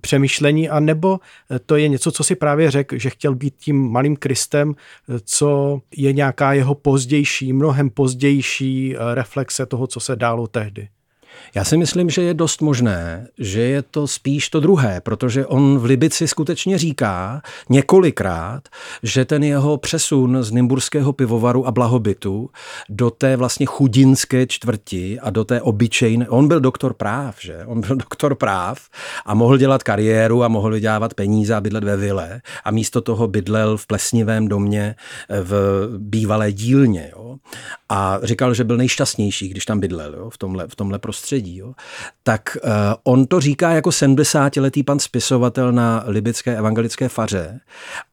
přemýšlení, 0.00 0.68
a 0.68 0.80
nebo 0.80 1.20
to 1.66 1.76
je 1.76 1.88
něco, 1.88 2.12
co 2.12 2.24
si 2.24 2.34
právě 2.34 2.70
řekl, 2.70 2.98
že 2.98 3.10
chtěl 3.10 3.34
být 3.34 3.54
tím 3.56 3.90
malým 3.92 4.16
Kristem, 4.16 4.74
co 5.24 5.80
je 5.96 6.12
nějaká 6.12 6.52
jeho 6.52 6.74
pozdější, 6.74 7.52
mnohem 7.52 7.90
pozdější 7.90 8.96
reflexe 9.14 9.66
toho, 9.66 9.86
co 9.86 10.00
se 10.00 10.16
dálo 10.16 10.46
tehdy. 10.46 10.88
Já 11.54 11.64
si 11.64 11.76
myslím, 11.76 12.10
že 12.10 12.22
je 12.22 12.34
dost 12.34 12.62
možné, 12.62 13.28
že 13.38 13.60
je 13.60 13.82
to 13.82 14.06
spíš 14.06 14.48
to 14.48 14.60
druhé, 14.60 15.00
protože 15.00 15.46
on 15.46 15.78
v 15.78 15.84
Libici 15.84 16.28
skutečně 16.28 16.78
říká 16.78 17.42
několikrát, 17.68 18.68
že 19.02 19.24
ten 19.24 19.44
jeho 19.44 19.76
přesun 19.76 20.42
z 20.42 20.50
Nymburského 20.50 21.12
pivovaru 21.12 21.66
a 21.66 21.70
blahobytu 21.70 22.50
do 22.88 23.10
té 23.10 23.36
vlastně 23.36 23.66
chudinské 23.66 24.46
čtvrti 24.46 25.20
a 25.20 25.30
do 25.30 25.44
té 25.44 25.60
obyčejné, 25.60 26.28
on 26.28 26.48
byl 26.48 26.60
doktor 26.60 26.94
práv, 26.94 27.36
že? 27.40 27.58
On 27.66 27.80
byl 27.80 27.96
doktor 28.04 28.34
práv 28.34 28.78
a 29.26 29.34
mohl 29.34 29.58
dělat 29.58 29.82
kariéru 29.82 30.44
a 30.44 30.48
mohl 30.48 30.70
vydělávat 30.70 31.14
peníze 31.14 31.54
a 31.54 31.60
bydlet 31.60 31.84
ve 31.84 31.96
vile 31.96 32.40
a 32.64 32.70
místo 32.70 33.00
toho 33.00 33.28
bydlel 33.28 33.76
v 33.76 33.86
plesnivém 33.86 34.48
domě 34.48 34.94
v 35.42 35.52
bývalé 35.98 36.52
dílně. 36.52 37.10
Jo? 37.16 37.36
A 37.88 38.18
říkal, 38.22 38.54
že 38.54 38.64
byl 38.64 38.76
nejšťastnější, 38.76 39.48
když 39.48 39.64
tam 39.64 39.80
bydlel 39.80 40.14
jo? 40.14 40.30
V, 40.30 40.38
tomhle, 40.38 40.68
v 40.68 40.76
tomhle 40.76 40.98
prostředí 40.98 41.23
prostředí, 41.24 41.56
jo, 41.56 41.72
tak 42.22 42.56
uh, 42.64 42.70
on 43.04 43.26
to 43.26 43.40
říká 43.40 43.70
jako 43.70 43.90
70-letý 43.90 44.82
pan 44.82 44.98
spisovatel 44.98 45.72
na 45.72 46.04
libické 46.06 46.56
evangelické 46.56 47.08
faře 47.08 47.60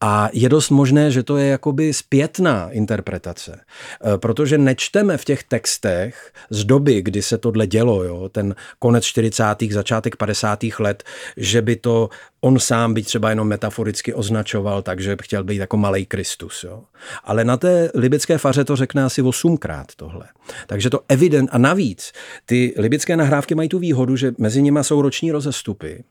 a 0.00 0.28
je 0.32 0.48
dost 0.48 0.70
možné, 0.70 1.10
že 1.10 1.22
to 1.22 1.36
je 1.36 1.46
jakoby 1.46 1.92
zpětná 1.92 2.70
interpretace, 2.70 3.52
uh, 3.52 4.16
protože 4.16 4.58
nečteme 4.58 5.16
v 5.16 5.24
těch 5.24 5.42
textech 5.44 6.32
z 6.50 6.64
doby, 6.64 7.02
kdy 7.02 7.22
se 7.22 7.38
tohle 7.38 7.66
dělo, 7.66 8.04
jo, 8.04 8.28
ten 8.28 8.54
konec 8.78 9.04
40. 9.04 9.44
začátek 9.70 10.16
50. 10.16 10.58
let, 10.78 11.02
že 11.36 11.62
by 11.62 11.76
to 11.76 12.08
on 12.44 12.58
sám 12.58 12.94
by 12.94 13.02
třeba 13.02 13.30
jenom 13.30 13.48
metaforicky 13.48 14.14
označoval, 14.14 14.82
takže 14.82 15.16
chtěl 15.22 15.44
být 15.44 15.56
jako 15.56 15.76
malý 15.76 16.06
Kristus. 16.06 16.64
Jo. 16.64 16.82
Ale 17.24 17.44
na 17.44 17.56
té 17.56 17.90
libické 17.94 18.38
faře 18.38 18.64
to 18.64 18.76
řekne 18.76 19.04
asi 19.04 19.22
osmkrát 19.22 19.86
tohle. 19.96 20.28
Takže 20.66 20.90
to 20.90 21.00
evident. 21.08 21.50
A 21.52 21.58
navíc, 21.58 22.12
ty 22.46 22.74
libické 22.78 23.16
nahrávky 23.16 23.54
mají 23.54 23.68
tu 23.68 23.78
výhodu, 23.78 24.16
že 24.16 24.32
mezi 24.38 24.62
nimi 24.62 24.78
jsou 24.82 25.02
roční 25.02 25.32
rozestupy. 25.32 26.04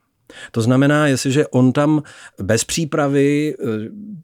To 0.50 0.62
znamená, 0.62 1.06
jestliže 1.06 1.46
on 1.46 1.72
tam 1.72 2.02
bez 2.42 2.64
přípravy 2.64 3.54
eh, 3.54 3.64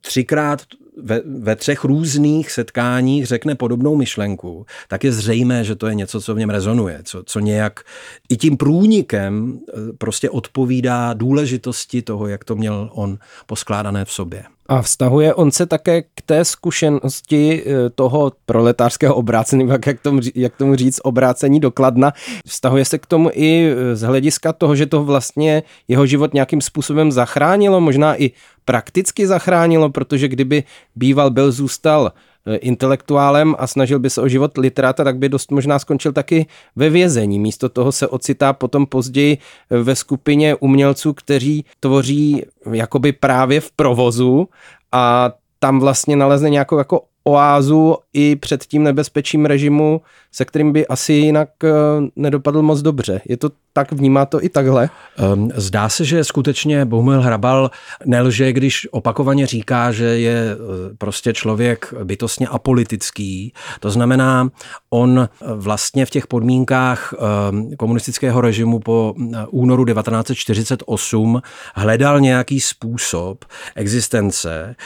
třikrát 0.00 0.62
ve, 1.03 1.20
ve 1.24 1.57
třech 1.57 1.84
různých 1.84 2.51
setkáních 2.51 3.26
řekne 3.26 3.55
podobnou 3.55 3.96
myšlenku, 3.96 4.66
tak 4.88 5.05
je 5.05 5.12
zřejmé, 5.12 5.64
že 5.64 5.74
to 5.74 5.86
je 5.86 5.94
něco, 5.94 6.20
co 6.20 6.34
v 6.34 6.38
něm 6.38 6.51
rezonuje, 6.51 7.01
co, 7.05 7.22
co 7.22 7.40
nějak 7.40 7.80
i 8.28 8.36
tím 8.36 8.57
průnikem 8.57 9.59
eh, 9.68 9.72
prostě 9.99 10.30
odpovídá 10.30 11.14
důležitosti 11.14 12.03
toho, 12.03 12.26
jak 12.26 12.44
to 12.44 12.57
měl 12.57 12.90
on 12.92 13.18
poskládané 13.46 14.05
v 14.05 14.12
sobě. 14.12 14.44
A 14.69 14.83
vztahuje 14.83 15.35
on 15.35 15.51
se 15.51 15.66
také 15.66 16.03
k 16.03 16.23
té 16.27 16.45
zkušenosti 16.45 17.62
eh, 17.66 17.91
toho 17.91 18.33
proletářského 18.47 19.14
obrácení, 19.14 19.69
jak 19.87 20.01
tomu, 20.01 20.21
jak 20.35 20.57
tomu 20.57 20.75
říct, 20.75 21.01
obrácení 21.03 21.61
dokladna. 21.61 22.12
Vztahuje 22.47 22.85
se 22.85 22.99
k 22.99 23.07
tomu 23.07 23.31
i 23.33 23.71
eh, 23.71 23.97
z 23.97 24.03
hlediska 24.03 24.53
toho, 24.53 24.77
že 24.77 24.87
to 24.87 25.05
vlastně 25.05 25.62
jeho 25.89 26.07
život 26.07 26.35
nějakým 26.35 26.61
způsobem 26.61 27.12
zachránilo, 27.12 27.81
možná 27.81 28.23
i 28.23 28.31
prakticky 28.64 29.27
zachránilo, 29.27 29.91
protože 29.91 30.29
kdyby 30.29 30.64
býval 30.97 31.31
byl 31.31 31.53
zůstal 31.53 32.12
intelektuálem 32.57 33.55
a 33.59 33.66
snažil 33.66 33.99
by 33.99 34.11
se 34.11 34.22
o 34.22 34.28
život 34.28 34.59
literáta, 34.59 35.05
tak 35.05 35.16
by 35.16 35.28
dost 35.28 35.51
možná 35.51 35.78
skončil 35.78 36.12
taky 36.12 36.46
ve 36.76 36.90
vězení. 36.90 37.38
Místo 37.38 37.68
toho 37.68 37.92
se 37.92 38.09
ocitá 38.09 38.53
potom 38.53 38.86
později 38.86 39.38
ve 39.70 39.96
skupině 39.96 40.55
umělců, 40.55 41.12
kteří 41.12 41.64
tvoří 41.80 42.42
jakoby 42.72 43.12
právě 43.12 43.61
v 43.61 43.70
provozu 43.70 44.49
a 44.92 45.32
tam 45.59 45.80
vlastně 45.80 46.16
nalezne 46.16 46.51
nějakou 46.51 46.78
jako 46.78 47.03
oázu 47.29 47.97
i 48.12 48.37
před 48.37 48.64
tím 48.64 48.83
nebezpečím 48.83 49.47
režimu, 49.47 50.01
se 50.33 50.45
kterým 50.45 50.72
by 50.72 50.87
asi 50.87 51.12
jinak 51.12 51.49
eh, 51.64 51.70
nedopadl 52.16 52.62
moc 52.62 52.83
dobře. 52.83 53.20
Je 53.24 53.37
to 53.37 53.51
tak, 53.72 53.93
vnímá 53.93 54.26
to 54.26 54.45
i 54.45 54.49
takhle? 54.49 54.91
Ehm, 55.18 55.51
zdá 55.55 55.89
se, 55.89 56.05
že 56.05 56.24
skutečně 56.24 56.85
Bohumil 56.85 57.20
Hrabal 57.20 57.70
nelže, 58.05 58.53
když 58.53 58.89
opakovaně 58.91 59.47
říká, 59.47 59.93
že 59.93 60.05
je 60.05 60.51
eh, 60.53 60.57
prostě 60.99 61.33
člověk 61.33 61.95
bytostně 62.05 62.49
apolitický. 62.49 63.53
To 63.81 63.91
znamená, 63.91 64.49
on 64.91 65.18
eh, 65.20 65.47
vlastně 65.55 66.07
v 66.07 66.11
těch 66.11 66.26
podmínkách 66.26 67.14
ehm, 67.14 67.70
komunistického 67.76 68.41
režimu 68.41 68.79
po 68.79 69.14
únoru 69.51 69.85
1948 69.85 71.43
hledal 71.74 72.20
nějaký 72.20 72.61
způsob 72.61 73.45
existence, 73.74 74.76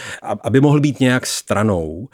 aby 0.42 0.60
mohl 0.60 0.80
být 0.80 1.00
nějak 1.00 1.26
stranou 1.26 2.08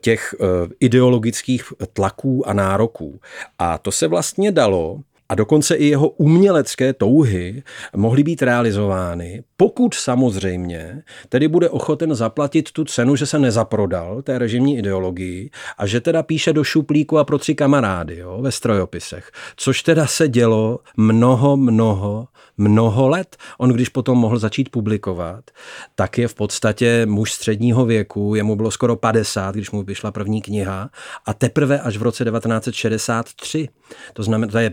těch 0.00 0.34
ideologických 0.80 1.72
tlaků 1.92 2.48
a 2.48 2.52
nároků. 2.52 3.20
A 3.58 3.78
to 3.78 3.92
se 3.92 4.08
vlastně 4.08 4.52
dalo 4.52 5.00
a 5.28 5.34
dokonce 5.34 5.74
i 5.74 5.84
jeho 5.84 6.08
umělecké 6.08 6.92
touhy 6.92 7.62
mohly 7.96 8.22
být 8.22 8.42
realizovány, 8.42 9.44
pokud 9.56 9.94
samozřejmě 9.94 11.02
tedy 11.28 11.48
bude 11.48 11.70
ochoten 11.70 12.14
zaplatit 12.14 12.72
tu 12.72 12.84
cenu, 12.84 13.16
že 13.16 13.26
se 13.26 13.38
nezaprodal 13.38 14.22
té 14.22 14.38
režimní 14.38 14.78
ideologii 14.78 15.50
a 15.78 15.86
že 15.86 16.00
teda 16.00 16.22
píše 16.22 16.52
do 16.52 16.64
šuplíku 16.64 17.18
a 17.18 17.24
pro 17.24 17.38
tři 17.38 17.54
kamarády 17.54 18.16
jo, 18.16 18.38
ve 18.42 18.52
strojopisech. 18.52 19.30
Což 19.56 19.82
teda 19.82 20.06
se 20.06 20.28
dělo 20.28 20.78
mnoho, 20.96 21.56
mnoho, 21.56 22.28
mnoho 22.56 23.08
let. 23.08 23.36
On, 23.58 23.70
když 23.70 23.88
potom 23.88 24.18
mohl 24.18 24.38
začít 24.38 24.68
publikovat, 24.68 25.50
tak 25.94 26.18
je 26.18 26.28
v 26.28 26.34
podstatě 26.34 27.06
muž 27.06 27.32
středního 27.32 27.84
věku, 27.84 28.34
jemu 28.34 28.56
bylo 28.56 28.70
skoro 28.70 28.96
50, 28.96 29.54
když 29.54 29.70
mu 29.70 29.82
vyšla 29.82 30.10
první 30.10 30.42
kniha 30.42 30.90
a 31.26 31.34
teprve 31.34 31.80
až 31.80 31.96
v 31.96 32.02
roce 32.02 32.24
1963. 32.24 33.68
To 34.12 34.22
znamená, 34.22 34.52
to 34.52 34.58
je, 34.58 34.72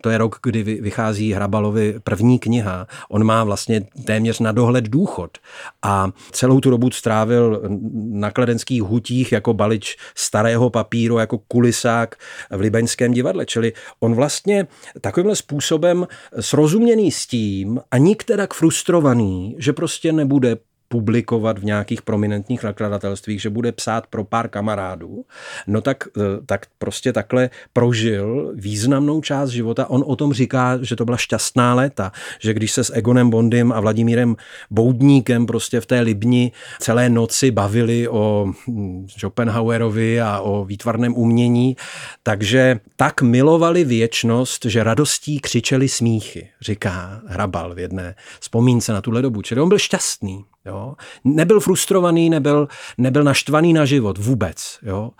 to 0.00 0.10
je 0.10 0.18
rok, 0.18 0.38
kdy 0.42 0.62
vychází 0.62 1.32
Hrabalovi 1.32 1.94
první 2.04 2.38
kniha. 2.38 2.86
On 3.08 3.24
má 3.24 3.44
vlastně 3.44 3.80
téměř 4.04 4.38
na 4.40 4.52
dohled 4.52 4.88
důchod 4.88 5.38
a 5.82 6.10
celou 6.32 6.60
tu 6.60 6.70
dobu 6.70 6.90
strávil 6.90 7.62
na 8.10 8.30
kladenských 8.30 8.82
hutích 8.82 9.32
jako 9.32 9.54
balič 9.54 9.96
starého 10.14 10.70
papíru, 10.70 11.18
jako 11.18 11.38
kulisák 11.38 12.16
v 12.50 12.60
Libeňském 12.60 13.12
divadle. 13.12 13.46
Čili 13.46 13.72
on 14.00 14.14
vlastně 14.14 14.66
takovýmhle 15.00 15.36
způsobem 15.36 16.06
srozuměný 16.40 17.10
s 17.10 17.26
tím 17.26 17.80
a 17.90 17.98
nikterak 17.98 18.54
frustrovaný, 18.54 19.56
že 19.58 19.72
prostě 19.72 20.12
nebude 20.12 20.56
publikovat 20.92 21.58
v 21.58 21.64
nějakých 21.64 22.02
prominentních 22.02 22.62
nakladatelstvích, 22.62 23.42
že 23.42 23.50
bude 23.50 23.72
psát 23.72 24.06
pro 24.06 24.24
pár 24.24 24.48
kamarádů, 24.48 25.24
no 25.66 25.80
tak, 25.80 26.04
eh, 26.16 26.20
tak 26.46 26.66
prostě 26.78 27.12
takhle 27.12 27.50
prožil 27.72 28.52
významnou 28.54 29.20
část 29.20 29.50
života. 29.50 29.90
On 29.90 30.04
o 30.06 30.16
tom 30.16 30.32
říká, 30.32 30.78
že 30.82 30.96
to 30.96 31.04
byla 31.04 31.16
šťastná 31.16 31.74
léta, 31.74 32.12
že 32.40 32.54
když 32.54 32.72
se 32.72 32.84
s 32.84 32.96
Egonem 32.96 33.30
Bondym 33.30 33.72
a 33.72 33.80
Vladimírem 33.80 34.36
Boudníkem 34.70 35.46
prostě 35.46 35.80
v 35.80 35.86
té 35.86 36.00
Libni 36.00 36.52
celé 36.78 37.08
noci 37.08 37.50
bavili 37.50 38.08
o 38.08 38.52
hm, 38.68 39.06
Schopenhauerovi 39.18 40.20
a 40.20 40.40
o 40.40 40.64
výtvarném 40.64 41.14
umění, 41.14 41.76
takže 42.22 42.80
tak 42.96 43.22
milovali 43.22 43.84
věčnost, 43.84 44.64
že 44.64 44.84
radostí 44.84 45.40
křičeli 45.40 45.88
smíchy, 45.88 46.48
říká 46.60 47.20
Hrabal 47.26 47.74
v 47.74 47.78
jedné 47.78 48.14
vzpomínce 48.40 48.92
na 48.92 49.00
tuhle 49.00 49.22
dobu. 49.22 49.42
Čili 49.42 49.60
on 49.60 49.68
byl 49.68 49.78
šťastný. 49.78 50.44
Jo? 50.66 50.94
Nebyl 51.24 51.60
frustrovaný, 51.60 52.30
nebyl, 52.30 52.68
nebyl 52.98 53.24
naštvaný 53.24 53.72
na 53.72 53.84
život 53.84 54.18
vůbec. 54.18 54.78
Jo? 54.82 55.10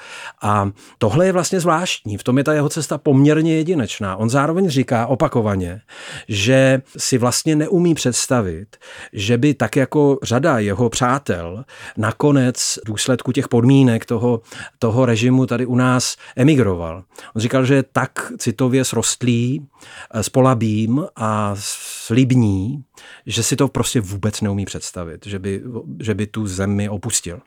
A 0.43 0.71
tohle 0.99 1.27
je 1.27 1.33
vlastně 1.33 1.61
zvláštní. 1.61 2.17
V 2.17 2.23
tom 2.23 2.39
je 2.39 2.45
ta 2.45 2.53
jeho 2.53 2.69
cesta 2.69 2.99
poměrně 2.99 3.57
jedinečná. 3.57 4.17
On 4.17 4.31
zároveň 4.31 4.69
říká 4.69 5.07
opakovaně, 5.07 5.81
že 6.29 6.83
si 6.97 7.19
vlastně 7.19 7.57
neumí 7.57 7.95
představit, 7.95 8.77
že 9.13 9.39
by 9.39 9.55
tak 9.55 9.77
jako 9.77 10.19
řada 10.23 10.59
jeho 10.59 10.89
přátel 10.91 11.65
nakonec 11.97 12.79
v 12.85 12.87
důsledku 12.87 13.33
těch 13.33 13.49
podmínek 13.49 14.05
toho, 14.05 14.41
toho 14.79 15.07
režimu 15.07 15.47
tady 15.47 15.67
u 15.67 15.75
nás 15.75 16.17
emigroval. 16.37 17.05
On 17.35 17.43
říkal, 17.43 17.65
že 17.65 17.75
je 17.75 17.83
tak 17.83 18.33
citově 18.39 18.85
srostlý, 18.85 19.67
s 20.15 20.29
polabím 20.29 21.07
a 21.17 21.55
slibní, 21.59 22.85
že 23.27 23.43
si 23.43 23.57
to 23.57 23.69
prostě 23.69 24.01
vůbec 24.01 24.41
neumí 24.41 24.65
představit, 24.65 25.27
že 25.27 25.39
by, 25.39 25.63
že 26.01 26.15
by 26.15 26.27
tu 26.27 26.47
zemi 26.47 26.89
opustil. 26.89 27.41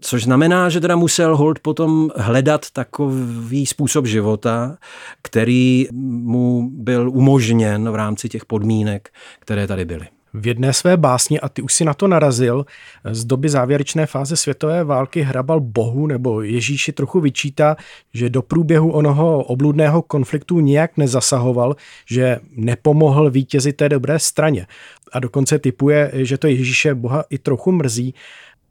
Což 0.00 0.24
znamená, 0.24 0.68
že 0.68 0.80
teda 0.80 0.96
musel 0.96 1.36
hold 1.36 1.58
potom 1.58 2.10
hledat 2.16 2.70
takový 2.72 3.66
způsob 3.66 4.06
života, 4.06 4.76
který 5.22 5.86
mu 5.92 6.70
byl 6.72 7.10
umožněn 7.10 7.90
v 7.90 7.94
rámci 7.94 8.28
těch 8.28 8.44
podmínek, 8.44 9.12
které 9.38 9.66
tady 9.66 9.84
byly. 9.84 10.08
V 10.36 10.46
jedné 10.46 10.72
své 10.72 10.96
básni, 10.96 11.40
a 11.40 11.48
ty 11.48 11.62
už 11.62 11.74
si 11.74 11.84
na 11.84 11.94
to 11.94 12.08
narazil, 12.08 12.66
z 13.10 13.24
doby 13.24 13.48
závěrečné 13.48 14.06
fáze 14.06 14.36
světové 14.36 14.84
války 14.84 15.22
hrabal 15.22 15.60
Bohu 15.60 16.06
nebo 16.06 16.42
Ježíši 16.42 16.92
trochu 16.92 17.20
vyčítá, 17.20 17.76
že 18.14 18.30
do 18.30 18.42
průběhu 18.42 18.92
onoho 18.92 19.44
obludného 19.44 20.02
konfliktu 20.02 20.60
nijak 20.60 20.96
nezasahoval, 20.96 21.76
že 22.06 22.40
nepomohl 22.56 23.30
vítězi 23.30 23.72
té 23.72 23.88
dobré 23.88 24.18
straně. 24.18 24.66
A 25.12 25.20
dokonce 25.20 25.58
typuje, 25.58 26.10
že 26.14 26.38
to 26.38 26.46
Ježíše 26.46 26.94
Boha 26.94 27.24
i 27.30 27.38
trochu 27.38 27.72
mrzí. 27.72 28.14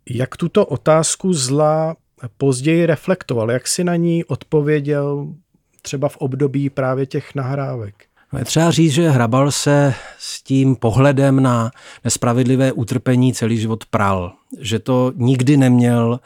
Jak 0.10 0.38
tuto 0.38 0.66
otázku 0.66 1.34
zla 1.34 1.96
později 2.38 2.86
reflektoval? 2.86 3.52
Jak 3.52 3.68
si 3.68 3.84
na 3.84 3.96
ní 3.96 4.26
odpověděl 4.26 5.28
třeba 5.82 6.10
v 6.10 6.18
období 6.18 6.70
právě 6.70 7.06
těch 7.06 7.36
nahrávek? 7.36 8.13
No 8.34 8.40
je 8.40 8.46
třeba 8.46 8.72
říct, 8.72 8.92
že 8.92 9.10
Hrabal 9.10 9.52
se 9.52 9.94
s 10.20 10.44
tím 10.44 10.76
pohledem 10.76 11.44
na 11.44 11.72
nespravedlivé 12.04 12.72
utrpení 12.72 13.34
celý 13.34 13.58
život 13.58 13.86
pral. 13.86 14.34
že 14.60 14.80
to 14.80 15.12
nikdy 15.16 15.58
neměl 15.58 16.20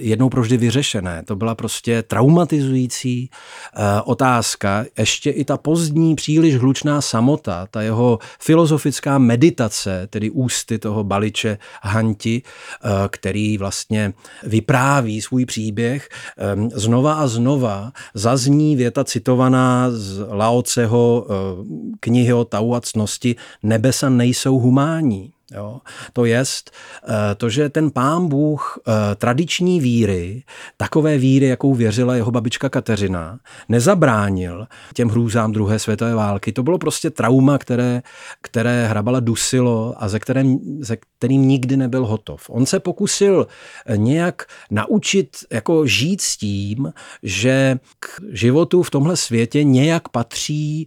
jednou 0.00 0.28
proždy 0.28 0.56
vyřešené. 0.56 1.22
To 1.26 1.36
byla 1.36 1.54
prostě 1.54 2.02
traumatizující 2.02 3.30
eh, 3.30 4.02
otázka. 4.04 4.84
Ještě 4.98 5.30
i 5.30 5.44
ta 5.44 5.56
pozdní, 5.56 6.14
příliš 6.14 6.56
hlučná 6.56 7.00
samota, 7.00 7.66
ta 7.70 7.82
jeho 7.82 8.18
filozofická 8.40 9.18
meditace, 9.18 10.06
tedy 10.10 10.30
ústy 10.30 10.78
toho 10.78 11.04
baliče 11.04 11.58
Hanti, 11.82 12.42
eh, 12.42 12.88
který 13.08 13.58
vlastně 13.58 14.12
vypráví 14.42 15.20
svůj 15.20 15.46
příběh, 15.46 16.08
znova 16.74 17.14
a 17.14 17.26
znova 17.26 17.92
zazní 18.14 18.76
věta 18.76 19.04
citovaná 19.04 19.90
z 19.90 20.26
Laoceho 20.30 21.26
knihy 22.00 22.32
o 22.32 22.44
tauacnosti 22.44 23.36
Nebesa 23.62 24.08
nejsou 24.08 24.58
humání. 24.58 25.32
Jo? 25.54 25.80
To 26.12 26.24
jest 26.24 26.70
eh, 27.08 27.34
to, 27.34 27.48
že 27.50 27.68
ten 27.68 27.90
pán 27.90 28.28
Bůh 28.28 28.78
eh, 28.78 29.14
tradiční 29.14 29.80
víry, 29.80 30.42
takové 30.76 31.18
víry, 31.18 31.46
jakou 31.46 31.74
věřila 31.74 32.16
jeho 32.16 32.30
babička 32.30 32.68
Kateřina, 32.68 33.38
nezabránil 33.68 34.66
těm 34.94 35.08
hrůzám 35.08 35.52
druhé 35.52 35.78
světové 35.78 36.14
války. 36.14 36.52
To 36.52 36.62
bylo 36.62 36.78
prostě 36.78 37.10
trauma, 37.10 37.58
které, 37.58 38.02
které 38.42 38.86
Hrabala 38.86 39.20
dusilo 39.20 39.94
a 39.98 40.08
ze 40.08 40.18
kterým, 40.18 40.78
ze 40.80 40.96
kterým 41.18 41.48
nikdy 41.48 41.76
nebyl 41.76 42.06
hotov. 42.06 42.50
On 42.50 42.66
se 42.66 42.80
pokusil 42.80 43.46
eh, 43.86 43.96
nějak 43.96 44.46
naučit 44.70 45.36
jako 45.52 45.86
žít 45.86 46.20
s 46.20 46.36
tím, 46.36 46.92
že 47.22 47.78
k 48.00 48.08
životu 48.32 48.82
v 48.82 48.90
tomhle 48.90 49.16
světě 49.16 49.64
nějak 49.64 50.08
patří 50.08 50.86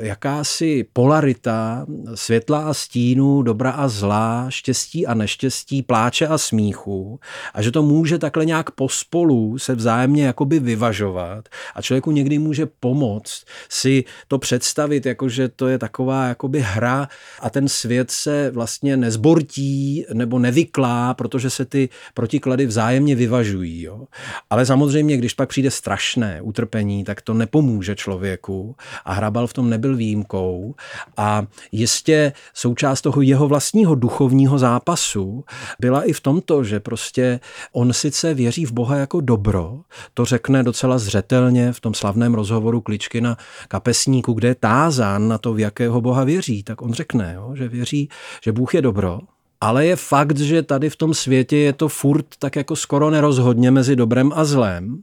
jakási 0.00 0.86
polarita 0.92 1.86
světla 2.14 2.68
a 2.68 2.74
stínu, 2.74 3.42
dobra 3.42 3.70
a 3.70 3.88
zla, 3.96 4.46
štěstí 4.48 5.06
a 5.06 5.14
neštěstí, 5.14 5.82
pláče 5.82 6.26
a 6.26 6.38
smíchu 6.38 7.20
a 7.54 7.62
že 7.62 7.70
to 7.70 7.82
může 7.82 8.18
takhle 8.18 8.44
nějak 8.44 8.70
pospolu 8.70 9.58
se 9.58 9.74
vzájemně 9.74 10.26
jakoby 10.26 10.58
vyvažovat 10.58 11.48
a 11.74 11.82
člověku 11.82 12.10
někdy 12.10 12.38
může 12.38 12.66
pomoct 12.66 13.44
si 13.68 14.04
to 14.28 14.38
představit, 14.38 15.06
jako 15.06 15.28
že 15.28 15.48
to 15.48 15.68
je 15.68 15.78
taková 15.78 16.28
jakoby 16.28 16.60
hra 16.60 17.08
a 17.40 17.50
ten 17.50 17.68
svět 17.68 18.10
se 18.10 18.50
vlastně 18.50 18.96
nezbortí 18.96 20.04
nebo 20.12 20.38
nevyklá, 20.38 21.14
protože 21.14 21.50
se 21.50 21.64
ty 21.64 21.88
protiklady 22.14 22.66
vzájemně 22.66 23.14
vyvažují. 23.14 23.82
Jo. 23.82 24.06
Ale 24.50 24.66
samozřejmě, 24.66 25.16
když 25.16 25.34
pak 25.34 25.48
přijde 25.48 25.70
strašné 25.70 26.42
utrpení, 26.42 27.04
tak 27.04 27.22
to 27.22 27.34
nepomůže 27.34 27.96
člověku 27.96 28.76
a 29.04 29.12
Hrabal 29.12 29.46
v 29.46 29.52
tom 29.52 29.70
nebyl 29.70 29.96
výjimkou 29.96 30.74
a 31.16 31.46
jistě 31.72 32.32
součást 32.54 33.00
toho 33.00 33.22
jeho 33.22 33.48
vlastního 33.48 33.85
vlastního 33.86 33.94
duchovního 33.94 34.58
zápasu 34.58 35.44
byla 35.80 36.02
i 36.02 36.12
v 36.12 36.20
tomto, 36.20 36.64
že 36.64 36.80
prostě 36.80 37.40
on 37.72 37.92
sice 37.92 38.34
věří 38.34 38.66
v 38.66 38.72
Boha 38.72 38.96
jako 38.96 39.20
dobro, 39.20 39.80
to 40.14 40.24
řekne 40.24 40.62
docela 40.62 40.98
zřetelně 40.98 41.72
v 41.72 41.80
tom 41.80 41.94
slavném 41.94 42.34
rozhovoru 42.34 42.80
Kličky 42.80 43.20
na 43.20 43.36
kapesníku, 43.68 44.32
kde 44.32 44.48
je 44.48 44.54
tázán 44.54 45.28
na 45.28 45.38
to, 45.38 45.54
v 45.54 45.60
jakého 45.60 46.00
Boha 46.00 46.24
věří, 46.24 46.62
tak 46.62 46.82
on 46.82 46.92
řekne, 46.92 47.34
jo, 47.36 47.54
že 47.54 47.68
věří, 47.68 48.08
že 48.44 48.52
Bůh 48.52 48.74
je 48.74 48.82
dobro, 48.82 49.20
ale 49.60 49.86
je 49.86 49.96
fakt, 49.96 50.38
že 50.38 50.62
tady 50.62 50.90
v 50.90 50.96
tom 50.96 51.14
světě 51.14 51.56
je 51.56 51.72
to 51.72 51.88
furt 51.88 52.26
tak 52.38 52.56
jako 52.56 52.76
skoro 52.76 53.10
nerozhodně 53.10 53.70
mezi 53.70 53.96
dobrem 53.96 54.32
a 54.34 54.44
zlem 54.44 55.02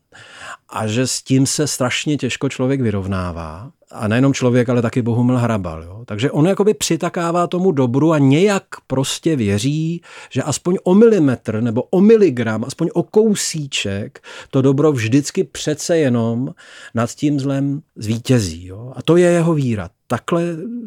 a 0.70 0.88
že 0.88 1.08
s 1.08 1.22
tím 1.22 1.46
se 1.46 1.68
strašně 1.68 2.18
těžko 2.18 2.50
člověk 2.50 2.82
vyrovnává. 2.82 3.72
A 3.94 4.08
nejenom 4.08 4.34
člověk, 4.34 4.70
ale 4.70 4.82
taky 4.82 5.02
Bohumil 5.02 5.38
Hrabal. 5.38 5.84
Jo? 5.84 6.04
Takže 6.06 6.32
on 6.32 6.48
jakoby 6.48 6.74
přitakává 6.74 7.48
tomu 7.48 7.72
dobru 7.72 8.14
a 8.14 8.18
nějak 8.18 8.64
prostě 8.88 9.36
věří, 9.36 10.02
že 10.30 10.44
aspoň 10.44 10.78
o 10.84 10.96
milimetr 10.96 11.62
nebo 11.62 11.84
o 11.84 12.02
miligram, 12.02 12.64
aspoň 12.64 12.90
o 12.94 13.04
kousíček 13.04 14.20
to 14.50 14.62
dobro 14.62 14.92
vždycky 14.92 15.44
přece 15.44 15.98
jenom 15.98 16.54
nad 16.94 17.12
tím 17.12 17.40
zlem 17.40 17.82
zvítězí. 17.96 18.68
Jo? 18.68 18.94
A 18.96 19.02
to 19.02 19.18
je 19.18 19.30
jeho 19.30 19.54
víra. 19.54 19.90
Takhle, 20.08 20.44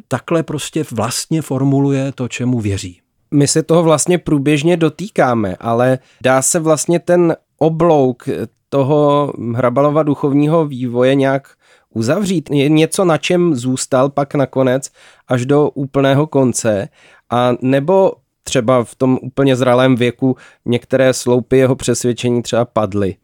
takhle 0.08 0.42
prostě 0.42 0.84
vlastně 0.90 1.42
formuluje 1.42 2.12
to, 2.12 2.28
čemu 2.28 2.60
věří. 2.60 3.00
My 3.30 3.48
se 3.48 3.62
toho 3.62 3.82
vlastně 3.82 4.18
průběžně 4.18 4.76
dotýkáme, 4.76 5.56
ale 5.60 5.98
dá 6.22 6.42
se 6.42 6.58
vlastně 6.58 7.00
ten 7.00 7.36
oblouk 7.58 8.28
toho 8.68 9.32
Hrabalova 9.54 10.02
duchovního 10.02 10.66
vývoje 10.66 11.14
nějak 11.14 11.55
uzavřít. 11.96 12.48
Něco, 12.50 13.04
na 13.04 13.18
čem 13.18 13.54
zůstal 13.54 14.10
pak 14.10 14.34
nakonec 14.34 14.90
až 15.28 15.46
do 15.46 15.70
úplného 15.70 16.26
konce 16.26 16.88
a 17.30 17.52
nebo 17.62 18.12
třeba 18.44 18.84
v 18.84 18.94
tom 18.94 19.18
úplně 19.22 19.56
zralém 19.56 19.96
věku 19.96 20.36
některé 20.64 21.12
sloupy 21.12 21.58
jeho 21.58 21.76
přesvědčení 21.76 22.42
třeba 22.42 22.64
padly 22.64 23.16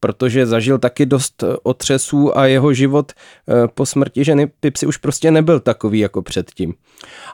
protože 0.00 0.46
zažil 0.46 0.78
taky 0.78 1.06
dost 1.06 1.44
otřesů 1.62 2.38
a 2.38 2.46
jeho 2.46 2.72
život 2.72 3.12
eh, 3.12 3.68
po 3.74 3.86
smrti 3.86 4.24
ženy 4.24 4.46
Pipsy 4.46 4.86
už 4.86 4.96
prostě 4.96 5.30
nebyl 5.30 5.60
takový 5.60 5.98
jako 5.98 6.22
předtím. 6.22 6.74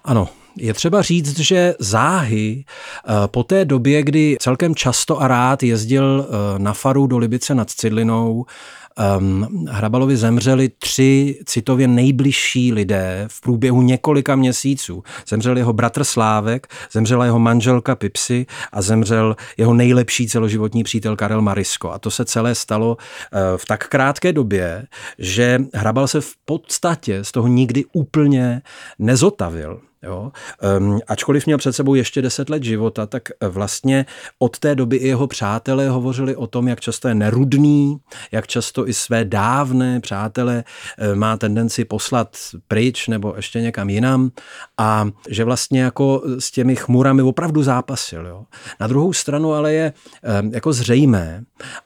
Ano, 0.04 0.28
je 0.56 0.74
třeba 0.74 1.02
říct, 1.02 1.38
že 1.38 1.74
záhy 1.78 2.64
eh, 2.64 3.12
po 3.26 3.44
té 3.44 3.64
době, 3.64 4.02
kdy 4.02 4.36
celkem 4.40 4.74
často 4.74 5.20
a 5.20 5.28
rád 5.28 5.62
jezdil 5.62 6.28
na 6.58 6.72
faru 6.72 7.06
do 7.06 7.18
Libice 7.18 7.54
nad 7.54 7.70
Cidlinou, 7.70 8.44
Um, 9.18 9.66
Hrabalovi 9.70 10.16
zemřeli 10.16 10.68
tři 10.68 11.40
citově 11.44 11.88
nejbližší 11.88 12.72
lidé 12.72 13.24
v 13.28 13.40
průběhu 13.40 13.82
několika 13.82 14.36
měsíců. 14.36 15.02
Zemřel 15.28 15.56
jeho 15.58 15.72
bratr 15.72 16.04
Slávek, 16.04 16.66
zemřela 16.92 17.24
jeho 17.24 17.38
manželka 17.38 17.94
Pipsy 17.94 18.46
a 18.72 18.82
zemřel 18.82 19.36
jeho 19.56 19.74
nejlepší 19.74 20.28
celoživotní 20.28 20.84
přítel 20.84 21.16
Karel 21.16 21.42
Marisko. 21.42 21.92
A 21.92 21.98
to 21.98 22.10
se 22.10 22.24
celé 22.24 22.54
stalo 22.54 22.96
uh, 22.96 23.38
v 23.56 23.64
tak 23.66 23.88
krátké 23.88 24.32
době, 24.32 24.86
že 25.18 25.58
Hrabal 25.74 26.08
se 26.08 26.20
v 26.20 26.32
podstatě 26.44 27.24
z 27.24 27.32
toho 27.32 27.48
nikdy 27.48 27.84
úplně 27.92 28.62
nezotavil. 28.98 29.80
Jo? 30.04 30.32
Um, 30.78 31.00
ačkoliv 31.08 31.46
měl 31.46 31.58
před 31.58 31.72
sebou 31.72 31.94
ještě 31.94 32.22
deset 32.22 32.50
let 32.50 32.64
života, 32.64 33.06
tak 33.06 33.22
vlastně 33.40 34.06
od 34.38 34.58
té 34.58 34.74
doby 34.74 34.96
i 34.96 35.08
jeho 35.08 35.26
přátelé 35.26 35.88
hovořili 35.88 36.36
o 36.36 36.46
tom, 36.46 36.68
jak 36.68 36.80
často 36.80 37.08
je 37.08 37.14
nerudný, 37.14 37.96
jak 38.32 38.46
často 38.46 38.88
i 38.88 38.94
své 38.94 39.24
dávné 39.24 40.00
přátele 40.00 40.64
eh, 40.98 41.14
má 41.14 41.36
tendenci 41.36 41.84
poslat 41.84 42.36
pryč 42.68 43.08
nebo 43.08 43.32
ještě 43.36 43.60
někam 43.60 43.90
jinam 43.90 44.30
a 44.78 45.08
že 45.28 45.44
vlastně 45.44 45.82
jako 45.82 46.22
s 46.38 46.50
těmi 46.50 46.76
chmurami 46.76 47.22
opravdu 47.22 47.62
zápasil. 47.62 48.26
Jo? 48.26 48.44
Na 48.80 48.86
druhou 48.86 49.12
stranu 49.12 49.52
ale 49.52 49.72
je 49.72 49.92
um, 50.42 50.54
jako 50.54 50.72
zřejmé 50.72 51.42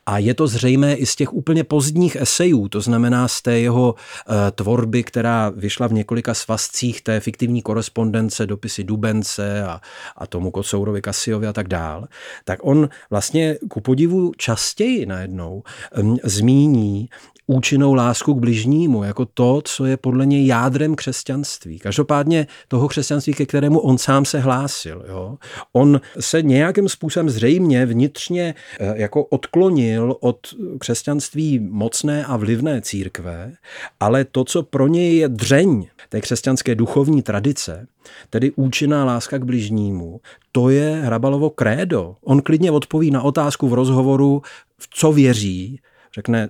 a 0.06 0.18
je 0.18 0.34
to 0.34 0.46
zřejmé 0.46 0.94
i 0.94 1.06
z 1.06 1.16
těch 1.16 1.34
úplně 1.34 1.64
pozdních 1.64 2.16
esejů, 2.16 2.68
to 2.68 2.80
znamená 2.80 3.28
z 3.28 3.42
té 3.42 3.60
jeho 3.60 3.94
uh, 3.94 4.34
tvorby, 4.54 5.02
která 5.02 5.48
vyšla 5.56 5.86
v 5.86 5.92
několika 5.92 6.34
svazcích 6.34 7.02
té 7.02 7.20
fiktivní 7.20 7.62
korespondence 7.62 8.07
korespondence, 8.08 8.46
dopisy 8.46 8.84
Dubence 8.84 9.62
a, 9.62 9.80
a 10.16 10.26
tomu 10.26 10.50
Kocourovi, 10.50 11.00
Kasiovi 11.02 11.46
a 11.46 11.52
tak 11.52 11.68
dál, 11.68 12.08
tak 12.44 12.58
on 12.62 12.88
vlastně 13.10 13.58
ku 13.68 13.80
podivu 13.80 14.32
častěji 14.36 15.06
najednou 15.06 15.62
um, 15.98 16.16
zmíní 16.24 17.08
účinnou 17.50 17.94
lásku 17.94 18.34
k 18.34 18.38
bližnímu, 18.38 19.02
jako 19.02 19.26
to, 19.26 19.60
co 19.64 19.84
je 19.84 19.96
podle 19.96 20.26
něj 20.26 20.46
jádrem 20.46 20.94
křesťanství. 20.94 21.78
Každopádně 21.78 22.46
toho 22.68 22.88
křesťanství, 22.88 23.34
ke 23.34 23.46
kterému 23.46 23.78
on 23.78 23.98
sám 23.98 24.24
se 24.24 24.40
hlásil. 24.40 25.04
Jo? 25.08 25.36
On 25.72 26.00
se 26.20 26.42
nějakým 26.42 26.88
způsobem 26.88 27.30
zřejmě 27.30 27.86
vnitřně 27.86 28.54
eh, 28.80 28.92
jako 28.96 29.24
odklonil 29.24 30.16
od 30.20 30.38
křesťanství 30.78 31.58
mocné 31.58 32.24
a 32.24 32.36
vlivné 32.36 32.80
církve, 32.80 33.52
ale 34.00 34.24
to, 34.24 34.44
co 34.44 34.62
pro 34.62 34.86
něj 34.86 35.16
je 35.16 35.28
dřeň 35.28 35.86
té 36.08 36.20
křesťanské 36.20 36.74
duchovní 36.74 37.22
tradice, 37.22 37.86
tedy 38.30 38.52
účinná 38.56 39.04
láska 39.04 39.38
k 39.38 39.44
bližnímu, 39.44 40.20
to 40.52 40.70
je 40.70 41.00
Hrabalovo 41.04 41.50
krédo. 41.50 42.16
On 42.24 42.42
klidně 42.42 42.70
odpoví 42.70 43.10
na 43.10 43.22
otázku 43.22 43.68
v 43.68 43.74
rozhovoru, 43.74 44.42
v 44.78 44.88
co 44.90 45.12
věří, 45.12 45.80
řekne, 46.18 46.48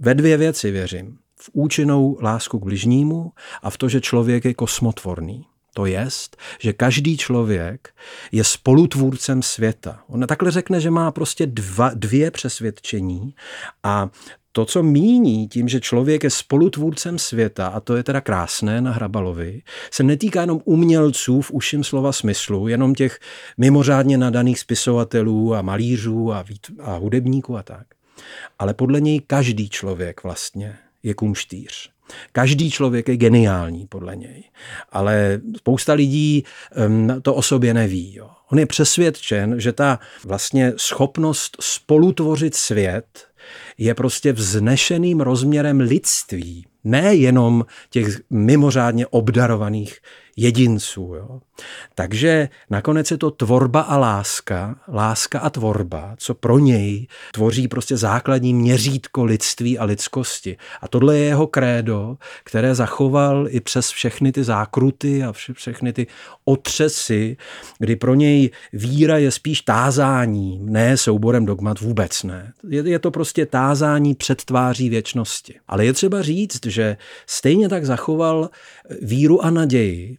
ve 0.00 0.14
dvě 0.14 0.36
věci 0.36 0.70
věřím. 0.70 1.18
V 1.40 1.50
účinnou 1.52 2.18
lásku 2.22 2.58
k 2.58 2.64
bližnímu 2.64 3.32
a 3.62 3.70
v 3.70 3.78
to, 3.78 3.88
že 3.88 4.00
člověk 4.00 4.44
je 4.44 4.54
kosmotvorný. 4.54 5.46
To 5.74 5.86
jest, 5.86 6.36
že 6.58 6.72
každý 6.72 7.16
člověk 7.16 7.88
je 8.32 8.44
spolutvůrcem 8.44 9.42
světa. 9.42 10.02
On 10.06 10.26
takhle 10.26 10.50
řekne, 10.50 10.80
že 10.80 10.90
má 10.90 11.10
prostě 11.10 11.46
dva, 11.46 11.90
dvě 11.94 12.30
přesvědčení 12.30 13.34
a 13.82 14.08
to, 14.52 14.64
co 14.64 14.82
míní 14.82 15.48
tím, 15.48 15.68
že 15.68 15.80
člověk 15.80 16.24
je 16.24 16.30
spolutvůrcem 16.30 17.18
světa, 17.18 17.66
a 17.66 17.80
to 17.80 17.96
je 17.96 18.02
teda 18.02 18.20
krásné 18.20 18.80
na 18.80 18.92
Hrabalovi, 18.92 19.62
se 19.90 20.02
netýká 20.02 20.40
jenom 20.40 20.60
umělců 20.64 21.40
v 21.40 21.50
uším 21.50 21.84
slova 21.84 22.12
smyslu, 22.12 22.68
jenom 22.68 22.94
těch 22.94 23.18
mimořádně 23.58 24.18
nadaných 24.18 24.58
spisovatelů 24.58 25.54
a 25.54 25.62
malířů 25.62 26.32
a, 26.32 26.44
a 26.80 26.96
hudebníků 26.96 27.56
a 27.56 27.62
tak. 27.62 27.86
Ale 28.58 28.74
podle 28.74 29.00
něj 29.00 29.20
každý 29.26 29.68
člověk 29.68 30.22
vlastně 30.22 30.78
je 31.02 31.14
kumštýř. 31.14 31.90
Každý 32.32 32.70
člověk 32.70 33.08
je 33.08 33.16
geniální 33.16 33.86
podle 33.86 34.16
něj, 34.16 34.44
ale 34.92 35.40
spousta 35.56 35.92
lidí 35.92 36.44
to 37.22 37.34
o 37.34 37.42
sobě 37.42 37.74
neví. 37.74 38.14
Jo. 38.14 38.30
On 38.52 38.58
je 38.58 38.66
přesvědčen, 38.66 39.60
že 39.60 39.72
ta 39.72 39.98
vlastně 40.24 40.72
schopnost 40.76 41.56
spolutvořit 41.60 42.54
svět 42.54 43.28
je 43.80 43.94
prostě 43.94 44.32
vznešeným 44.32 45.20
rozměrem 45.20 45.80
lidství, 45.80 46.66
ne 46.84 47.14
jenom 47.14 47.64
těch 47.90 48.20
mimořádně 48.30 49.06
obdarovaných 49.06 49.98
jedinců. 50.36 51.14
Jo. 51.16 51.40
Takže 51.94 52.48
nakonec 52.70 53.10
je 53.10 53.18
to 53.18 53.30
tvorba 53.30 53.80
a 53.80 53.96
láska, 53.96 54.76
láska 54.92 55.38
a 55.38 55.50
tvorba, 55.50 56.14
co 56.18 56.34
pro 56.34 56.58
něj 56.58 57.06
tvoří 57.32 57.68
prostě 57.68 57.96
základní 57.96 58.54
měřítko 58.54 59.24
lidství 59.24 59.78
a 59.78 59.84
lidskosti. 59.84 60.56
A 60.80 60.88
tohle 60.88 61.18
je 61.18 61.24
jeho 61.24 61.46
krédo, 61.46 62.16
které 62.44 62.74
zachoval 62.74 63.46
i 63.50 63.60
přes 63.60 63.90
všechny 63.90 64.32
ty 64.32 64.44
zákruty 64.44 65.24
a 65.24 65.32
vše, 65.32 65.52
všechny 65.52 65.92
ty 65.92 66.06
otřesy, 66.44 67.36
kdy 67.78 67.96
pro 67.96 68.14
něj 68.14 68.50
víra 68.72 69.18
je 69.18 69.30
spíš 69.30 69.60
tázáním, 69.60 70.68
ne 70.68 70.96
souborem 70.96 71.46
dogmat, 71.46 71.80
vůbec 71.80 72.22
ne. 72.22 72.52
Je, 72.68 72.88
je 72.90 72.98
to 72.98 73.10
prostě 73.10 73.46
tázání 73.70 74.14
před 74.14 74.44
tváří 74.44 74.88
věčnosti. 74.88 75.54
Ale 75.68 75.84
je 75.84 75.92
třeba 75.92 76.22
říct, 76.22 76.66
že 76.66 76.96
stejně 77.26 77.68
tak 77.68 77.86
zachoval 77.86 78.50
víru 79.02 79.44
a 79.44 79.50
naději, 79.50 80.16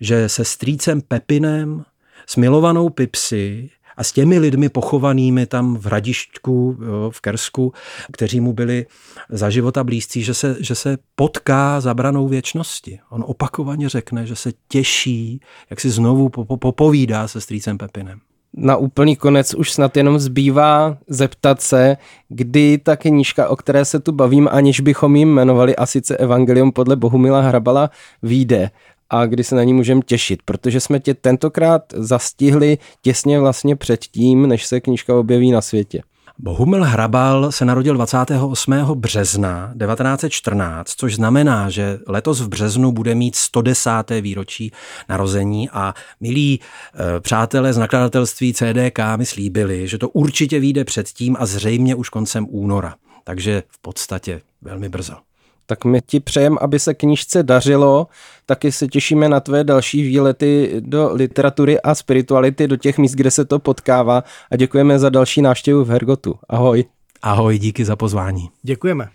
že 0.00 0.28
se 0.28 0.44
strýcem 0.44 1.00
Pepinem, 1.00 1.84
s 2.26 2.36
milovanou 2.36 2.88
Pipsy 2.88 3.70
a 3.96 4.04
s 4.04 4.12
těmi 4.12 4.38
lidmi 4.38 4.68
pochovanými 4.68 5.46
tam 5.46 5.76
v 5.76 5.86
Hradišťku, 5.86 6.78
jo, 6.86 7.10
v 7.10 7.20
Kersku, 7.20 7.72
kteří 8.12 8.40
mu 8.40 8.52
byli 8.52 8.86
za 9.30 9.50
života 9.50 9.84
blízcí, 9.84 10.22
že 10.22 10.34
se, 10.34 10.56
že 10.60 10.74
se 10.74 10.98
potká 11.14 11.80
za 11.80 11.94
branou 11.94 12.28
věčnosti. 12.28 13.00
On 13.10 13.24
opakovaně 13.26 13.88
řekne, 13.88 14.26
že 14.26 14.36
se 14.36 14.52
těší, 14.68 15.40
jak 15.70 15.80
si 15.80 15.90
znovu 15.90 16.28
popovídá 16.58 17.28
se 17.28 17.40
strýcem 17.40 17.78
Pepinem 17.78 18.20
na 18.56 18.76
úplný 18.76 19.16
konec 19.16 19.54
už 19.54 19.72
snad 19.72 19.96
jenom 19.96 20.18
zbývá 20.18 20.98
zeptat 21.08 21.60
se, 21.60 21.96
kdy 22.28 22.78
ta 22.78 22.96
knížka, 22.96 23.48
o 23.48 23.56
které 23.56 23.84
se 23.84 24.00
tu 24.00 24.12
bavím, 24.12 24.48
aniž 24.52 24.80
bychom 24.80 25.16
jim 25.16 25.28
jmenovali, 25.28 25.76
a 25.76 25.86
sice 25.86 26.16
Evangelium 26.16 26.72
podle 26.72 26.96
Bohumila 26.96 27.40
Hrabala, 27.40 27.90
vyjde 28.22 28.70
a 29.10 29.26
kdy 29.26 29.44
se 29.44 29.54
na 29.54 29.64
ní 29.64 29.74
můžeme 29.74 30.00
těšit, 30.06 30.42
protože 30.44 30.80
jsme 30.80 31.00
tě 31.00 31.14
tentokrát 31.14 31.82
zastihli 31.94 32.78
těsně 33.02 33.40
vlastně 33.40 33.76
před 33.76 34.00
tím, 34.00 34.46
než 34.46 34.66
se 34.66 34.80
knížka 34.80 35.16
objeví 35.16 35.50
na 35.50 35.60
světě. 35.60 36.02
Bohumil 36.40 36.84
Hrabal 36.84 37.52
se 37.52 37.64
narodil 37.64 37.94
28. 37.94 38.72
března 38.94 39.74
1914, 39.78 40.94
což 40.96 41.14
znamená, 41.14 41.70
že 41.70 41.98
letos 42.06 42.40
v 42.40 42.48
březnu 42.48 42.92
bude 42.92 43.14
mít 43.14 43.36
110. 43.36 43.90
výročí 44.20 44.72
narození 45.08 45.70
a 45.70 45.94
milí 46.20 46.60
e, 46.60 47.20
přátelé 47.20 47.72
z 47.72 47.78
nakladatelství 47.78 48.54
CDK 48.54 48.98
mi 49.16 49.26
slíbili, 49.26 49.88
že 49.88 49.98
to 49.98 50.08
určitě 50.08 50.60
vyjde 50.60 50.84
předtím 50.84 51.36
a 51.38 51.46
zřejmě 51.46 51.94
už 51.94 52.08
koncem 52.08 52.46
února. 52.50 52.94
Takže 53.24 53.62
v 53.68 53.82
podstatě 53.82 54.40
velmi 54.62 54.88
brzo. 54.88 55.27
Tak 55.70 55.84
my 55.84 56.00
ti 56.06 56.20
přejem, 56.20 56.58
aby 56.60 56.78
se 56.78 56.94
knížce 56.94 57.42
dařilo, 57.42 58.06
taky 58.46 58.72
se 58.72 58.88
těšíme 58.88 59.28
na 59.28 59.40
tvé 59.40 59.64
další 59.64 60.02
výlety 60.02 60.72
do 60.80 61.10
literatury 61.14 61.80
a 61.80 61.94
spirituality, 61.94 62.68
do 62.68 62.76
těch 62.76 62.98
míst, 62.98 63.14
kde 63.14 63.30
se 63.30 63.44
to 63.44 63.58
potkává 63.58 64.24
a 64.50 64.56
děkujeme 64.56 64.98
za 64.98 65.08
další 65.08 65.42
návštěvu 65.42 65.84
v 65.84 65.88
Hergotu. 65.88 66.34
Ahoj. 66.48 66.84
Ahoj, 67.22 67.58
díky 67.58 67.84
za 67.84 67.96
pozvání. 67.96 68.48
Děkujeme. 68.62 69.08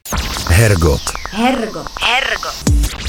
Hergot. 0.47 1.01
Hergot. 1.29 1.87
Hergot. 2.01 2.63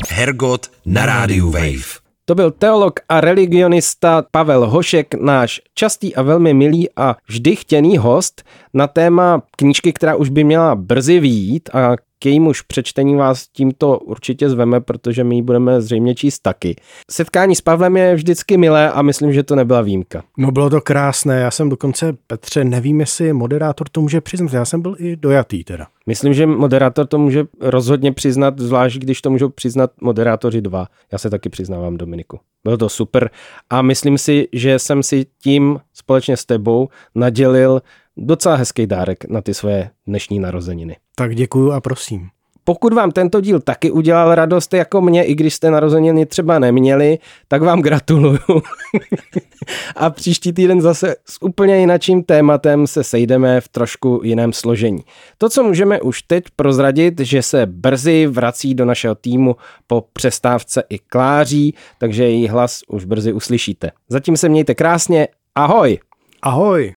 Hergot 0.09 0.70
na 0.86 1.07
rádiu 1.07 1.51
Wave. 1.51 2.05
To 2.26 2.34
byl 2.34 2.51
teolog 2.51 3.01
a 3.09 3.20
religionista 3.20 4.24
Pavel 4.30 4.66
Hošek, 4.66 5.14
náš 5.14 5.61
častý 5.74 6.14
a 6.14 6.22
velmi 6.22 6.55
milý 6.55 6.88
a 6.97 7.16
vždy 7.28 7.57
chtěný 7.57 7.99
host 7.99 8.42
na 8.75 8.87
téma 8.87 9.43
knížky, 9.57 9.93
která 9.93 10.16
už 10.16 10.29
by 10.29 10.45
měla 10.45 10.75
brzy 10.75 11.20
výjít 11.20 11.68
a 11.72 11.97
k 12.18 12.27
jejímuž 12.27 12.62
přečtení 12.62 13.16
vás 13.16 13.49
tímto 13.49 13.99
určitě 13.99 14.51
zveme, 14.51 14.81
protože 14.81 15.25
my 15.25 15.37
ji 15.37 15.43
budeme 15.43 15.81
zřejmě 15.81 16.14
číst 16.14 16.39
taky. 16.39 16.77
Setkání 17.11 17.57
s 17.57 17.61
Pavlem 17.61 17.97
je 17.97 18.14
vždycky 18.14 18.57
milé 18.57 18.91
a 18.91 19.03
myslím, 19.03 19.33
že 19.33 19.43
to 19.43 19.57
nebyla 19.57 19.81
výjimka. 19.81 20.22
No 20.39 20.51
bylo 20.51 20.70
to 20.70 20.81
krásné, 20.81 21.41
já 21.41 21.51
jsem 21.51 21.68
dokonce, 21.68 22.16
Petře, 22.27 22.64
nevím, 22.64 23.01
jestli 23.01 23.33
moderátor 23.33 23.89
to 23.89 24.01
může 24.01 24.20
přiznat, 24.20 24.53
já 24.53 24.64
jsem 24.64 24.83
byl 24.83 24.97
i 24.99 25.16
dojatý 25.16 25.64
teda. 25.64 25.87
Myslím, 26.07 26.35
že 26.35 26.47
moderátor 26.47 27.07
to 27.07 27.18
může 27.18 27.45
rozhodně 27.61 28.12
přiznat, 28.12 28.59
zvlášť 28.59 28.99
když 28.99 29.22
to 29.22 29.31
můžou 29.31 29.49
přiznat 29.49 29.91
moderátoři 30.01 30.61
dva. 30.61 30.87
Já 31.12 31.18
se 31.18 31.31
taky 31.31 31.49
přiznávám, 31.49 31.97
Dominiku. 31.97 32.41
Bylo 32.64 32.77
to 32.77 32.89
super 32.89 33.31
a 33.70 33.83
myslím 33.83 34.18
si, 34.18 34.49
že 34.53 34.79
jsem 34.79 35.03
si 35.03 35.27
tím 35.43 35.81
společně 35.95 36.37
s 36.37 36.45
tebou 36.45 36.89
nadělil 37.14 37.83
docela 38.17 38.57
hezký 38.57 38.87
dárek 38.87 39.25
na 39.29 39.41
ty 39.41 39.55
svoje 39.55 39.91
dnešní 40.07 40.39
narozeniny. 40.39 40.97
Tak 41.15 41.35
děkuju 41.35 41.73
a 41.73 41.81
prosím. 41.81 42.29
Pokud 42.67 42.93
vám 42.93 43.11
tento 43.11 43.41
díl 43.41 43.61
taky 43.61 43.91
udělal 43.91 44.35
radost 44.35 44.75
jako 44.75 45.01
mě, 45.01 45.25
i 45.25 45.35
když 45.35 45.55
jste 45.55 45.71
narozeniny 45.71 46.27
třeba 46.27 46.59
neměli, 46.59 47.19
tak 47.49 47.62
vám 47.62 47.83
gratuluju. 47.83 48.39
a 49.97 50.11
příští 50.11 50.53
týden 50.53 50.81
zase 50.81 51.17
s 51.25 51.43
úplně 51.43 51.77
jinakým 51.77 52.23
tématem 52.23 52.87
se 52.87 53.05
sejdeme 53.05 53.61
v 53.61 53.69
trošku 53.69 54.21
jiném 54.25 54.53
složení. 54.53 55.05
To, 55.39 55.49
co 55.49 55.62
můžeme 55.62 56.01
už 56.01 56.23
teď 56.23 56.45
prozradit, 56.57 57.21
že 57.21 57.43
se 57.43 57.67
brzy 57.67 58.27
vrací 58.27 58.75
do 58.75 58.85
našeho 58.85 59.15
týmu 59.15 59.57
po 59.87 60.05
přestávce 60.12 60.83
i 60.91 60.99
Kláří, 60.99 61.75
takže 61.99 62.25
její 62.25 62.49
hlas 62.49 62.81
už 62.89 63.05
brzy 63.05 63.33
uslyšíte. 63.33 63.91
Zatím 64.09 64.37
se 64.37 64.49
mějte 64.49 64.75
krásně, 64.75 65.29
ahoj! 65.55 65.99
Ahoj! 66.43 66.95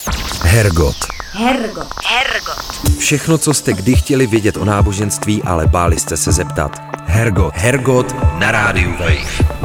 Hergot. 0.45 0.95
Hergot. 1.33 1.87
Hergot. 2.05 2.97
Všechno, 2.99 3.37
co 3.37 3.53
jste 3.53 3.73
kdy 3.73 3.95
chtěli 3.95 4.27
vědět 4.27 4.57
o 4.57 4.65
náboženství, 4.65 5.43
ale 5.43 5.67
báli 5.67 5.99
jste 5.99 6.17
se 6.17 6.31
zeptat. 6.31 6.71
Hergot. 7.05 7.53
Hergot 7.55 8.15
na 8.39 8.51
rádiu 8.51 8.91
Wave. 8.91 9.55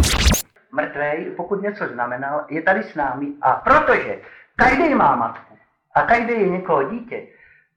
Mrtvej, 0.72 1.33
pokud 1.37 1.62
něco 1.62 1.85
znamenal, 1.93 2.45
je 2.51 2.62
tady 2.62 2.83
s 2.83 2.95
námi 2.95 3.26
a 3.43 3.53
protože 3.53 4.18
každý 4.57 4.95
má 4.95 5.16
matku 5.16 5.55
a 5.95 6.03
každý 6.03 6.33
je 6.33 6.49
někoho 6.49 6.91
dítě, 6.91 7.22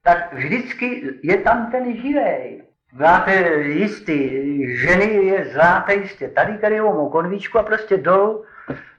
tak 0.04 0.34
vždycky 0.34 1.04
je 1.24 1.38
tam 1.38 1.72
ten 1.72 2.02
živej. 2.02 2.64
Máte 2.94 3.54
jistý, 3.62 4.30
ženy 4.78 5.06
je 5.06 5.50
znáte 5.54 5.96
jistě 5.96 6.28
tady 6.28 6.58
kariovou 6.58 7.10
konvíčku 7.10 7.60
a 7.60 7.64
prostě 7.64 7.98
dolů, 7.98 8.44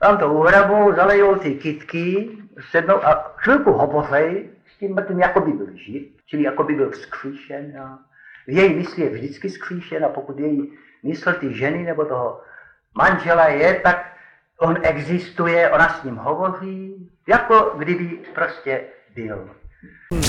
tam 0.00 0.18
to 0.18 0.32
uhrabou, 0.32 0.94
zalejou 0.94 1.34
ty 1.34 1.54
kitky, 1.54 2.28
sednou 2.70 3.06
a 3.06 3.34
chvilku 3.36 3.72
hovořej 3.72 4.50
s 4.74 4.78
tím 4.78 4.94
mrtvým, 4.94 5.20
jako 5.20 5.40
by 5.40 5.52
byl 5.52 5.66
živ, 5.74 6.02
čili 6.26 6.42
jako 6.42 6.64
by 6.64 6.74
byl 6.74 6.92
skříšen. 6.92 7.78
A 7.78 7.98
v 8.46 8.50
její 8.50 8.74
mysli 8.74 9.02
je 9.02 9.10
vždycky 9.10 9.50
skříšen 9.50 10.04
a 10.04 10.08
pokud 10.08 10.38
její 10.38 10.72
mysl 11.02 11.32
ty 11.32 11.54
ženy 11.54 11.82
nebo 11.82 12.04
toho 12.04 12.40
manžela 12.94 13.48
je, 13.48 13.80
tak 13.80 14.12
on 14.60 14.76
existuje, 14.82 15.70
ona 15.70 15.88
s 15.88 16.04
ním 16.04 16.16
hovoří, 16.16 17.10
jako 17.28 17.74
kdyby 17.78 18.04
prostě 18.34 18.84
byl. 19.14 19.50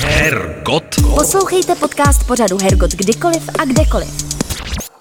Hergot. 0.03 0.95
Poslouchejte 1.15 1.75
podcast 1.75 2.27
pořadu 2.27 2.57
Hergot 2.63 2.91
kdykoliv 2.91 3.49
a 3.61 3.65
kdekoliv. 3.65 4.09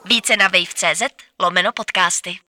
Více 0.09 0.37
na 0.37 0.49
wave.cz 0.49 1.03
lomeno 1.41 1.72
podcasty. 1.72 2.44